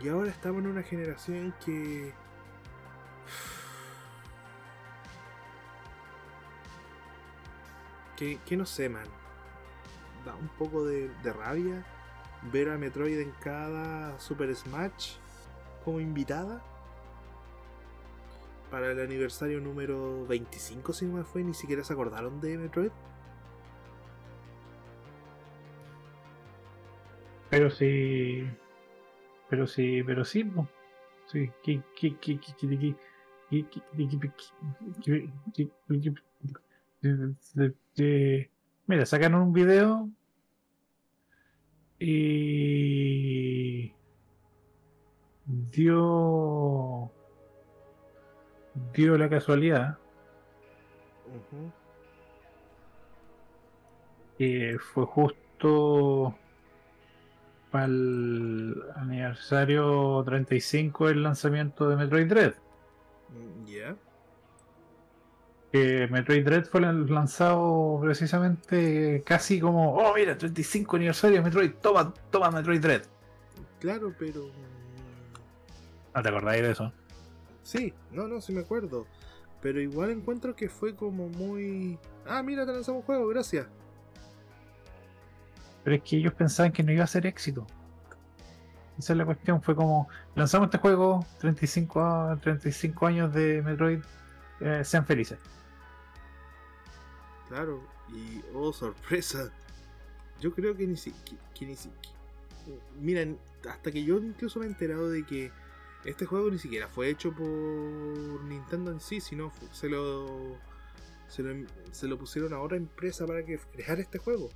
Y 0.00 0.08
ahora 0.08 0.30
estamos 0.30 0.62
en 0.62 0.68
una 0.68 0.82
generación 0.82 1.54
que 1.64 2.12
que, 8.16 8.38
que 8.46 8.56
no 8.56 8.64
sé, 8.64 8.88
man. 8.88 9.04
Da 10.24 10.34
un 10.34 10.48
poco 10.48 10.84
de, 10.84 11.10
de 11.22 11.32
rabia 11.32 11.84
ver 12.52 12.70
a 12.70 12.78
Metroid 12.78 13.20
en 13.20 13.32
cada 13.40 14.18
Super 14.20 14.54
Smash 14.54 15.16
como 15.84 16.00
invitada. 16.00 16.62
Para 18.70 18.92
el 18.92 19.00
aniversario 19.00 19.60
número 19.60 20.26
25, 20.26 20.92
si 20.92 21.06
no 21.06 21.16
me 21.16 21.24
fue, 21.24 21.42
ni 21.42 21.54
siquiera 21.54 21.82
se 21.82 21.92
acordaron 21.92 22.40
de 22.40 22.58
Metroid. 22.58 22.90
Pero 27.50 27.70
sí. 27.70 28.44
Pero 29.48 29.66
sí, 29.66 30.02
pero 30.04 30.24
sí. 30.24 30.44
Sí. 31.26 31.50
Mira, 38.86 39.04
sacan 39.06 39.34
un 39.34 39.52
video 39.52 40.08
y 41.98 43.92
dio 45.46 47.10
dio 48.94 49.18
la 49.18 49.28
casualidad 49.28 49.98
uh 51.26 51.56
-huh. 51.56 51.72
eh, 54.38 54.78
fue 54.78 55.06
justo 55.06 56.38
para 57.70 57.84
el 57.86 58.74
aniversario 58.96 60.22
35 60.24 61.08
del 61.08 61.22
lanzamiento 61.22 61.88
de 61.88 61.96
Metroid 61.96 62.26
Dread. 62.28 62.54
Ya. 63.66 63.94
Que 65.72 66.08
Metroid 66.10 66.44
Dread 66.44 66.64
fue 66.64 66.80
lan- 66.80 67.08
lanzado 67.08 67.98
precisamente 68.00 69.22
casi 69.26 69.60
como, 69.60 69.94
oh 69.96 70.14
mira, 70.14 70.36
35 70.38 70.96
aniversario 70.96 71.36
de 71.38 71.42
Metroid, 71.42 71.72
toma, 71.82 72.14
toma 72.30 72.50
Metroid 72.50 72.80
Dread. 72.80 73.02
Claro, 73.80 74.14
pero. 74.18 74.46
mm, 74.46 76.14
¿No 76.14 76.22
te 76.22 76.28
acordáis 76.28 76.62
de 76.62 76.70
eso? 76.70 76.92
Sí, 77.62 77.92
no, 78.12 78.26
no, 78.26 78.40
sí 78.40 78.52
me 78.52 78.60
acuerdo. 78.62 79.06
Pero 79.60 79.80
igual 79.80 80.10
encuentro 80.10 80.54
que 80.56 80.68
fue 80.68 80.94
como 80.96 81.28
muy. 81.28 81.98
Ah, 82.26 82.42
mira, 82.42 82.64
te 82.64 82.72
lanzamos 82.72 83.00
un 83.00 83.06
juego, 83.06 83.26
gracias. 83.28 83.66
Pero 85.88 85.96
es 85.96 86.02
que 86.02 86.18
ellos 86.18 86.34
pensaban 86.34 86.70
que 86.70 86.82
no 86.82 86.92
iba 86.92 87.02
a 87.02 87.06
ser 87.06 87.24
éxito. 87.24 87.66
Esa 88.98 89.14
es 89.14 89.16
la 89.16 89.24
cuestión, 89.24 89.62
fue 89.62 89.74
como, 89.74 90.06
lanzamos 90.34 90.66
este 90.66 90.76
juego, 90.76 91.24
35, 91.38 92.00
a- 92.02 92.36
35 92.42 93.06
años 93.06 93.32
de 93.32 93.62
Metroid, 93.62 94.00
eh, 94.60 94.82
sean 94.84 95.06
felices. 95.06 95.38
Claro, 97.48 97.82
y 98.10 98.42
oh, 98.54 98.70
sorpresa. 98.70 99.50
Yo 100.42 100.52
creo 100.52 100.76
que 100.76 100.86
ni 100.86 100.98
siquiera. 100.98 101.74
Miren, 103.00 103.38
hasta 103.66 103.90
que 103.90 104.04
yo 104.04 104.18
incluso 104.18 104.58
me 104.58 104.66
he 104.66 104.68
enterado 104.68 105.08
de 105.08 105.24
que 105.24 105.50
este 106.04 106.26
juego 106.26 106.50
ni 106.50 106.58
siquiera 106.58 106.86
fue 106.86 107.08
hecho 107.08 107.32
por 107.32 108.44
Nintendo 108.44 108.90
en 108.90 109.00
sí, 109.00 109.22
sino 109.22 109.50
se 109.72 109.88
lo. 109.88 110.58
Se 111.28 111.42
lo, 111.42 111.66
se 111.92 112.08
lo 112.08 112.18
pusieron 112.18 112.52
a 112.52 112.60
otra 112.60 112.76
empresa 112.76 113.26
para 113.26 113.42
que 113.42 113.58
creara 113.72 114.02
este 114.02 114.18
juego. 114.18 114.50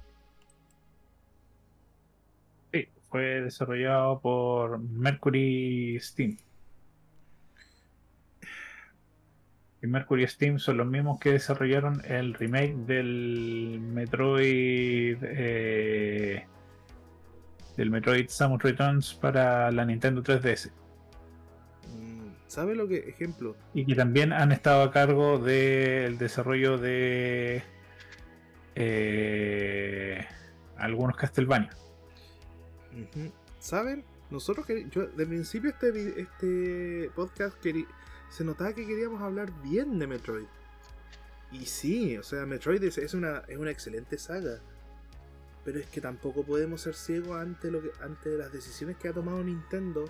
Fue 3.12 3.42
desarrollado 3.42 4.20
por 4.20 4.78
Mercury 4.80 5.98
Steam. 6.00 6.38
Y 9.82 9.86
Mercury 9.86 10.26
Steam 10.26 10.58
son 10.58 10.78
los 10.78 10.86
mismos 10.86 11.20
que 11.20 11.32
desarrollaron 11.32 12.02
el 12.06 12.32
remake 12.32 12.74
del 12.86 13.80
Metroid. 13.82 15.18
eh, 15.22 16.46
del 17.76 17.90
Metroid 17.90 18.28
Samus 18.28 18.62
Returns 18.62 19.14
para 19.14 19.70
la 19.70 19.84
Nintendo 19.84 20.22
3DS. 20.22 20.70
Mm, 21.94 22.28
¿Sabe 22.46 22.74
lo 22.74 22.88
que? 22.88 22.96
Ejemplo. 23.10 23.56
Y 23.74 23.84
que 23.84 23.94
también 23.94 24.32
han 24.32 24.52
estado 24.52 24.82
a 24.84 24.90
cargo 24.90 25.38
del 25.38 26.16
desarrollo 26.16 26.78
de. 26.78 27.62
eh, 28.74 30.24
algunos 30.76 31.16
Castlevania. 31.16 31.70
¿Saben? 33.58 34.04
Nosotros 34.30 34.66
yo 34.90 35.06
de 35.06 35.26
principio 35.26 35.70
este, 35.70 36.20
este 36.20 37.10
podcast 37.14 37.62
queri- 37.62 37.86
se 38.30 38.44
notaba 38.44 38.72
que 38.72 38.86
queríamos 38.86 39.20
hablar 39.22 39.52
bien 39.62 39.98
de 39.98 40.06
Metroid. 40.06 40.46
Y 41.50 41.66
sí, 41.66 42.16
o 42.16 42.22
sea, 42.22 42.46
Metroid 42.46 42.82
es, 42.82 43.14
una, 43.14 43.40
es 43.46 43.58
una 43.58 43.70
excelente 43.70 44.16
saga. 44.18 44.60
Pero 45.64 45.78
es 45.78 45.86
que 45.86 46.00
tampoco 46.00 46.42
podemos 46.44 46.80
ser 46.80 46.94
ciegos 46.94 47.36
ante, 47.36 47.70
lo 47.70 47.82
que, 47.82 47.90
ante 48.00 48.30
las 48.38 48.52
decisiones 48.52 48.96
que 48.96 49.08
ha 49.08 49.12
tomado 49.12 49.44
Nintendo 49.44 50.06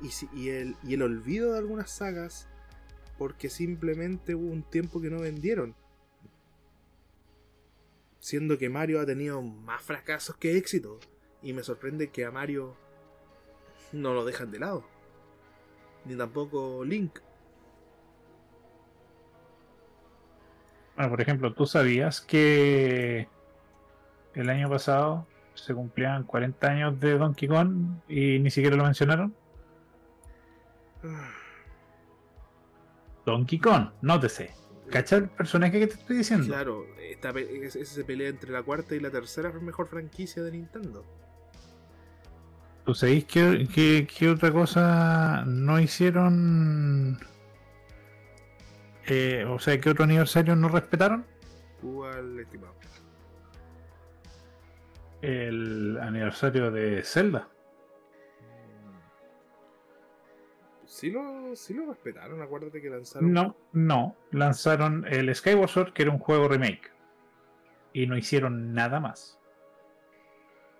y, 0.00 0.10
y 0.36 0.48
el, 0.48 0.74
y 0.82 0.94
el 0.94 1.02
olvido 1.02 1.52
de 1.52 1.58
algunas 1.58 1.90
sagas 1.90 2.48
porque 3.18 3.50
simplemente 3.50 4.34
hubo 4.34 4.50
un 4.50 4.62
tiempo 4.62 5.00
que 5.00 5.10
no 5.10 5.20
vendieron. 5.20 5.76
Siendo 8.18 8.56
que 8.58 8.70
Mario 8.70 9.00
ha 9.00 9.06
tenido 9.06 9.42
más 9.42 9.82
fracasos 9.82 10.34
que 10.36 10.56
éxitos. 10.56 11.06
Y 11.44 11.52
me 11.52 11.62
sorprende 11.62 12.10
que 12.10 12.24
a 12.24 12.32
Mario 12.32 12.74
no 13.92 14.14
lo 14.14 14.24
dejan 14.24 14.50
de 14.50 14.58
lado. 14.58 14.84
Ni 16.06 16.16
tampoco 16.16 16.84
Link. 16.84 17.20
Bueno, 20.96 21.10
por 21.10 21.20
ejemplo, 21.20 21.52
¿tú 21.54 21.66
sabías 21.66 22.20
que 22.20 23.28
el 24.34 24.48
año 24.50 24.68
pasado 24.68 25.26
se 25.54 25.74
cumplían 25.74 26.24
40 26.24 26.66
años 26.68 27.00
de 27.00 27.18
Donkey 27.18 27.48
Kong 27.48 27.98
y 28.08 28.38
ni 28.38 28.50
siquiera 28.50 28.76
lo 28.76 28.84
mencionaron? 28.84 29.34
Donkey 33.26 33.58
Kong, 33.58 33.88
nótese. 34.02 34.54
¿Cachai 34.90 35.20
el 35.20 35.28
personaje 35.30 35.80
que 35.80 35.86
te 35.88 35.94
estoy 35.94 36.18
diciendo? 36.18 36.46
Claro, 36.46 36.84
esta 37.00 37.32
pe- 37.32 37.64
es- 37.66 37.74
ese 37.76 37.94
se 37.94 38.04
pelea 38.04 38.28
entre 38.28 38.52
la 38.52 38.62
cuarta 38.62 38.94
y 38.94 39.00
la 39.00 39.10
tercera 39.10 39.50
mejor 39.52 39.88
franquicia 39.88 40.42
de 40.42 40.52
Nintendo. 40.52 41.04
¿Tú 42.84 42.94
sabéis 42.94 43.24
qué, 43.24 43.66
qué- 43.74 44.06
qué 44.06 44.28
otra 44.30 44.52
cosa 44.52 45.42
no 45.46 45.80
hicieron? 45.80 47.18
Eh, 49.06 49.44
o 49.48 49.58
sea, 49.58 49.80
¿qué 49.80 49.90
otro 49.90 50.04
aniversario 50.04 50.54
no 50.56 50.68
respetaron? 50.68 51.24
¿Cuál, 51.80 52.40
estimado? 52.40 52.74
El 55.22 55.98
aniversario 56.02 56.70
de 56.70 57.02
Zelda. 57.02 57.48
Sí 60.86 61.10
lo, 61.10 61.56
sí 61.56 61.72
lo 61.74 61.86
respetaron, 61.86 62.40
acuérdate 62.42 62.80
que 62.80 62.90
lanzaron. 62.90 63.32
No, 63.32 63.56
no. 63.72 64.14
Lanzaron 64.30 65.06
el 65.08 65.34
Skyward 65.34 65.68
Sword, 65.70 65.92
que 65.94 66.02
era 66.02 66.12
un 66.12 66.18
juego 66.18 66.48
remake. 66.48 66.92
Y 67.94 68.06
no 68.06 68.16
hicieron 68.16 68.74
nada 68.74 69.00
más. 69.00 69.38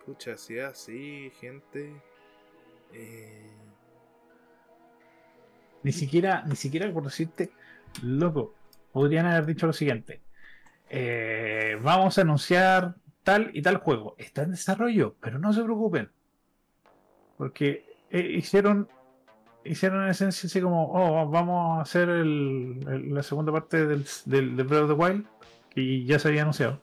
Pucha, 0.07 0.36
si 0.36 0.59
así, 0.59 1.32
gente. 1.40 1.92
Eh, 2.92 3.50
Ni 5.82 5.92
siquiera, 5.92 6.42
ni 6.46 6.57
siquiera 6.57 6.90
por 6.92 7.05
decirte, 7.05 7.50
loco, 8.02 8.55
podrían 8.92 9.26
haber 9.26 9.46
dicho 9.46 9.66
lo 9.66 9.72
siguiente. 9.72 10.20
eh, 10.90 11.78
vamos 11.82 12.18
a 12.18 12.20
anunciar 12.22 12.94
tal 13.24 13.50
y 13.55 13.62
tal 13.62 13.78
juego. 13.78 14.14
Está 14.18 14.42
en 14.42 14.52
desarrollo, 14.52 15.16
pero 15.20 15.38
no 15.38 15.52
se 15.52 15.62
preocupen. 15.64 16.11
Porque 17.36 17.84
eh, 18.11 18.20
hicieron, 18.36 18.88
hicieron 19.64 20.05
en 20.05 20.11
esencia 20.11 20.46
así 20.46 20.61
como, 20.61 20.92
oh, 20.92 21.28
vamos 21.28 21.78
a 21.78 21.82
hacer 21.82 22.09
el- 22.11 23.12
la 23.14 23.22
segunda 23.22 23.50
parte 23.52 23.86
del, 23.86 24.05
del, 24.26 24.50
Breath 24.64 24.82
of 24.84 24.88
the 24.90 24.94
Wild, 24.94 25.26
que 25.70 26.05
ya 26.05 26.18
se 26.18 26.28
había 26.28 26.42
anunciado. 26.42 26.80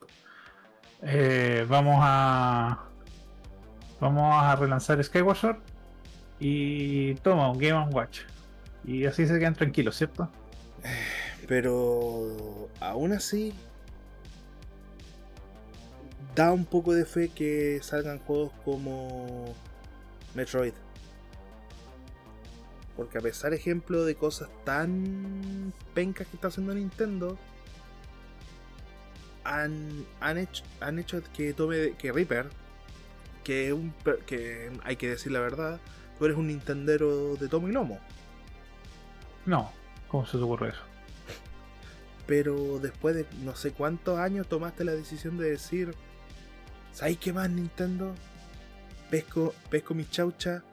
Vamos 1.69 1.95
a 2.01 2.88
vamos 4.02 4.43
a 4.43 4.56
relanzar 4.56 5.02
Skyward 5.02 5.60
y 6.39 7.14
toma 7.16 7.49
un 7.49 7.60
Game 7.60 7.88
Watch. 7.91 8.22
Y 8.84 9.06
así 9.06 9.28
se 9.28 9.39
quedan 9.39 9.54
tranquilos, 9.54 9.95
¿cierto? 9.95 10.30
pero 11.47 12.68
aún 12.82 13.14
así. 13.14 13.54
Da 16.36 16.54
un 16.54 16.66
poco 16.66 16.93
de 16.93 17.06
fe 17.06 17.30
que 17.30 17.80
salgan 17.84 18.20
juegos 18.20 18.52
como 18.64 19.54
Metroid. 20.34 20.74
Porque 22.95 23.18
a 23.18 23.22
pesar, 23.22 23.54
ejemplo, 23.54 24.06
de 24.06 24.16
cosas 24.16 24.49
tan 24.64 25.74
pencas 25.93 26.28
que 26.28 26.38
está 26.38 26.47
haciendo 26.47 26.74
Nintendo, 26.74 27.38
han, 29.43 30.06
han, 30.22 30.38
hecho, 30.38 30.64
han 30.80 30.99
hecho 30.99 31.22
que 31.34 31.54
tome 31.54 31.93
que 31.97 32.14
Reaper, 32.14 32.49
que, 33.44 33.74
un, 33.74 33.94
que 34.26 34.72
hay 34.84 34.96
que 34.96 35.10
decir 35.10 35.32
la 35.32 35.39
verdad, 35.39 35.80
tú 36.18 36.26
eres 36.26 36.38
un 36.38 36.48
Nintendero 36.48 37.36
de 37.36 37.48
tomo 37.48 37.68
y 37.68 37.72
lomo. 37.72 38.00
No, 39.46 39.72
¿cómo 40.08 40.26
se 40.26 40.38
te 40.38 40.44
ocurre 40.44 40.70
eso? 40.70 40.82
Pero 42.28 42.80
después 42.80 43.16
de 43.16 43.26
no 43.44 43.56
sé 43.56 43.72
cuántos 43.72 44.20
años 44.20 44.48
tomaste 44.48 44.84
la 44.84 44.94
decisión 44.94 45.38
de 45.38 45.50
decir, 45.50 45.96
¿sabes 46.92 47.18
qué 47.18 47.34
más 47.34 47.50
Nintendo? 47.50 48.14
Pesco, 49.10 49.54
pesco 49.70 49.94
mi 49.94 50.08
chaucha 50.08 50.64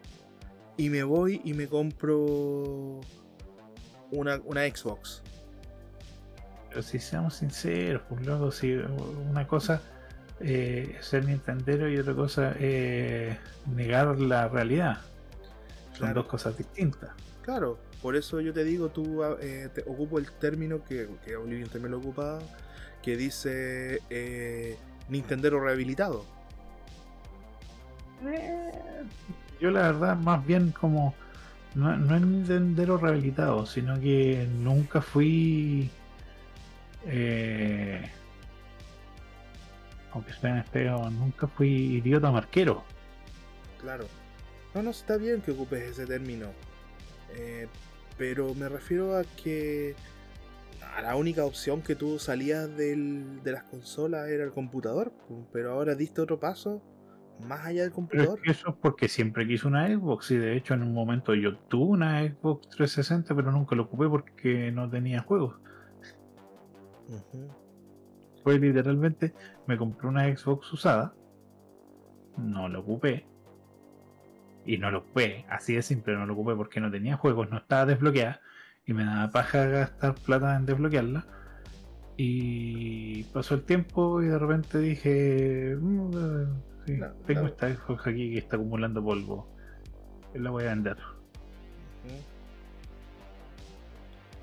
y 0.77 0.91
me 0.91 1.03
voy 1.03 1.41
y 1.45 1.55
me 1.55 1.66
compro 1.66 3.01
una, 4.11 4.41
una 4.45 4.62
Xbox. 4.69 5.23
Pero 6.69 6.83
si 6.83 6.99
seamos 6.99 7.35
sinceros, 7.35 8.03
pues 8.09 8.25
luego 8.25 8.53
si 8.53 8.75
una 8.75 9.47
cosa 9.49 9.81
eh, 10.41 10.97
ser 11.01 11.24
nintendero 11.24 11.89
y 11.89 11.99
otra 11.99 12.14
cosa 12.14 12.55
negar 13.66 14.18
la 14.20 14.49
realidad. 14.49 14.99
Son 15.93 15.99
Claro. 16.07 16.14
dos 16.14 16.26
cosas 16.26 16.57
distintas. 16.57 17.11
Claro, 17.43 17.78
por 18.03 18.14
eso 18.14 18.41
yo 18.41 18.53
te 18.53 18.62
digo, 18.64 18.89
tú 18.91 19.24
ah, 19.24 19.36
eh, 19.41 19.68
te 19.74 19.82
ocupo 19.82 20.18
el 20.18 20.30
término 20.32 20.84
que, 20.84 21.09
que 21.24 21.36
Olivier 21.36 21.68
también 21.68 21.93
lo 21.93 21.99
ocupa, 21.99 22.39
que 23.03 23.16
dice 23.16 24.01
eh, 24.11 24.76
Nintendero 25.09 25.59
rehabilitado. 25.61 26.24
Eh, 28.26 28.70
Yo 29.61 29.70
la 29.70 29.82
verdad, 29.93 30.16
más 30.16 30.45
bien 30.47 30.70
como 30.72 31.14
no, 31.74 31.97
no 31.97 32.16
es 32.16 32.22
nintendero 32.22 32.99
rehabilitado, 32.99 33.66
sino 33.66 33.99
que 34.01 34.47
nunca 34.61 35.01
fui 35.01 35.91
eh, 37.07 38.11
aunque 40.13 40.33
suene 40.33 40.63
feo, 40.65 41.11
nunca 41.11 41.47
fui 41.47 41.97
idiota 41.99 42.31
marquero. 42.31 42.85
Claro. 43.81 44.05
No, 44.75 44.83
no, 44.83 44.91
está 44.91 45.17
bien 45.17 45.41
que 45.41 45.51
ocupes 45.53 45.83
ese 45.83 46.07
término. 46.07 46.47
Eh, 47.35 47.69
pero 48.17 48.55
me 48.55 48.69
refiero 48.69 49.17
a 49.17 49.25
que 49.25 49.95
a 50.97 51.03
la 51.03 51.15
única 51.17 51.45
opción 51.45 51.83
que 51.83 51.95
tú 51.95 52.19
salías 52.19 52.75
del- 52.77 53.43
de 53.43 53.53
las 53.53 53.63
consolas 53.65 54.29
era 54.29 54.45
el 54.45 54.53
computador. 54.53 55.13
pu, 55.27 55.47
Pero 55.53 55.73
ahora 55.73 55.95
diste 55.95 56.21
otro 56.21 56.39
paso 56.41 56.83
más 57.41 57.65
allá 57.67 57.83
del 57.83 57.93
computador. 57.93 58.41
eso 58.45 58.71
es 58.71 58.75
porque 58.81 59.09
siempre 59.09 59.47
quise 59.47 59.69
una 59.69 59.87
Xbox 59.87 60.33
y 60.33 60.37
de 60.39 60.57
hecho 60.57 60.75
en 60.75 60.83
un 60.83 60.93
momento 60.93 61.35
yo 61.37 61.57
tuve 61.57 61.85
una 61.93 62.21
Xbox 62.27 62.69
360 62.71 63.35
pero 63.37 63.53
nunca 63.53 63.77
lo 63.77 63.85
ocupé 63.85 64.09
porque 64.09 64.73
no 64.73 64.91
tenía 64.91 65.21
juegos. 65.23 65.55
Fue 68.49 68.59
literalmente, 68.59 69.34
me 69.66 69.76
compré 69.76 70.09
una 70.09 70.24
Xbox 70.34 70.72
usada, 70.72 71.12
no 72.38 72.66
lo 72.66 72.80
ocupé. 72.80 73.26
Y 74.64 74.78
no 74.78 74.90
lo 74.90 75.01
ocupé, 75.01 75.44
así 75.51 75.74
de 75.74 75.82
simple, 75.82 76.14
no 76.16 76.24
lo 76.24 76.32
ocupé 76.32 76.55
porque 76.57 76.80
no 76.80 76.90
tenía 76.90 77.18
juegos, 77.18 77.51
no 77.51 77.59
estaba 77.59 77.84
desbloqueada 77.84 78.40
y 78.86 78.94
me 78.94 79.05
daba 79.05 79.30
paja 79.30 79.66
gastar 79.66 80.14
plata 80.14 80.57
en 80.57 80.64
desbloquearla. 80.64 81.26
Y 82.16 83.24
pasó 83.24 83.55
el 83.55 83.64
tiempo 83.64 84.22
y 84.22 84.28
de 84.28 84.38
repente 84.38 84.78
dije, 84.78 85.76
"Mm, 85.78 86.11
eh, 86.14 86.46
sí, 86.86 86.92
No, 86.96 87.09
tengo 87.26 87.42
no. 87.42 87.49
esta 87.49 87.68
Xbox 87.68 88.07
aquí 88.07 88.32
que 88.32 88.38
está 88.38 88.57
acumulando 88.57 89.05
polvo, 89.05 89.46
la 90.32 90.49
voy 90.49 90.64
a 90.64 90.68
vender. 90.68 90.96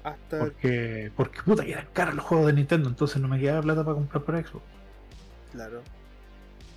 Hasta 0.06 0.38
Porque, 0.38 1.12
porque 1.18 1.42
puta 1.42 1.66
que 1.66 1.72
eran 1.72 1.88
caros 1.92 2.14
los 2.14 2.26
juegos 2.26 2.46
de 2.48 2.54
Nintendo, 2.54 2.90
entonces 2.90 3.20
no 3.20 3.28
me 3.28 3.40
quedaba 3.40 3.64
plata 3.64 3.84
para 3.84 3.96
comprar 3.96 4.24
por 4.24 4.36
Xbox. 4.38 4.64
Claro. 5.52 5.82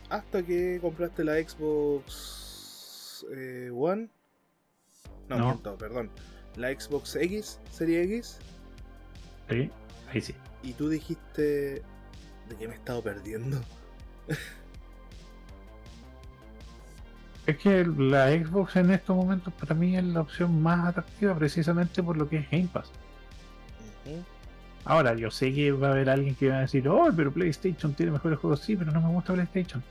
Hasta 0.08 0.42
que 0.42 0.78
compraste 0.80 1.24
la 1.24 1.34
Xbox 1.34 3.26
eh, 3.36 3.70
One. 3.74 4.08
No, 5.28 5.36
No. 5.38 5.44
miento, 5.48 5.76
perdón. 5.76 6.10
La 6.56 6.68
Xbox 6.72 7.16
X, 7.16 7.60
Serie 7.70 8.02
X. 8.04 8.38
¿Sí? 9.50 9.70
Ahí 10.10 10.20
sí. 10.22 10.34
Y 10.62 10.72
tú 10.72 10.88
dijiste. 10.88 11.82
¿De 12.48 12.56
qué 12.58 12.66
me 12.66 12.72
he 12.72 12.76
estado 12.78 13.02
perdiendo? 13.02 13.60
Es 17.46 17.58
que 17.58 17.84
la 17.84 18.28
Xbox 18.30 18.76
en 18.76 18.90
estos 18.90 19.14
momentos 19.16 19.52
para 19.54 19.74
mí 19.74 19.96
es 19.96 20.04
la 20.04 20.22
opción 20.22 20.62
más 20.62 20.86
atractiva 20.86 21.34
precisamente 21.34 22.02
por 22.02 22.16
lo 22.16 22.26
que 22.28 22.38
es 22.38 22.50
Game 22.50 22.68
Pass. 22.72 22.90
Ahora, 24.84 25.14
yo 25.14 25.30
sé 25.30 25.52
que 25.52 25.70
va 25.72 25.88
a 25.88 25.92
haber 25.92 26.09
alguien 26.09 26.34
que 26.34 26.48
va 26.48 26.59
a 26.59 26.61
decir, 26.61 26.88
oh, 26.88 27.11
pero 27.14 27.32
PlayStation 27.32 27.92
tiene 27.92 28.12
mejores 28.12 28.38
juegos, 28.38 28.61
sí, 28.61 28.74
pero 28.76 28.90
no 28.90 29.00
me 29.02 29.09
gusta 29.09 29.34
PlayStation. 29.34 29.82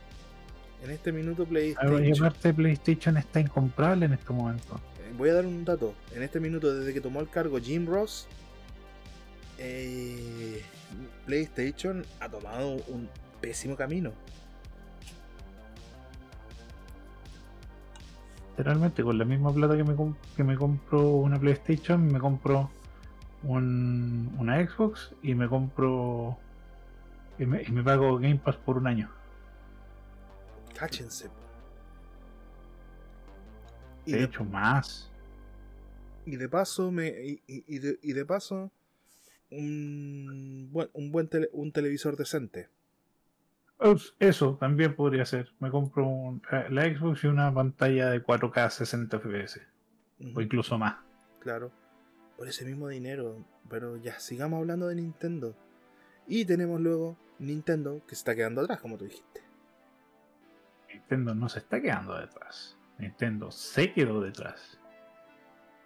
En 0.83 0.91
este 0.91 1.11
minuto 1.11 1.45
PlayStation... 1.45 2.05
Y 2.05 2.11
aparte 2.11 2.53
PlayStation 2.53 3.17
está 3.17 3.39
incomparable 3.39 4.05
en 4.05 4.13
este 4.13 4.33
momento. 4.33 4.79
Eh, 4.99 5.13
voy 5.17 5.29
a 5.29 5.33
dar 5.33 5.45
un 5.45 5.63
dato. 5.65 5.93
En 6.15 6.23
este 6.23 6.39
minuto, 6.39 6.73
desde 6.73 6.93
que 6.93 7.01
tomó 7.01 7.19
el 7.19 7.29
cargo 7.29 7.59
Jim 7.59 7.85
Ross, 7.85 8.27
eh, 9.59 10.63
PlayStation 11.25 12.05
ha 12.19 12.29
tomado 12.29 12.77
un 12.87 13.09
pésimo 13.41 13.75
camino. 13.75 14.11
Literalmente, 18.57 19.03
con 19.03 19.17
la 19.17 19.25
misma 19.25 19.53
plata 19.53 19.77
que 19.77 19.83
me, 19.83 19.95
que 20.35 20.43
me 20.43 20.55
compro 20.55 21.09
una 21.11 21.39
PlayStation, 21.39 22.11
me 22.11 22.17
compro 22.17 22.71
un- 23.43 24.35
una 24.39 24.65
Xbox 24.67 25.13
y 25.21 25.35
me 25.35 25.47
compro 25.47 26.37
y 27.39 27.45
me, 27.45 27.63
y 27.63 27.71
me 27.71 27.83
pago 27.83 28.17
Game 28.17 28.37
Pass 28.37 28.55
por 28.57 28.77
un 28.77 28.87
año. 28.87 29.09
Cáchense. 30.77 31.29
Y 34.05 34.13
De 34.13 34.19
de, 34.19 34.23
hecho, 34.25 34.43
más. 34.45 35.11
y 36.25 36.35
de 36.37 36.47
paso, 36.49 36.91
me, 36.91 37.07
y, 37.47 37.79
de, 37.79 37.99
y 38.01 38.13
de 38.13 38.25
paso, 38.25 38.71
un 39.51 40.69
buen, 40.71 40.89
un 40.93 41.11
buen 41.11 41.27
tele- 41.29 41.49
un 41.51 41.71
televisor 41.71 42.15
decente. 42.17 42.69
Eso 44.19 44.55
también 44.59 44.95
podría 44.95 45.25
ser. 45.25 45.51
Me 45.59 45.69
compro 45.69 46.07
un- 46.07 46.41
eh, 46.51 46.65
la 46.69 46.85
Xbox 46.85 47.23
y 47.23 47.27
una 47.27 47.53
pantalla 47.53 48.09
de 48.09 48.23
4K 48.23 48.69
60 48.71 49.17
FPS 49.19 49.61
o 50.35 50.41
incluso 50.41 50.77
más. 50.79 50.95
Claro. 51.39 51.71
Por 52.37 52.47
ese 52.47 52.65
mismo 52.65 52.87
dinero. 52.87 53.43
Pero 53.69 53.97
ya, 53.97 54.19
sigamos 54.19 54.59
hablando 54.59 54.87
de 54.87 54.95
Nintendo. 54.95 55.55
Y 56.27 56.45
tenemos 56.45 56.79
luego 56.79 57.17
Nintendo 57.39 58.01
que 58.07 58.15
se 58.15 58.19
está 58.21 58.35
quedando 58.35 58.61
atrás, 58.61 58.79
como 58.79 58.97
tú 58.97 59.05
dijiste. 59.05 59.41
Nintendo 60.93 61.35
no 61.35 61.49
se 61.49 61.59
está 61.59 61.81
quedando 61.81 62.17
detrás. 62.17 62.77
Nintendo 62.97 63.51
se 63.51 63.93
quedó 63.93 64.21
detrás. 64.21 64.79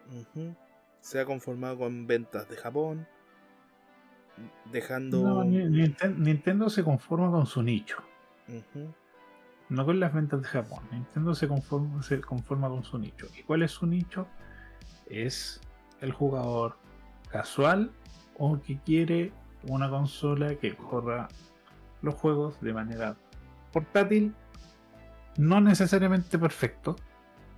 Ujú. 0.10 0.56
Se 1.00 1.20
ha 1.20 1.26
conformado 1.26 1.78
con 1.80 2.06
ventas 2.08 2.48
de 2.50 2.56
Japón. 2.58 3.08
Dejando. 4.72 5.22
No, 5.22 5.44
Ni- 5.44 5.58
Ninten- 5.66 6.18
Nintendo 6.18 6.70
se 6.70 6.84
conforma 6.84 7.30
con 7.32 7.46
su 7.46 7.62
nicho. 7.62 7.98
Ujú. 8.48 8.94
No 9.70 9.86
con 9.86 10.00
las 10.00 10.14
ventas 10.14 10.42
de 10.42 10.48
Japón. 10.48 10.84
Nintendo 10.92 11.34
se 11.36 11.48
conforma, 11.48 12.02
se 12.04 12.20
conforma 12.22 12.68
con 12.70 12.84
su 12.84 12.98
nicho. 12.98 13.28
¿Y 13.38 13.44
cuál 13.44 13.64
es 13.64 13.72
su 13.72 13.86
nicho? 13.86 14.28
Es 15.08 15.62
el 16.02 16.12
jugador 16.12 16.78
casual 17.30 17.92
o 18.38 18.60
que 18.60 18.78
quiere 18.80 19.32
una 19.68 19.90
consola 19.90 20.56
que 20.56 20.76
corra 20.76 21.30
los 22.02 22.16
juegos 22.16 22.60
de 22.62 22.74
manera 22.74 23.16
portátil. 23.72 24.34
No 25.38 25.62
necesariamente 25.62 26.38
perfecto, 26.38 26.96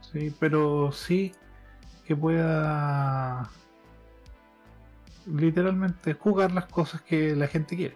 ¿sí? 0.02 0.36
pero 0.40 0.92
sí 0.92 1.34
que 2.06 2.16
pueda 2.16 3.50
literalmente 5.26 6.14
jugar 6.14 6.52
las 6.52 6.66
cosas 6.66 7.02
que 7.02 7.36
la 7.36 7.48
gente 7.48 7.76
quiere. 7.76 7.96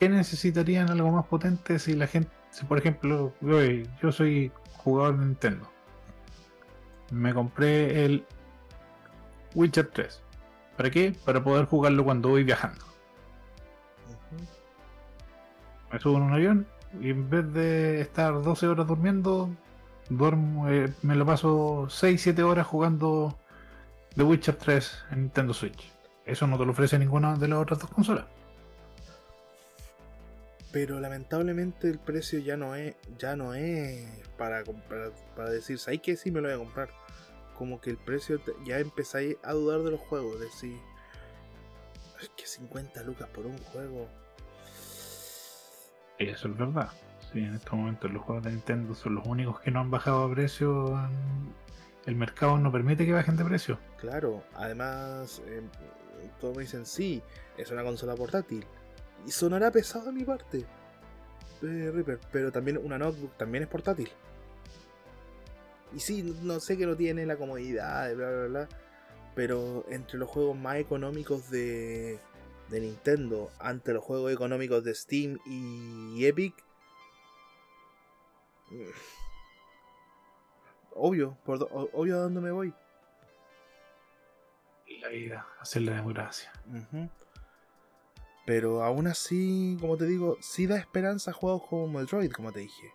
¿Qué 0.00 0.08
necesitarían 0.08 0.90
algo 0.90 1.10
más 1.12 1.26
potente 1.26 1.78
si 1.78 1.94
la 1.94 2.06
gente, 2.06 2.30
si 2.50 2.64
por 2.64 2.78
ejemplo, 2.78 3.32
yo, 3.40 3.62
yo 4.02 4.12
soy 4.12 4.50
jugador 4.84 5.18
de 5.18 5.26
Nintendo, 5.26 5.68
me 7.10 7.34
compré 7.34 8.04
el 8.04 8.24
Witcher 9.54 9.90
3. 9.92 10.22
¿Para 10.76 10.90
qué? 10.90 11.14
Para 11.24 11.42
poder 11.42 11.66
jugarlo 11.66 12.04
cuando 12.04 12.28
voy 12.28 12.44
viajando. 12.44 12.84
Me 15.92 16.00
subo 16.00 16.16
en 16.16 16.22
un 16.24 16.32
avión 16.32 16.66
y 17.00 17.10
en 17.10 17.30
vez 17.30 17.52
de 17.52 18.00
estar 18.00 18.42
12 18.42 18.66
horas 18.66 18.86
durmiendo, 18.86 19.48
duermo, 20.08 20.68
eh, 20.68 20.92
me 21.02 21.14
lo 21.14 21.24
paso 21.24 21.86
6-7 21.88 22.42
horas 22.42 22.66
jugando 22.66 23.38
The 24.16 24.24
Witcher 24.24 24.56
3 24.56 25.04
en 25.12 25.22
Nintendo 25.22 25.54
Switch. 25.54 25.92
Eso 26.24 26.46
no 26.46 26.58
te 26.58 26.64
lo 26.64 26.72
ofrece 26.72 26.98
ninguna 26.98 27.36
de 27.36 27.48
las 27.48 27.58
otras 27.60 27.80
dos 27.80 27.90
consolas. 27.90 28.24
Pero 30.74 30.98
lamentablemente 30.98 31.88
el 31.88 32.00
precio 32.00 32.40
ya 32.40 32.56
no 32.56 32.74
es, 32.74 32.96
ya 33.16 33.36
no 33.36 33.54
es 33.54 34.10
para 34.36 34.64
comprar, 34.64 35.12
para 35.36 35.50
decir, 35.50 35.78
¿sabes 35.78 36.00
qué? 36.02 36.16
Sí 36.16 36.32
me 36.32 36.40
lo 36.40 36.48
voy 36.48 36.56
a 36.56 36.58
comprar. 36.58 36.88
Como 37.56 37.80
que 37.80 37.90
el 37.90 37.96
precio 37.96 38.40
te- 38.40 38.52
ya 38.66 38.80
empezáis 38.80 39.36
a 39.44 39.52
dudar 39.52 39.82
de 39.82 39.92
los 39.92 40.00
juegos, 40.00 40.40
decir, 40.40 40.76
es 42.20 42.28
que 42.30 42.44
50 42.44 43.04
lucas 43.04 43.28
por 43.28 43.46
un 43.46 43.56
juego. 43.56 44.08
Eso 46.18 46.48
es 46.48 46.58
verdad. 46.58 46.88
Sí, 47.32 47.38
en 47.38 47.54
estos 47.54 47.72
momentos 47.74 48.10
los 48.12 48.22
juegos 48.24 48.42
de 48.42 48.50
Nintendo 48.50 48.96
son 48.96 49.14
los 49.14 49.26
únicos 49.28 49.60
que 49.60 49.70
no 49.70 49.78
han 49.78 49.92
bajado 49.92 50.28
de 50.28 50.34
precio. 50.34 51.08
El 52.04 52.16
mercado 52.16 52.58
no 52.58 52.72
permite 52.72 53.06
que 53.06 53.12
bajen 53.12 53.36
de 53.36 53.44
precio. 53.44 53.78
Claro, 53.98 54.42
además, 54.54 55.40
eh, 55.46 55.62
todos 56.40 56.56
me 56.56 56.62
dicen, 56.64 56.84
sí, 56.84 57.22
es 57.56 57.70
una 57.70 57.84
consola 57.84 58.16
portátil. 58.16 58.66
Y 59.26 59.30
sonará 59.30 59.70
pesado 59.70 60.06
de 60.06 60.12
mi 60.12 60.24
parte, 60.24 60.66
eh, 61.62 61.90
Reaper, 61.92 62.20
pero 62.30 62.52
también 62.52 62.78
una 62.78 62.98
notebook 62.98 63.36
también 63.36 63.64
es 63.64 63.70
portátil. 63.70 64.10
Y 65.94 66.00
sí, 66.00 66.36
no 66.42 66.60
sé 66.60 66.76
que 66.76 66.86
no 66.86 66.96
tiene 66.96 67.24
la 67.24 67.36
comodidad, 67.36 68.08
de 68.08 68.14
bla, 68.14 68.30
bla, 68.30 68.46
bla. 68.46 68.68
Pero 69.34 69.84
entre 69.88 70.18
los 70.18 70.28
juegos 70.28 70.56
más 70.56 70.76
económicos 70.76 71.50
de, 71.50 72.18
de 72.68 72.80
Nintendo, 72.80 73.50
ante 73.58 73.92
los 73.92 74.04
juegos 74.04 74.32
económicos 74.32 74.84
de 74.84 74.94
Steam 74.94 75.38
y 75.46 76.24
Epic, 76.26 76.54
mm, 78.70 78.90
obvio, 80.94 81.38
por, 81.44 81.68
obvio 81.70 82.16
a 82.16 82.20
dónde 82.20 82.40
me 82.40 82.50
voy. 82.50 82.74
La 85.00 85.08
vida, 85.08 85.46
hacer 85.60 85.82
la 85.82 85.94
democracia. 85.94 86.52
Pero 88.46 88.82
aún 88.84 89.06
así, 89.06 89.76
como 89.80 89.96
te 89.96 90.06
digo, 90.06 90.36
sí 90.40 90.66
da 90.66 90.76
esperanza 90.78 91.30
a 91.30 91.34
juegos 91.34 91.62
como 91.68 91.88
Metroid, 91.88 92.30
como 92.32 92.52
te 92.52 92.60
dije. 92.60 92.92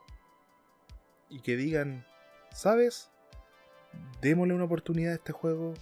Y 1.29 1.41
que 1.41 1.55
digan, 1.55 2.05
¿sabes? 2.51 3.09
Démosle 4.21 4.53
una 4.53 4.65
oportunidad 4.65 5.13
a 5.13 5.15
este 5.15 5.31
juego. 5.33 5.73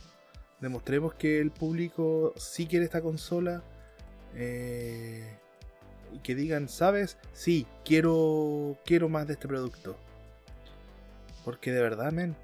Demostremos 0.61 1.13
que 1.15 1.39
el 1.39 1.51
público 1.51 2.34
sí 2.38 2.68
quiere 2.68 2.86
esta 2.86 3.01
consola. 3.01 3.63
eh, 4.36 5.38
y 6.13 6.20
que 6.20 6.36
digan, 6.36 6.70
¿sabes? 6.70 7.18
Sí, 7.34 7.68
quiero, 7.84 8.78
quiero 8.86 9.09
más 9.09 9.28
de 9.28 9.34
este 9.34 9.47
producto. 9.47 9.97
Porque 11.43 11.72
de 11.72 11.82
verdad, 11.82 12.11
men. 12.11 12.36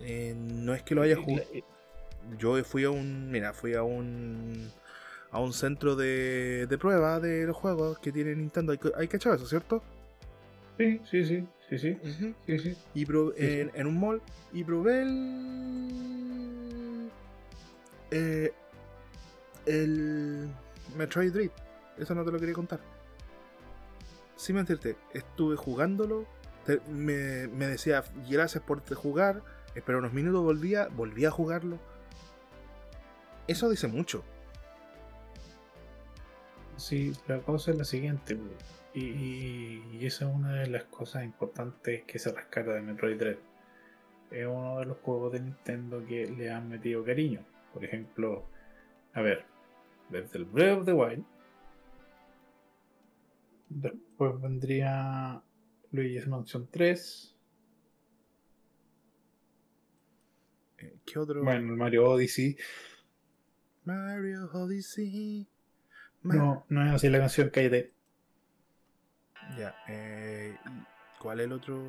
eh, 0.00 0.34
no 0.36 0.74
es 0.74 0.82
que 0.82 0.94
lo 0.94 1.02
haya 1.02 1.16
jugado. 1.16 1.48
Yo 2.38 2.62
fui 2.64 2.84
a 2.84 2.90
un. 2.90 3.30
Mira, 3.30 3.52
fui 3.52 3.74
a 3.74 3.82
un. 3.82 4.72
A 5.34 5.40
un 5.40 5.52
centro 5.52 5.96
de, 5.96 6.66
de 6.68 6.78
prueba 6.78 7.20
de 7.20 7.44
los 7.44 7.56
juegos 7.56 7.98
que 7.98 8.10
tiene 8.12 8.34
Nintendo. 8.36 8.72
Hay, 8.72 8.78
que- 8.78 8.92
hay 8.96 9.08
que 9.08 9.16
echar 9.18 9.34
eso, 9.34 9.46
¿cierto? 9.46 9.82
Sí, 10.78 11.00
sí, 11.10 11.24
sí, 11.26 11.46
sí, 11.68 11.78
sí, 11.78 11.98
Ujú. 12.02 12.34
sí, 12.46 12.58
sí. 12.58 12.76
Y 12.94 13.04
pro- 13.04 13.32
Sí, 13.36 13.40
sí. 13.46 13.60
en, 13.60 13.70
en 13.74 13.86
un 13.86 14.00
mall. 14.00 14.22
Y 14.52 14.64
probé 14.64 15.02
el. 15.02 15.90
eh, 18.10 18.52
el. 19.66 20.48
Metroid 20.96 21.32
Dread. 21.32 21.50
Eso 21.98 22.14
no 22.14 22.24
te 22.24 22.30
lo 22.30 22.38
quería 22.38 22.54
contar. 22.54 22.80
Sin 24.36 24.56
mentirte, 24.56 24.96
estuve 25.12 25.56
jugándolo. 25.56 26.26
te- 26.64 26.80
me, 26.90 27.48
me 27.48 27.66
decía 27.66 28.04
gracias 28.30 28.62
por 28.64 28.82
jugar. 28.94 29.42
Esperé 29.74 29.98
unos 29.98 30.12
minutos, 30.12 30.42
volvía, 30.44 30.86
volví 30.94 31.24
a 31.24 31.30
jugarlo. 31.32 31.78
Eso 33.48 33.68
dice 33.68 33.88
mucho. 33.88 34.22
Sí, 36.76 37.12
la 37.28 37.40
cosa 37.40 37.70
es 37.70 37.78
la 37.78 37.84
siguiente, 37.84 38.36
y- 38.94 39.80
y 39.92 40.06
esa 40.06 40.28
es 40.28 40.34
una 40.34 40.52
de 40.54 40.66
las 40.68 40.84
cosas 40.84 41.24
importantes 41.24 42.02
que 42.04 42.18
se 42.18 42.32
rescata 42.32 42.72
de 42.74 42.82
Metroid 42.82 43.16
Dread. 43.18 43.38
Es 44.30 44.46
uno 44.46 44.80
de 44.80 44.86
los 44.86 44.98
juegos 44.98 45.32
de 45.32 45.40
Nintendo 45.40 46.04
que 46.04 46.26
le 46.26 46.50
han 46.50 46.68
metido 46.68 47.04
cariño. 47.04 47.44
Por 47.72 47.84
ejemplo, 47.84 48.48
a 49.12 49.20
ver, 49.22 49.44
desde 50.10 50.38
el 50.38 50.44
Breath 50.44 50.78
of 50.80 50.84
the 50.86 50.92
Wild, 50.92 51.24
después 53.68 54.40
vendría 54.40 55.42
Luigi's 55.92 56.26
Mansion 56.26 56.68
3, 56.70 57.30
Eh, 60.78 60.98
¿Qué 61.06 61.18
otro? 61.18 61.42
bueno, 61.42 61.72
el 61.72 61.78
Mario 61.78 62.04
Odyssey. 62.10 62.56
Mario 63.84 64.50
Odyssey. 64.52 65.48
No, 66.24 66.64
no 66.68 66.86
es 66.86 66.92
así 66.94 67.08
la 67.08 67.18
canción, 67.18 67.50
cállate. 67.50 67.92
Ya, 69.58 69.74
eh, 69.88 70.56
¿y 70.66 71.18
¿cuál 71.20 71.40
es 71.40 71.46
el 71.46 71.52
otro 71.52 71.82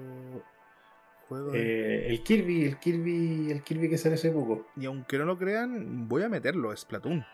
juego? 1.27 1.53
Eh, 1.55 2.07
el 2.09 2.21
Kirby, 2.21 2.65
el 2.65 2.77
Kirby, 2.77 3.51
el 3.51 3.63
Kirby 3.63 3.89
que 3.89 3.97
sale 3.97 4.15
hace 4.15 4.31
poco. 4.31 4.67
Y 4.75 4.85
aunque 4.85 5.17
no 5.17 5.25
lo 5.25 5.37
crean, 5.37 6.07
voy 6.07 6.23
a 6.23 6.29
meterlo, 6.29 6.75
Splatoon. 6.75 7.25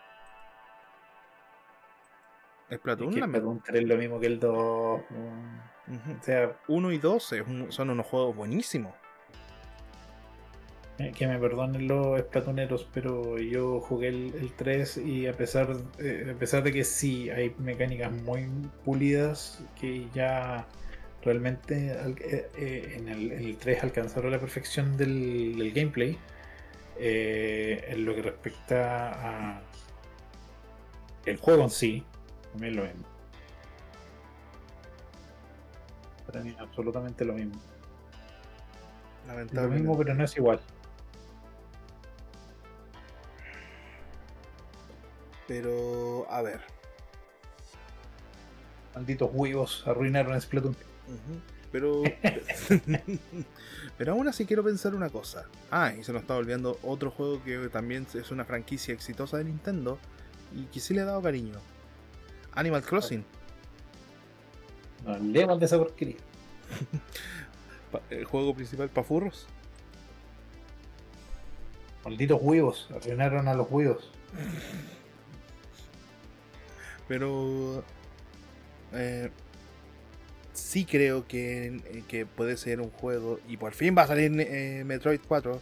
Splatoon, 2.72 3.08
Es 3.10 3.14
que 3.16 3.22
Splatoon 3.26 3.60
3 3.62 3.82
es 3.82 3.88
lo 3.88 3.96
mismo 3.96 4.20
que 4.20 4.26
el 4.26 4.38
2. 4.40 5.00
mm, 5.10 5.94
Ujú. 5.94 6.12
O 6.18 6.22
sea, 6.22 6.56
1 6.68 6.92
y 6.92 6.98
2 6.98 7.32
es 7.32 7.46
un- 7.46 7.70
son 7.72 7.90
unos 7.90 8.06
juegos 8.06 8.34
buenísimos. 8.36 8.94
Eh, 10.98 11.12
Que 11.16 11.26
me 11.26 11.38
perdonen 11.38 11.88
los 11.88 12.18
esplatoneros, 12.18 12.88
pero 12.92 13.38
yo 13.38 13.80
jugué 13.80 14.08
el, 14.08 14.34
el 14.34 14.52
3 14.54 14.98
y 14.98 15.26
a 15.26 15.32
pesar, 15.32 15.68
eh, 15.98 16.32
a 16.34 16.38
pesar 16.38 16.62
de 16.62 16.72
que 16.72 16.84
sí 16.84 17.30
hay 17.30 17.54
mecánicas 17.58 18.12
muy 18.12 18.46
pulidas 18.84 19.64
que 19.80 20.08
ya 20.10 20.68
realmente 21.22 21.92
al- 21.92 22.16
eh, 22.20 22.94
en, 22.96 23.08
el, 23.08 23.32
en 23.32 23.44
el 23.44 23.56
3 23.58 23.82
alcanzaron 23.82 24.30
la 24.32 24.38
perfección 24.40 24.96
del, 24.96 25.56
del 25.56 25.72
gameplay, 25.72 26.18
eh, 26.96 27.84
en 27.88 28.04
lo 28.04 28.14
que 28.14 28.22
respecta 28.22 29.56
a 29.58 29.62
el 31.24 31.36
juego 31.38 31.64
en 31.64 31.70
sí, 31.70 32.06
también 32.52 32.76
lo 32.76 32.84
mismo. 32.84 33.06
Para 36.26 36.42
mí 36.42 36.54
absolutamente 36.58 37.24
lo 37.24 37.34
mismo. 37.34 37.62
Lo 39.50 39.68
Lamentablemente. 39.68 39.68
mismo, 39.68 39.96
pero 39.96 40.14
no 40.14 40.24
es 40.24 40.36
igual. 40.36 40.60
Pero, 45.52 46.26
a 46.30 46.40
ver. 46.40 46.62
Malditos 48.94 49.28
huevos 49.34 49.84
arruinaron 49.86 50.40
Splatoon. 50.40 50.72
Ujú. 50.72 51.40
Pero. 51.70 52.02
pero 53.98 54.12
aún 54.12 54.28
así 54.28 54.46
quiero 54.46 54.64
pensar 54.64 54.94
una 54.94 55.10
cosa. 55.10 55.44
Ah, 55.70 55.92
y 55.92 56.02
se 56.04 56.12
nos 56.14 56.22
está 56.22 56.36
olvidando 56.36 56.78
otro 56.82 57.10
juego 57.10 57.44
que 57.44 57.68
también 57.68 58.06
es 58.14 58.30
una 58.30 58.46
franquicia 58.46 58.94
exitosa 58.94 59.36
de 59.36 59.44
Nintendo 59.44 59.98
y 60.56 60.64
que 60.72 60.80
sí 60.80 60.94
le 60.94 61.02
ha 61.02 61.04
dado 61.04 61.20
cariño: 61.20 61.58
Animal 62.54 62.82
Crossing. 62.82 63.22
No 65.04 65.12
hablemos 65.12 65.60
de 65.60 65.66
esa 65.66 65.76
porquería. 65.76 66.16
El 68.08 68.24
juego 68.24 68.54
principal 68.54 68.88
para 68.88 69.06
furros. 69.06 69.46
Malditos 72.04 72.40
huevos, 72.40 72.88
arruinaron 72.90 73.48
a 73.48 73.54
los 73.54 73.70
huevos. 73.70 74.10
Pero. 77.08 77.84
eh, 78.92 79.30
sí 80.52 80.84
creo 80.84 81.26
que, 81.26 82.04
que 82.08 82.26
puede 82.26 82.56
ser 82.56 82.80
un 82.80 82.90
juego. 82.90 83.40
Y 83.48 83.56
por 83.56 83.72
fin 83.72 83.94
va 83.96 84.02
a 84.02 84.06
salir 84.06 84.32
eh, 84.40 84.82
Metroid 84.84 85.20
4. 85.26 85.60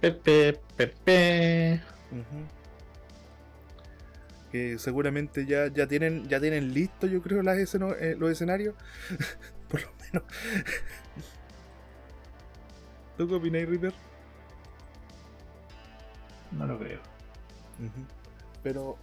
Pepe, 0.00 0.60
pepe. 0.76 1.80
Ujú. 2.10 2.48
Que 4.50 4.78
seguramente 4.78 5.44
ya, 5.46 5.66
ya 5.68 5.86
tienen 5.86 6.26
ya 6.28 6.40
tienen 6.40 6.72
listo, 6.72 7.06
yo 7.06 7.20
creo, 7.22 7.42
las 7.42 7.58
esceno- 7.58 7.94
eh, 7.98 8.16
los 8.18 8.30
escenarios. 8.30 8.74
Por 9.68 9.82
lo 9.82 9.88
menos. 10.00 10.22
¿Tú 13.16 13.28
qué 13.28 13.34
opinas, 13.34 13.68
Reaper? 13.68 13.94
No 16.50 16.66
lo 16.66 16.78
creo. 16.78 17.00
Pero. 18.62 18.96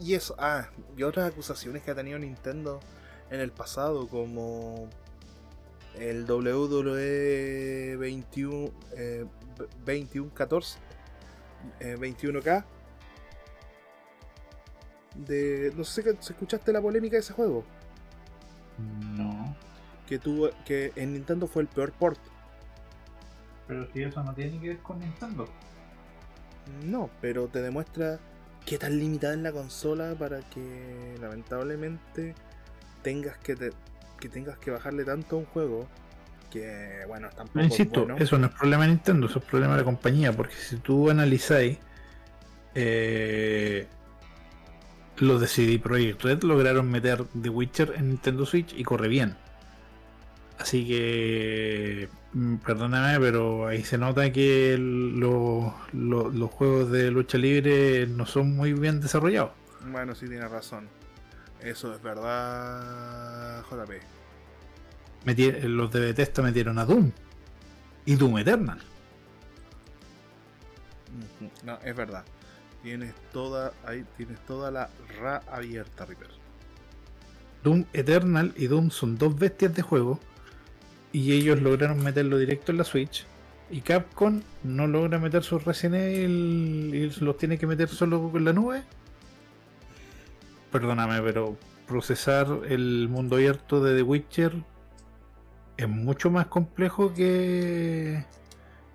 Y 0.00 0.14
eso. 0.14 0.34
Ah, 0.38 0.68
y 0.96 1.02
otras 1.02 1.30
acusaciones 1.30 1.82
que 1.82 1.90
ha 1.90 1.94
tenido 1.94 2.18
Nintendo 2.18 2.80
en 3.30 3.40
el 3.40 3.50
pasado, 3.52 4.06
como. 4.08 4.88
El 5.98 6.24
WWE 6.24 7.96
21. 7.96 8.70
Eh, 8.96 9.26
2114. 9.84 10.78
eh, 11.80 11.96
21K. 11.98 12.64
De. 15.16 15.72
No 15.76 15.84
sé 15.84 16.02
si 16.20 16.32
escuchaste 16.32 16.72
la 16.72 16.80
polémica 16.80 17.16
de 17.16 17.20
ese 17.20 17.32
juego. 17.32 17.64
No. 18.78 19.56
Que 20.06 20.18
tuvo. 20.18 20.50
Que 20.64 20.92
en 20.96 21.12
Nintendo 21.14 21.46
fue 21.46 21.62
el 21.62 21.68
peor 21.68 21.92
port. 21.92 22.18
Pero 23.66 23.86
si 23.92 24.02
eso 24.02 24.22
no 24.24 24.34
tiene 24.34 24.60
que 24.60 24.68
ver 24.68 24.78
con 24.78 24.98
Nintendo. 24.98 25.46
No, 26.84 27.10
pero 27.20 27.48
te 27.48 27.62
demuestra 27.62 28.18
qué 28.66 28.78
tan 28.78 28.98
limitada 28.98 29.34
es 29.34 29.40
la 29.40 29.52
consola 29.52 30.14
para 30.18 30.40
que 30.50 31.16
lamentablemente 31.20 32.34
tengas 33.02 33.38
que 33.38 33.56
te- 33.56 33.72
que 34.20 34.28
tengas 34.28 34.58
que 34.58 34.70
bajarle 34.70 35.04
tanto 35.04 35.36
a 35.36 35.38
un 35.40 35.46
juego 35.46 35.88
que 36.50 37.04
bueno, 37.06 37.28
tampoco 37.30 37.52
Pero 37.54 37.66
insisto, 37.66 38.00
es 38.00 38.06
bueno. 38.08 38.22
eso 38.24 38.38
no 38.38 38.46
es 38.48 38.52
problema 38.52 38.82
de 38.84 38.88
Nintendo, 38.90 39.26
eso 39.26 39.38
es 39.38 39.44
problema 39.44 39.74
de 39.74 39.78
la 39.80 39.84
compañía, 39.84 40.32
porque 40.32 40.54
si 40.56 40.76
tú 40.76 41.08
analizáis 41.10 41.78
eh, 42.74 43.86
los 45.18 45.40
de 45.40 45.46
CD 45.46 45.78
Projekt 45.78 46.22
Red 46.24 46.42
lograron 46.42 46.90
meter 46.90 47.24
The 47.40 47.48
Witcher 47.50 47.94
en 47.96 48.08
Nintendo 48.08 48.46
Switch 48.46 48.72
y 48.76 48.82
corre 48.84 49.08
bien. 49.08 49.36
Así 50.58 50.86
que, 50.86 52.08
perdóname, 52.64 53.18
pero 53.18 53.66
ahí 53.66 53.82
se 53.84 53.98
nota 53.98 54.30
que 54.32 54.74
el- 54.74 55.18
lo- 55.18 55.74
lo- 55.92 56.30
los 56.30 56.50
juegos 56.50 56.90
de 56.90 57.10
lucha 57.10 57.38
libre 57.38 58.06
no 58.06 58.26
son 58.26 58.54
muy 58.56 58.72
bien 58.72 59.00
desarrollados. 59.00 59.50
Bueno, 59.90 60.14
sí 60.14 60.28
tienes 60.28 60.50
razón. 60.50 60.88
Eso 61.60 61.94
es 61.94 62.02
verdad, 62.02 63.62
JP. 63.68 64.00
Meti- 65.26 65.60
los 65.64 65.90
de 65.92 66.00
Bethesda 66.00 66.42
metieron 66.42 66.78
a 66.78 66.84
Doom 66.84 67.10
y 68.06 68.14
Doom 68.14 68.38
Eternal. 68.38 68.78
No, 71.64 71.78
es 71.84 71.94
verdad. 71.96 72.24
Tienes 72.82 73.14
toda 73.32 73.72
ahí 73.84 74.04
tienes 74.16 74.38
toda 74.46 74.70
la 74.70 74.88
ra 75.20 75.42
abierta, 75.50 76.06
Reaper. 76.06 76.28
Doom 77.62 77.84
Eternal 77.92 78.54
y 78.56 78.68
Doom 78.68 78.90
son 78.90 79.18
dos 79.18 79.36
bestias 79.38 79.74
de 79.74 79.82
juego 79.82 80.18
y 81.12 81.32
ellos 81.32 81.60
lograron 81.60 82.02
meterlo 82.02 82.38
directo 82.38 82.72
en 82.72 82.78
la 82.78 82.84
Switch 82.84 83.26
y 83.70 83.80
Capcom 83.80 84.42
no 84.64 84.86
logra 84.86 85.18
meter 85.18 85.42
sus 85.42 85.64
Resident 85.64 86.02
Evil 86.02 86.94
y 86.94 87.24
los 87.24 87.36
tiene 87.36 87.58
que 87.58 87.66
meter 87.66 87.88
solo 87.88 88.30
con 88.30 88.44
la 88.44 88.52
nube. 88.52 88.82
Perdóname, 90.72 91.20
pero 91.22 91.56
procesar 91.86 92.46
el 92.68 93.08
mundo 93.08 93.36
abierto 93.36 93.82
de 93.82 93.96
The 93.96 94.02
Witcher 94.02 94.52
es 95.76 95.88
mucho 95.88 96.30
más 96.30 96.46
complejo 96.46 97.12
que 97.14 98.24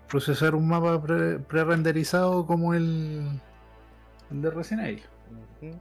procesar 0.07 0.55
un 0.55 0.67
mapa 0.67 1.01
pre- 1.01 1.39
pre-renderizado 1.39 2.45
como 2.45 2.73
el, 2.73 3.41
de 4.29 4.49
Resident 4.51 4.87
Evil. 4.87 5.75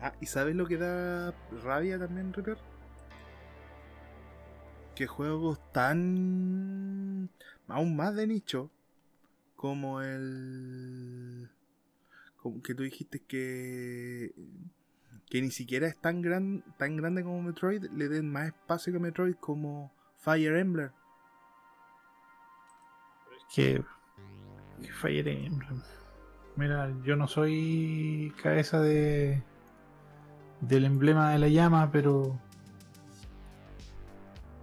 Ah, 0.00 0.12
¿y 0.20 0.26
sabes 0.26 0.56
lo 0.56 0.66
que 0.66 0.78
da 0.78 1.34
rabia 1.62 1.98
también, 1.98 2.32
Reaper? 2.32 2.56
Que 5.00 5.06
juegos 5.06 5.58
tan. 5.72 7.30
aún 7.68 7.96
más 7.96 8.14
de 8.14 8.26
nicho 8.26 8.70
como 9.56 10.02
el. 10.02 11.48
como 12.36 12.60
que 12.60 12.74
tú 12.74 12.82
dijiste 12.82 13.18
que. 13.18 14.34
que 15.30 15.40
ni 15.40 15.50
siquiera 15.52 15.86
es 15.86 15.96
tan, 15.96 16.20
gran, 16.20 16.62
tan 16.76 16.98
grande 16.98 17.22
como 17.22 17.40
Metroid, 17.40 17.82
le 17.84 18.10
den 18.10 18.30
más 18.30 18.48
espacio 18.48 18.92
que 18.92 18.98
Metroid 18.98 19.36
como 19.36 19.90
Fire 20.18 20.54
Emblem. 20.56 20.90
que, 23.54 23.82
que 24.82 24.92
Fire 24.92 25.28
Emblem. 25.28 25.80
Mira, 26.56 26.94
yo 27.04 27.16
no 27.16 27.26
soy 27.26 28.34
cabeza 28.42 28.82
de 28.82 29.42
del 30.60 30.84
emblema 30.84 31.32
de 31.32 31.38
la 31.38 31.48
llama, 31.48 31.90
pero 31.90 32.38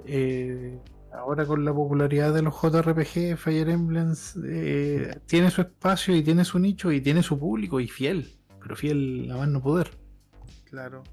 eh, 0.08 0.80
ahora 1.12 1.46
con 1.46 1.64
la 1.66 1.74
popularidad 1.74 2.34
de 2.34 2.42
los 2.42 2.56
JRPG, 2.62 3.38
Fire 3.38 3.70
Emblem 3.70 4.14
eh, 4.46 5.20
tiene 5.26 5.52
su 5.52 5.62
espacio 5.62 6.16
y 6.16 6.24
tiene 6.24 6.46
su 6.46 6.60
nicho 6.60 6.92
y 6.92 7.02
tiene 7.02 7.24
su 7.24 7.38
público 7.38 7.80
y 7.80 7.88
fiel, 7.88 8.38
pero 8.62 8.76
fiel 8.76 9.30
a 9.32 9.38
más 9.38 9.50
no 9.50 9.62
poder. 9.62 9.92
Claro. 10.66 11.04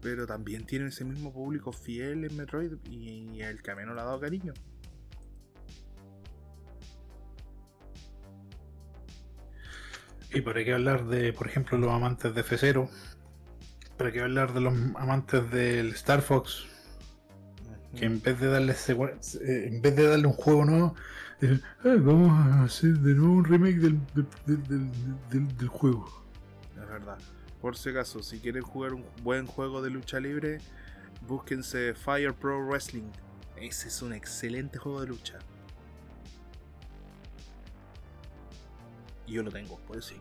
Pero 0.00 0.26
también 0.26 0.64
tiene 0.64 0.88
ese 0.88 1.04
mismo 1.04 1.32
público 1.32 1.72
fiel 1.72 2.24
en 2.24 2.36
Metroid 2.36 2.72
y 2.88 3.40
el 3.40 3.62
que 3.62 3.70
a 3.72 3.74
menos 3.74 3.94
le 3.94 4.00
ha 4.00 4.04
dado 4.04 4.20
cariño. 4.20 4.54
Y 10.32 10.42
para 10.42 10.62
qué 10.62 10.74
hablar 10.74 11.06
de, 11.06 11.32
por 11.32 11.46
ejemplo, 11.48 11.78
los 11.78 11.90
amantes 11.90 12.34
de 12.34 12.44
F0, 12.44 12.88
para 13.96 14.12
qué 14.12 14.20
hablar 14.20 14.52
de 14.52 14.60
los 14.60 14.74
amantes 14.96 15.50
del 15.50 15.88
Star 15.92 16.20
Fox, 16.20 16.66
que 17.98 18.06
en 18.06 18.22
vez 18.22 18.40
de 18.40 18.46
darle 18.48 18.72
eh, 18.72 19.68
en 19.72 19.82
vez 19.82 19.96
de 19.96 20.06
darle 20.08 20.26
un 20.26 20.32
juego 20.32 20.64
nuevo 20.64 20.94
"Ah, 21.84 21.94
vamos 22.00 22.30
a 22.32 22.64
hacer 22.64 22.98
de 22.98 23.14
nuevo 23.14 23.34
un 23.34 23.44
remake 23.44 23.76
del, 23.78 23.98
del, 24.14 24.26
del- 24.46 24.62
del- 24.68 24.90
del- 25.30 25.56
del 25.56 25.68
juego 25.68 26.24
Es 26.80 26.88
verdad. 26.88 27.18
Por 27.60 27.76
si 27.76 27.90
acaso, 27.90 28.22
si 28.22 28.38
quieren 28.40 28.62
jugar 28.62 28.94
un 28.94 29.04
buen 29.22 29.46
juego 29.46 29.82
de 29.82 29.90
lucha 29.90 30.20
libre, 30.20 30.58
búsquense 31.26 31.94
Fire 31.94 32.32
Pro 32.34 32.64
Wrestling. 32.66 33.10
Ese 33.56 33.88
es 33.88 34.00
un 34.02 34.12
excelente 34.12 34.78
juego 34.78 35.00
de 35.00 35.08
lucha. 35.08 35.38
Y 39.26 39.32
yo 39.32 39.42
lo 39.42 39.50
tengo, 39.50 39.76
por 39.80 39.96
eso. 39.98 40.14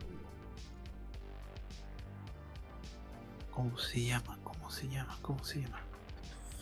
¿cómo 3.51 3.77
se 3.77 4.03
llama? 4.05 4.37
¿cómo 4.43 4.69
se 4.71 4.87
llama? 4.87 5.17
¿cómo 5.21 5.43
se 5.43 5.61
llama? 5.61 5.79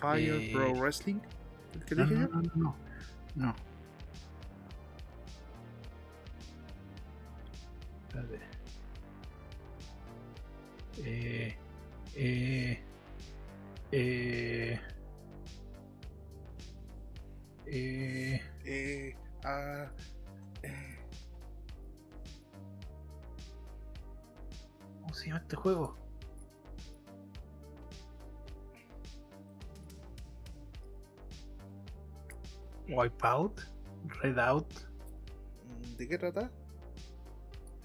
Fire 0.05 0.35
Eh. 0.35 0.51
Pro 0.53 0.71
Wrestling. 0.73 1.19
¿El 1.73 1.85
que 1.85 1.95
No, 1.95 2.03
dije 2.05 2.15
no, 2.15 2.21
yo? 2.21 2.27
no, 2.27 2.41
no, 2.41 2.51
no. 2.55 2.75
No. 3.35 3.55
Espérate. 8.07 8.39
Eh, 11.03 11.57
eh, 12.15 12.83
eh, 13.91 14.79
eh, 17.65 18.41
Eh, 18.67 19.15
ah, 19.43 19.91
eh, 20.63 20.97
¿Cómo 25.01 25.13
se 25.13 25.27
llama 25.27 25.39
este 25.41 25.55
juego? 25.55 25.95
Wipeout, 32.87 33.61
Redout. 34.21 34.67
¿De 35.97 36.07
qué 36.07 36.17
trata? 36.17 36.51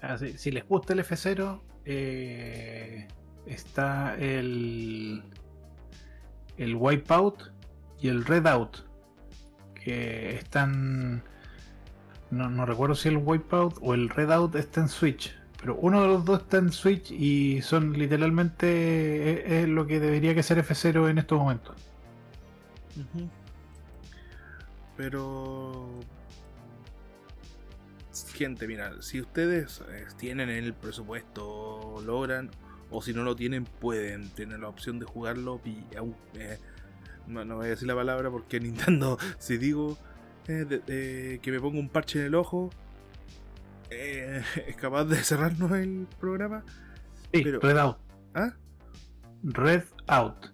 Ah, 0.01 0.17
si, 0.17 0.37
si 0.37 0.51
les 0.51 0.67
gusta 0.67 0.93
el 0.93 0.99
F0, 0.99 1.61
eh, 1.85 3.07
está 3.45 4.15
el, 4.17 5.23
el 6.57 6.75
Wipeout 6.75 7.51
y 7.99 8.09
el 8.09 8.25
Redout. 8.25 8.77
Que 9.75 10.35
están. 10.35 11.23
No, 12.29 12.49
no 12.49 12.65
recuerdo 12.65 12.95
si 12.95 13.09
el 13.09 13.17
Wipeout 13.17 13.77
o 13.81 13.93
el 13.93 14.09
Redout 14.09 14.55
está 14.55 14.81
en 14.81 14.87
Switch. 14.87 15.35
Pero 15.59 15.75
uno 15.75 16.01
de 16.01 16.07
los 16.07 16.25
dos 16.25 16.41
está 16.41 16.57
en 16.57 16.71
Switch 16.71 17.11
y 17.11 17.61
son 17.61 17.93
literalmente. 17.93 19.31
Es, 19.31 19.63
es 19.63 19.69
lo 19.69 19.85
que 19.85 19.99
debería 19.99 20.33
que 20.33 20.43
ser 20.43 20.63
F0 20.63 21.09
en 21.09 21.17
estos 21.19 21.39
momentos. 21.39 21.75
Ujú. 22.95 23.29
Pero. 25.01 25.89
Gente, 28.35 28.67
mira, 28.67 29.01
si 29.01 29.19
ustedes 29.21 29.81
eh, 29.89 30.05
tienen 30.17 30.49
el 30.49 30.73
presupuesto, 30.75 32.03
logran, 32.05 32.51
o 32.91 33.01
si 33.01 33.13
no 33.13 33.23
lo 33.23 33.35
tienen, 33.35 33.63
pueden 33.65 34.29
tener 34.29 34.59
la 34.59 34.67
opción 34.67 34.99
de 34.99 35.05
jugarlo. 35.05 35.59
eh, 36.35 36.59
no, 37.27 37.43
no 37.45 37.55
voy 37.55 37.65
a 37.67 37.69
decir 37.69 37.87
la 37.87 37.95
palabra 37.95 38.29
porque 38.29 38.59
Nintendo, 38.59 39.17
si 39.39 39.57
digo 39.57 39.97
eh, 40.47 40.65
de- 40.69 40.79
de 40.79 41.39
que 41.41 41.51
me 41.51 41.59
pongo 41.59 41.79
un 41.79 41.89
parche 41.89 42.19
en 42.19 42.25
el 42.27 42.35
ojo, 42.35 42.69
eh, 43.89 44.43
es 44.67 44.75
capaz 44.75 45.05
de 45.05 45.15
cerrarnos 45.15 45.71
el 45.71 46.07
programa. 46.19 46.63
Sí, 47.33 47.41
Pero- 47.43 47.59
Redout. 47.59 47.97
¿Ah? 48.35 48.53
Red 49.43 49.83
Out. 50.07 50.51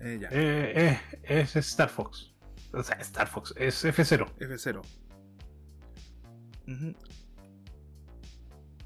Eh, 0.00 0.18
ya, 0.20 0.28
Eh, 0.32 0.72
eh, 0.74 1.00
es 1.22 1.54
Star 1.56 1.88
Fox. 1.90 2.32
O 2.72 2.82
sea, 2.82 2.96
Star 2.96 3.28
Fox, 3.28 3.54
es 3.56 3.84
F0. 3.84 4.26
F0. 4.38 4.82
Ujú. 6.66 6.94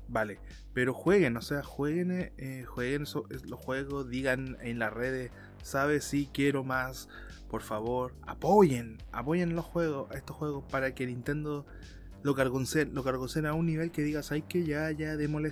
Vale, 0.08 0.38
pero 0.74 0.92
jueguen, 0.92 1.36
o 1.36 1.42
sea, 1.42 1.62
jueguen, 1.62 2.32
eh, 2.36 2.64
jueguen 2.66 3.02
los 3.02 3.60
juegos, 3.60 4.08
digan 4.10 4.58
en 4.60 4.78
las 4.78 4.92
redes, 4.92 5.30
¿sabes? 5.62 6.04
Si 6.04 6.26
quiero 6.26 6.64
más, 6.64 7.08
por 7.48 7.62
favor, 7.62 8.14
apoyen, 8.26 8.98
apoyen 9.10 9.56
los 9.56 9.64
juegos, 9.64 10.14
estos 10.14 10.36
juegos 10.36 10.64
para 10.70 10.94
que 10.94 11.06
Nintendo 11.06 11.66
lo 12.22 12.34
cargoncen, 12.34 12.94
lo 12.94 13.02
a 13.02 13.52
un 13.54 13.66
nivel 13.66 13.90
que 13.90 14.02
digas, 14.02 14.32
ay 14.32 14.42
que 14.42 14.64
ya, 14.64 14.90
ya, 14.90 15.16
démosle 15.16 15.50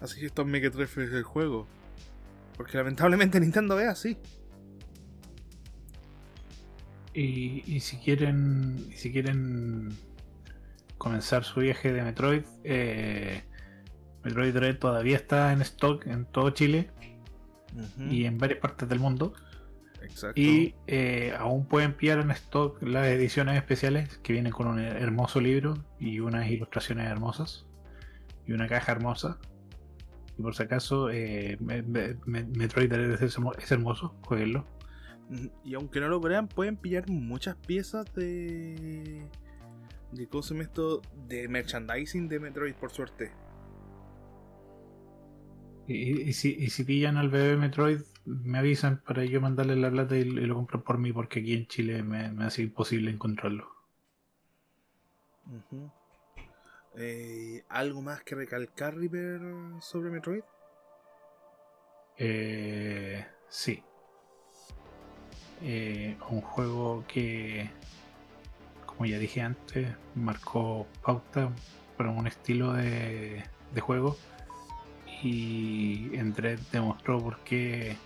así 0.00 0.24
estos 0.24 0.46
mequetrefes 0.46 1.10
del 1.10 1.24
juego. 1.24 1.66
Porque 2.56 2.76
lamentablemente 2.76 3.40
Nintendo 3.40 3.78
es 3.80 3.88
así. 3.88 4.18
Y, 7.14 7.62
y 7.66 7.80
si 7.80 7.96
quieren. 7.98 8.76
y 8.90 8.92
si 8.96 9.12
quieren 9.12 9.90
comenzar 10.98 11.44
su 11.44 11.60
viaje 11.60 11.92
de 11.92 12.02
Metroid, 12.02 12.42
eh, 12.64 13.42
Metroid 14.24 14.52
Dread 14.52 14.78
todavía 14.78 15.16
está 15.16 15.52
en 15.52 15.62
stock 15.62 16.06
en 16.06 16.24
todo 16.26 16.50
Chile 16.50 16.90
y 18.10 18.24
en 18.24 18.36
varias 18.38 18.58
partes 18.60 18.88
del 18.88 18.98
mundo. 19.00 19.32
Exacto. 20.02 20.40
Y 20.40 20.74
eh, 20.86 21.34
aún 21.38 21.66
pueden 21.66 21.92
pillar 21.92 22.18
en 22.20 22.30
stock 22.32 22.82
las 22.82 23.06
ediciones 23.08 23.56
especiales 23.56 24.18
que 24.18 24.32
vienen 24.32 24.52
con 24.52 24.66
un 24.66 24.78
hermoso 24.80 25.40
libro 25.40 25.74
y 26.00 26.20
unas 26.20 26.48
ilustraciones 26.50 27.08
hermosas 27.10 27.66
y 28.46 28.52
una 28.52 28.66
caja 28.68 28.92
hermosa. 28.92 29.38
Y 30.38 30.42
por 30.42 30.54
si 30.54 30.62
acaso, 30.62 31.10
eh, 31.10 31.56
Me- 31.60 31.82
Me- 31.82 32.16
Me- 32.26 32.44
Metroid 32.44 32.88
Dread 32.90 33.22
es 33.22 33.70
hermoso, 33.72 34.14
jueguenlo. 34.22 34.66
Y 35.64 35.74
aunque 35.74 36.00
no 36.00 36.08
lo 36.08 36.20
crean, 36.20 36.48
pueden 36.48 36.76
pillar 36.76 37.08
muchas 37.08 37.56
piezas 37.56 38.06
de. 38.14 39.26
de 40.12 40.28
¿cómo 40.28 40.42
se 40.42 40.58
esto? 40.60 41.02
De 41.26 41.48
merchandising 41.48 42.28
de 42.28 42.40
Metroid, 42.40 42.74
por 42.74 42.90
suerte. 42.90 43.30
Y, 45.86 46.22
y 46.22 46.32
si, 46.32 46.54
y 46.54 46.70
si 46.70 46.84
pillan 46.84 47.16
al 47.16 47.28
bebé 47.28 47.56
Metroid, 47.56 48.00
me 48.24 48.58
avisan 48.58 49.02
para 49.02 49.24
yo 49.24 49.40
mandarle 49.40 49.76
la 49.76 49.90
plata 49.90 50.16
y, 50.16 50.20
y 50.20 50.24
lo 50.24 50.54
compran 50.54 50.82
por 50.82 50.98
mí, 50.98 51.12
porque 51.12 51.40
aquí 51.40 51.54
en 51.54 51.66
Chile 51.66 52.02
me, 52.02 52.30
me 52.30 52.44
hace 52.44 52.62
imposible 52.62 53.10
encontrarlo. 53.10 53.68
Eh, 56.96 57.64
¿Algo 57.68 58.02
más 58.02 58.22
que 58.22 58.34
recalcar, 58.34 58.96
River, 58.96 59.40
sobre 59.80 60.10
Metroid? 60.10 60.42
Eh, 62.16 63.26
sí. 63.48 63.82
Eh, 65.62 66.16
un 66.30 66.40
juego 66.40 67.04
que, 67.08 67.70
como 68.86 69.06
ya 69.06 69.18
dije 69.18 69.42
antes, 69.42 69.88
marcó 70.14 70.86
pauta 71.02 71.50
para 71.96 72.10
un 72.10 72.26
estilo 72.26 72.72
de, 72.74 73.44
de 73.74 73.80
juego. 73.80 74.16
Y 75.22 76.14
en 76.14 76.32
Dread 76.32 76.60
demostró 76.70 77.18
por 77.20 77.38
qué 77.40 77.96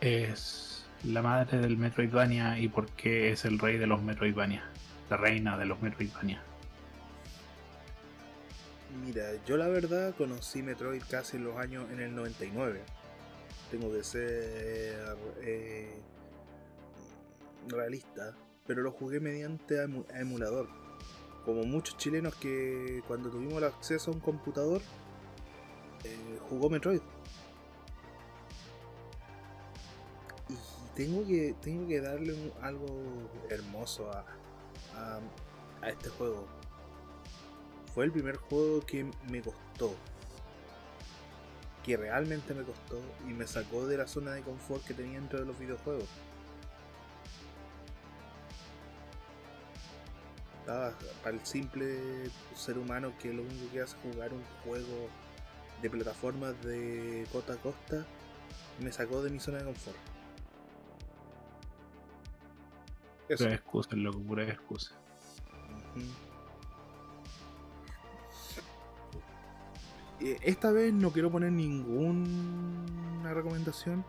es 0.00 0.84
la 1.04 1.22
madre 1.22 1.58
del 1.58 1.76
Metroidvania 1.76 2.58
y 2.58 2.68
por 2.68 2.88
qué 2.90 3.30
es 3.32 3.44
el 3.44 3.58
rey 3.58 3.78
de 3.78 3.86
los 3.86 4.02
Metroidvania. 4.02 4.64
La 5.08 5.16
reina 5.16 5.56
de 5.56 5.66
los 5.66 5.80
Metroidvania. 5.80 6.42
Mira, 9.04 9.24
yo 9.46 9.56
la 9.56 9.68
verdad 9.68 10.14
conocí 10.16 10.62
Metroid 10.62 11.02
casi 11.08 11.36
en 11.36 11.44
los 11.44 11.56
años 11.58 11.84
en 11.92 12.00
el 12.00 12.14
99. 12.14 12.80
Tengo 13.70 13.92
que 13.92 14.02
ser 14.02 15.16
eh, 15.42 15.90
realista, 17.68 18.36
pero 18.66 18.82
lo 18.82 18.90
jugué 18.92 19.20
mediante 19.20 19.76
emu- 19.84 20.06
emulador. 20.14 20.68
Como 21.44 21.62
muchos 21.64 21.96
chilenos 21.96 22.34
que 22.36 23.02
cuando 23.06 23.30
tuvimos 23.30 23.54
el 23.58 23.64
acceso 23.64 24.10
a 24.10 24.14
un 24.14 24.20
computador, 24.20 24.80
eh, 26.04 26.38
jugó 26.48 26.68
Metroid. 26.68 27.00
Y 30.48 30.54
tengo 30.94 31.26
que, 31.26 31.54
tengo 31.60 31.86
que 31.86 32.00
darle 32.00 32.52
algo 32.62 32.86
hermoso 33.50 34.10
a, 34.10 34.24
a, 34.96 35.20
a 35.82 35.88
este 35.90 36.08
juego 36.10 36.46
fue 37.94 38.04
el 38.04 38.12
primer 38.12 38.36
juego 38.36 38.80
que 38.84 39.10
me 39.30 39.40
costó. 39.40 39.94
Que 41.82 41.96
realmente 41.96 42.52
me 42.52 42.62
costó 42.62 43.00
y 43.26 43.32
me 43.32 43.46
sacó 43.46 43.86
de 43.86 43.96
la 43.96 44.06
zona 44.06 44.32
de 44.32 44.42
confort 44.42 44.84
que 44.84 44.92
tenía 44.92 45.18
dentro 45.18 45.40
de 45.40 45.46
los 45.46 45.58
videojuegos. 45.58 46.06
Para 50.66 51.36
el 51.36 51.46
simple 51.46 52.28
ser 52.54 52.76
humano 52.78 53.12
que 53.20 53.32
lo 53.32 53.42
único 53.42 53.70
que 53.72 53.80
hace 53.82 53.96
es 53.96 54.12
jugar 54.12 54.32
un 54.32 54.42
juego 54.64 55.08
de 55.80 55.90
plataformas 55.90 56.60
de 56.62 57.24
costa 57.30 57.52
a 57.52 57.56
costa, 57.56 58.04
me 58.80 58.90
sacó 58.90 59.22
de 59.22 59.30
mi 59.30 59.38
zona 59.38 59.58
de 59.58 59.64
confort. 59.64 59.96
Eso. 63.28 63.44
Pura 63.44 63.54
excusa, 63.56 63.96
loco, 63.96 64.18
pura 64.20 64.42
excusa. 64.44 64.92
Ujú. 65.94 66.04
Eh, 70.20 70.38
Esta 70.42 70.70
vez 70.72 70.92
no 70.92 71.12
quiero 71.12 71.30
poner 71.30 71.52
ninguna 71.52 73.32
recomendación. 73.34 74.04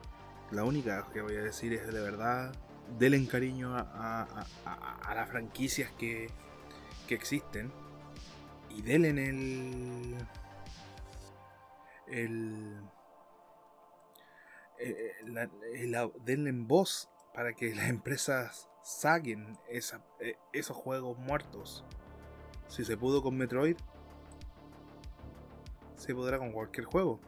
La 0.51 0.63
única 0.63 1.05
que 1.13 1.21
voy 1.21 1.35
a 1.35 1.41
decir 1.41 1.73
es 1.73 1.85
de 1.91 1.99
verdad, 1.99 2.53
denle 2.97 3.27
cariño 3.27 3.75
a, 3.75 3.81
a- 3.81 4.45
a- 4.65 4.95
a 5.11 5.15
las 5.15 5.29
franquicias 5.29 5.91
que, 5.97 6.29
que 7.07 7.15
existen. 7.15 7.71
Y 8.69 8.81
denle 8.83 9.09
el... 9.09 10.15
el 12.07 12.77
eh, 14.79 15.11
la- 15.25 15.43
eh, 15.73 15.87
la- 15.87 16.11
denle 16.23 16.49
en 16.51 16.67
voz 16.67 17.09
para 17.33 17.53
que 17.53 17.73
las 17.73 17.89
empresas 17.89 18.69
saquen 18.83 19.57
esa- 19.69 20.05
eh, 20.19 20.37
esos 20.53 20.77
juegos 20.77 21.17
muertos. 21.17 21.83
Si 22.67 22.85
se 22.85 22.95
pudo 22.97 23.23
con 23.23 23.35
Metroid, 23.37 23.77
se 25.95 26.13
podrá 26.13 26.37
con 26.37 26.51
cualquier 26.51 26.85
juego. 26.85 27.19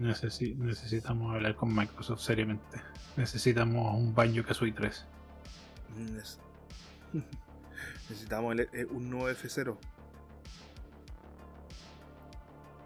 Necesi- 0.00 0.56
necesitamos 0.56 1.34
hablar 1.34 1.54
con 1.54 1.74
Microsoft 1.74 2.20
seriamente. 2.20 2.80
Necesitamos 3.16 3.94
un 3.94 4.14
Banjo 4.14 4.42
Kazooie 4.42 4.72
3. 4.72 5.06
Nece- 7.18 7.38
Necesitamos 8.08 8.52
el- 8.52 8.68
eh, 8.72 8.86
un 8.90 9.10
nuevo 9.10 9.28
F0. 9.30 9.76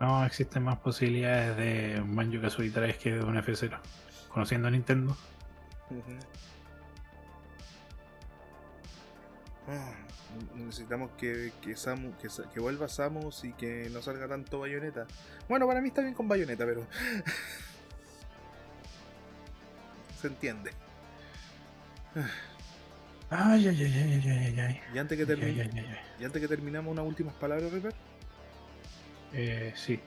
No 0.00 0.24
existen 0.24 0.62
más 0.62 0.78
posibilidades 0.78 1.56
de 1.58 2.00
un 2.00 2.16
Banjo 2.16 2.40
Kazooie 2.40 2.70
3 2.70 2.96
que 2.96 3.12
de 3.12 3.22
un 3.22 3.36
F0. 3.36 3.78
Conociendo 4.30 4.68
a 4.68 4.70
Nintendo. 4.70 5.14
Ah, 9.68 9.92
necesitamos 10.54 11.10
que, 11.18 11.52
que, 11.60 11.72
Samu- 11.76 12.14
que, 12.52 12.60
vuelva 12.60 12.88
Samus 12.88 13.44
y 13.44 13.52
que 13.52 13.88
no 13.92 14.00
salga 14.02 14.26
tanto 14.26 14.60
bayoneta. 14.60 15.06
Bueno, 15.48 15.66
para 15.66 15.80
mí 15.80 15.88
está 15.88 16.02
bien 16.02 16.14
con 16.14 16.28
bayoneta, 16.28 16.64
pero. 16.64 16.86
Se 20.20 20.26
entiende. 20.28 20.72
Ay, 23.30 23.68
ay, 23.68 23.76
ay, 23.80 23.92
ay, 23.94 24.22
ay, 24.24 24.28
ay, 24.28 24.60
ay. 24.60 24.80
Y 24.92 24.98
antes 24.98 25.16
que, 25.16 25.24
termine, 25.24 25.62
ay, 25.62 25.70
ay, 25.72 25.86
ay. 25.88 25.98
y 26.18 26.24
antes 26.24 26.42
que 26.42 26.48
terminamos, 26.48 26.90
unas 26.90 27.06
últimas 27.06 27.34
palabras, 27.34 27.70
Reaper. 27.70 27.94
Eh, 29.32 29.72
sí. 29.76 30.00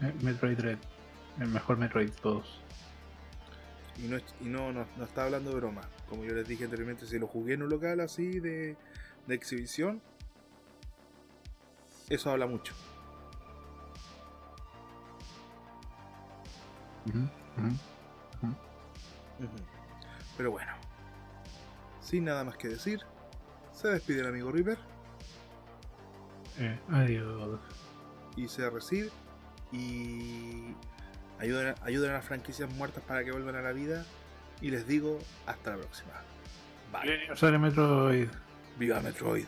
Eh, 0.00 0.14
Metroid 0.22 0.56
Dread. 0.56 0.78
El 1.38 1.48
mejor 1.48 1.76
Metroid 1.76 2.10
de 2.10 2.16
todos. 2.16 2.62
Y 3.98 4.08
no, 4.08 4.16
y 4.16 4.44
no, 4.44 4.72
no, 4.72 4.86
no 4.96 5.04
está 5.04 5.24
hablando 5.24 5.50
de 5.50 5.56
broma. 5.56 5.82
Como 6.08 6.24
yo 6.24 6.34
les 6.34 6.48
dije 6.48 6.64
anteriormente, 6.64 7.06
si 7.06 7.18
lo 7.18 7.26
jugué 7.26 7.54
en 7.54 7.62
un 7.62 7.68
local 7.68 8.00
así 8.00 8.40
de, 8.40 8.76
de 9.26 9.34
exhibición, 9.34 10.00
eso 12.08 12.30
habla 12.30 12.46
mucho. 12.46 12.74
Pero 20.36 20.50
bueno, 20.50 20.72
sin 22.06 22.24
nada 22.24 22.44
más 22.44 22.56
que 22.56 22.68
decir, 22.68 23.00
se 23.72 23.88
despide 23.88 24.20
el 24.20 24.28
amigo 24.28 24.52
Reaper 24.52 24.78
Eh, 26.58 26.78
adiós. 26.88 27.60
y 28.36 28.48
se 28.48 28.70
recibir 28.70 29.10
y 29.72 30.74
ayuden 31.40 31.74
a, 31.82 32.12
las 32.12 32.24
franquicias 32.24 32.72
muertas 32.74 33.02
para 33.02 33.24
que 33.24 33.32
vuelvan 33.32 33.56
a 33.56 33.62
la 33.62 33.72
vida. 33.72 34.04
Y 34.60 34.70
les 34.70 34.86
digo 34.86 35.18
hasta 35.46 35.72
la 35.72 35.76
próxima. 35.78 36.12
Bye. 36.92 37.58
Metroid. 37.58 38.28
Viva 38.78 39.00
Metroid. 39.00 39.46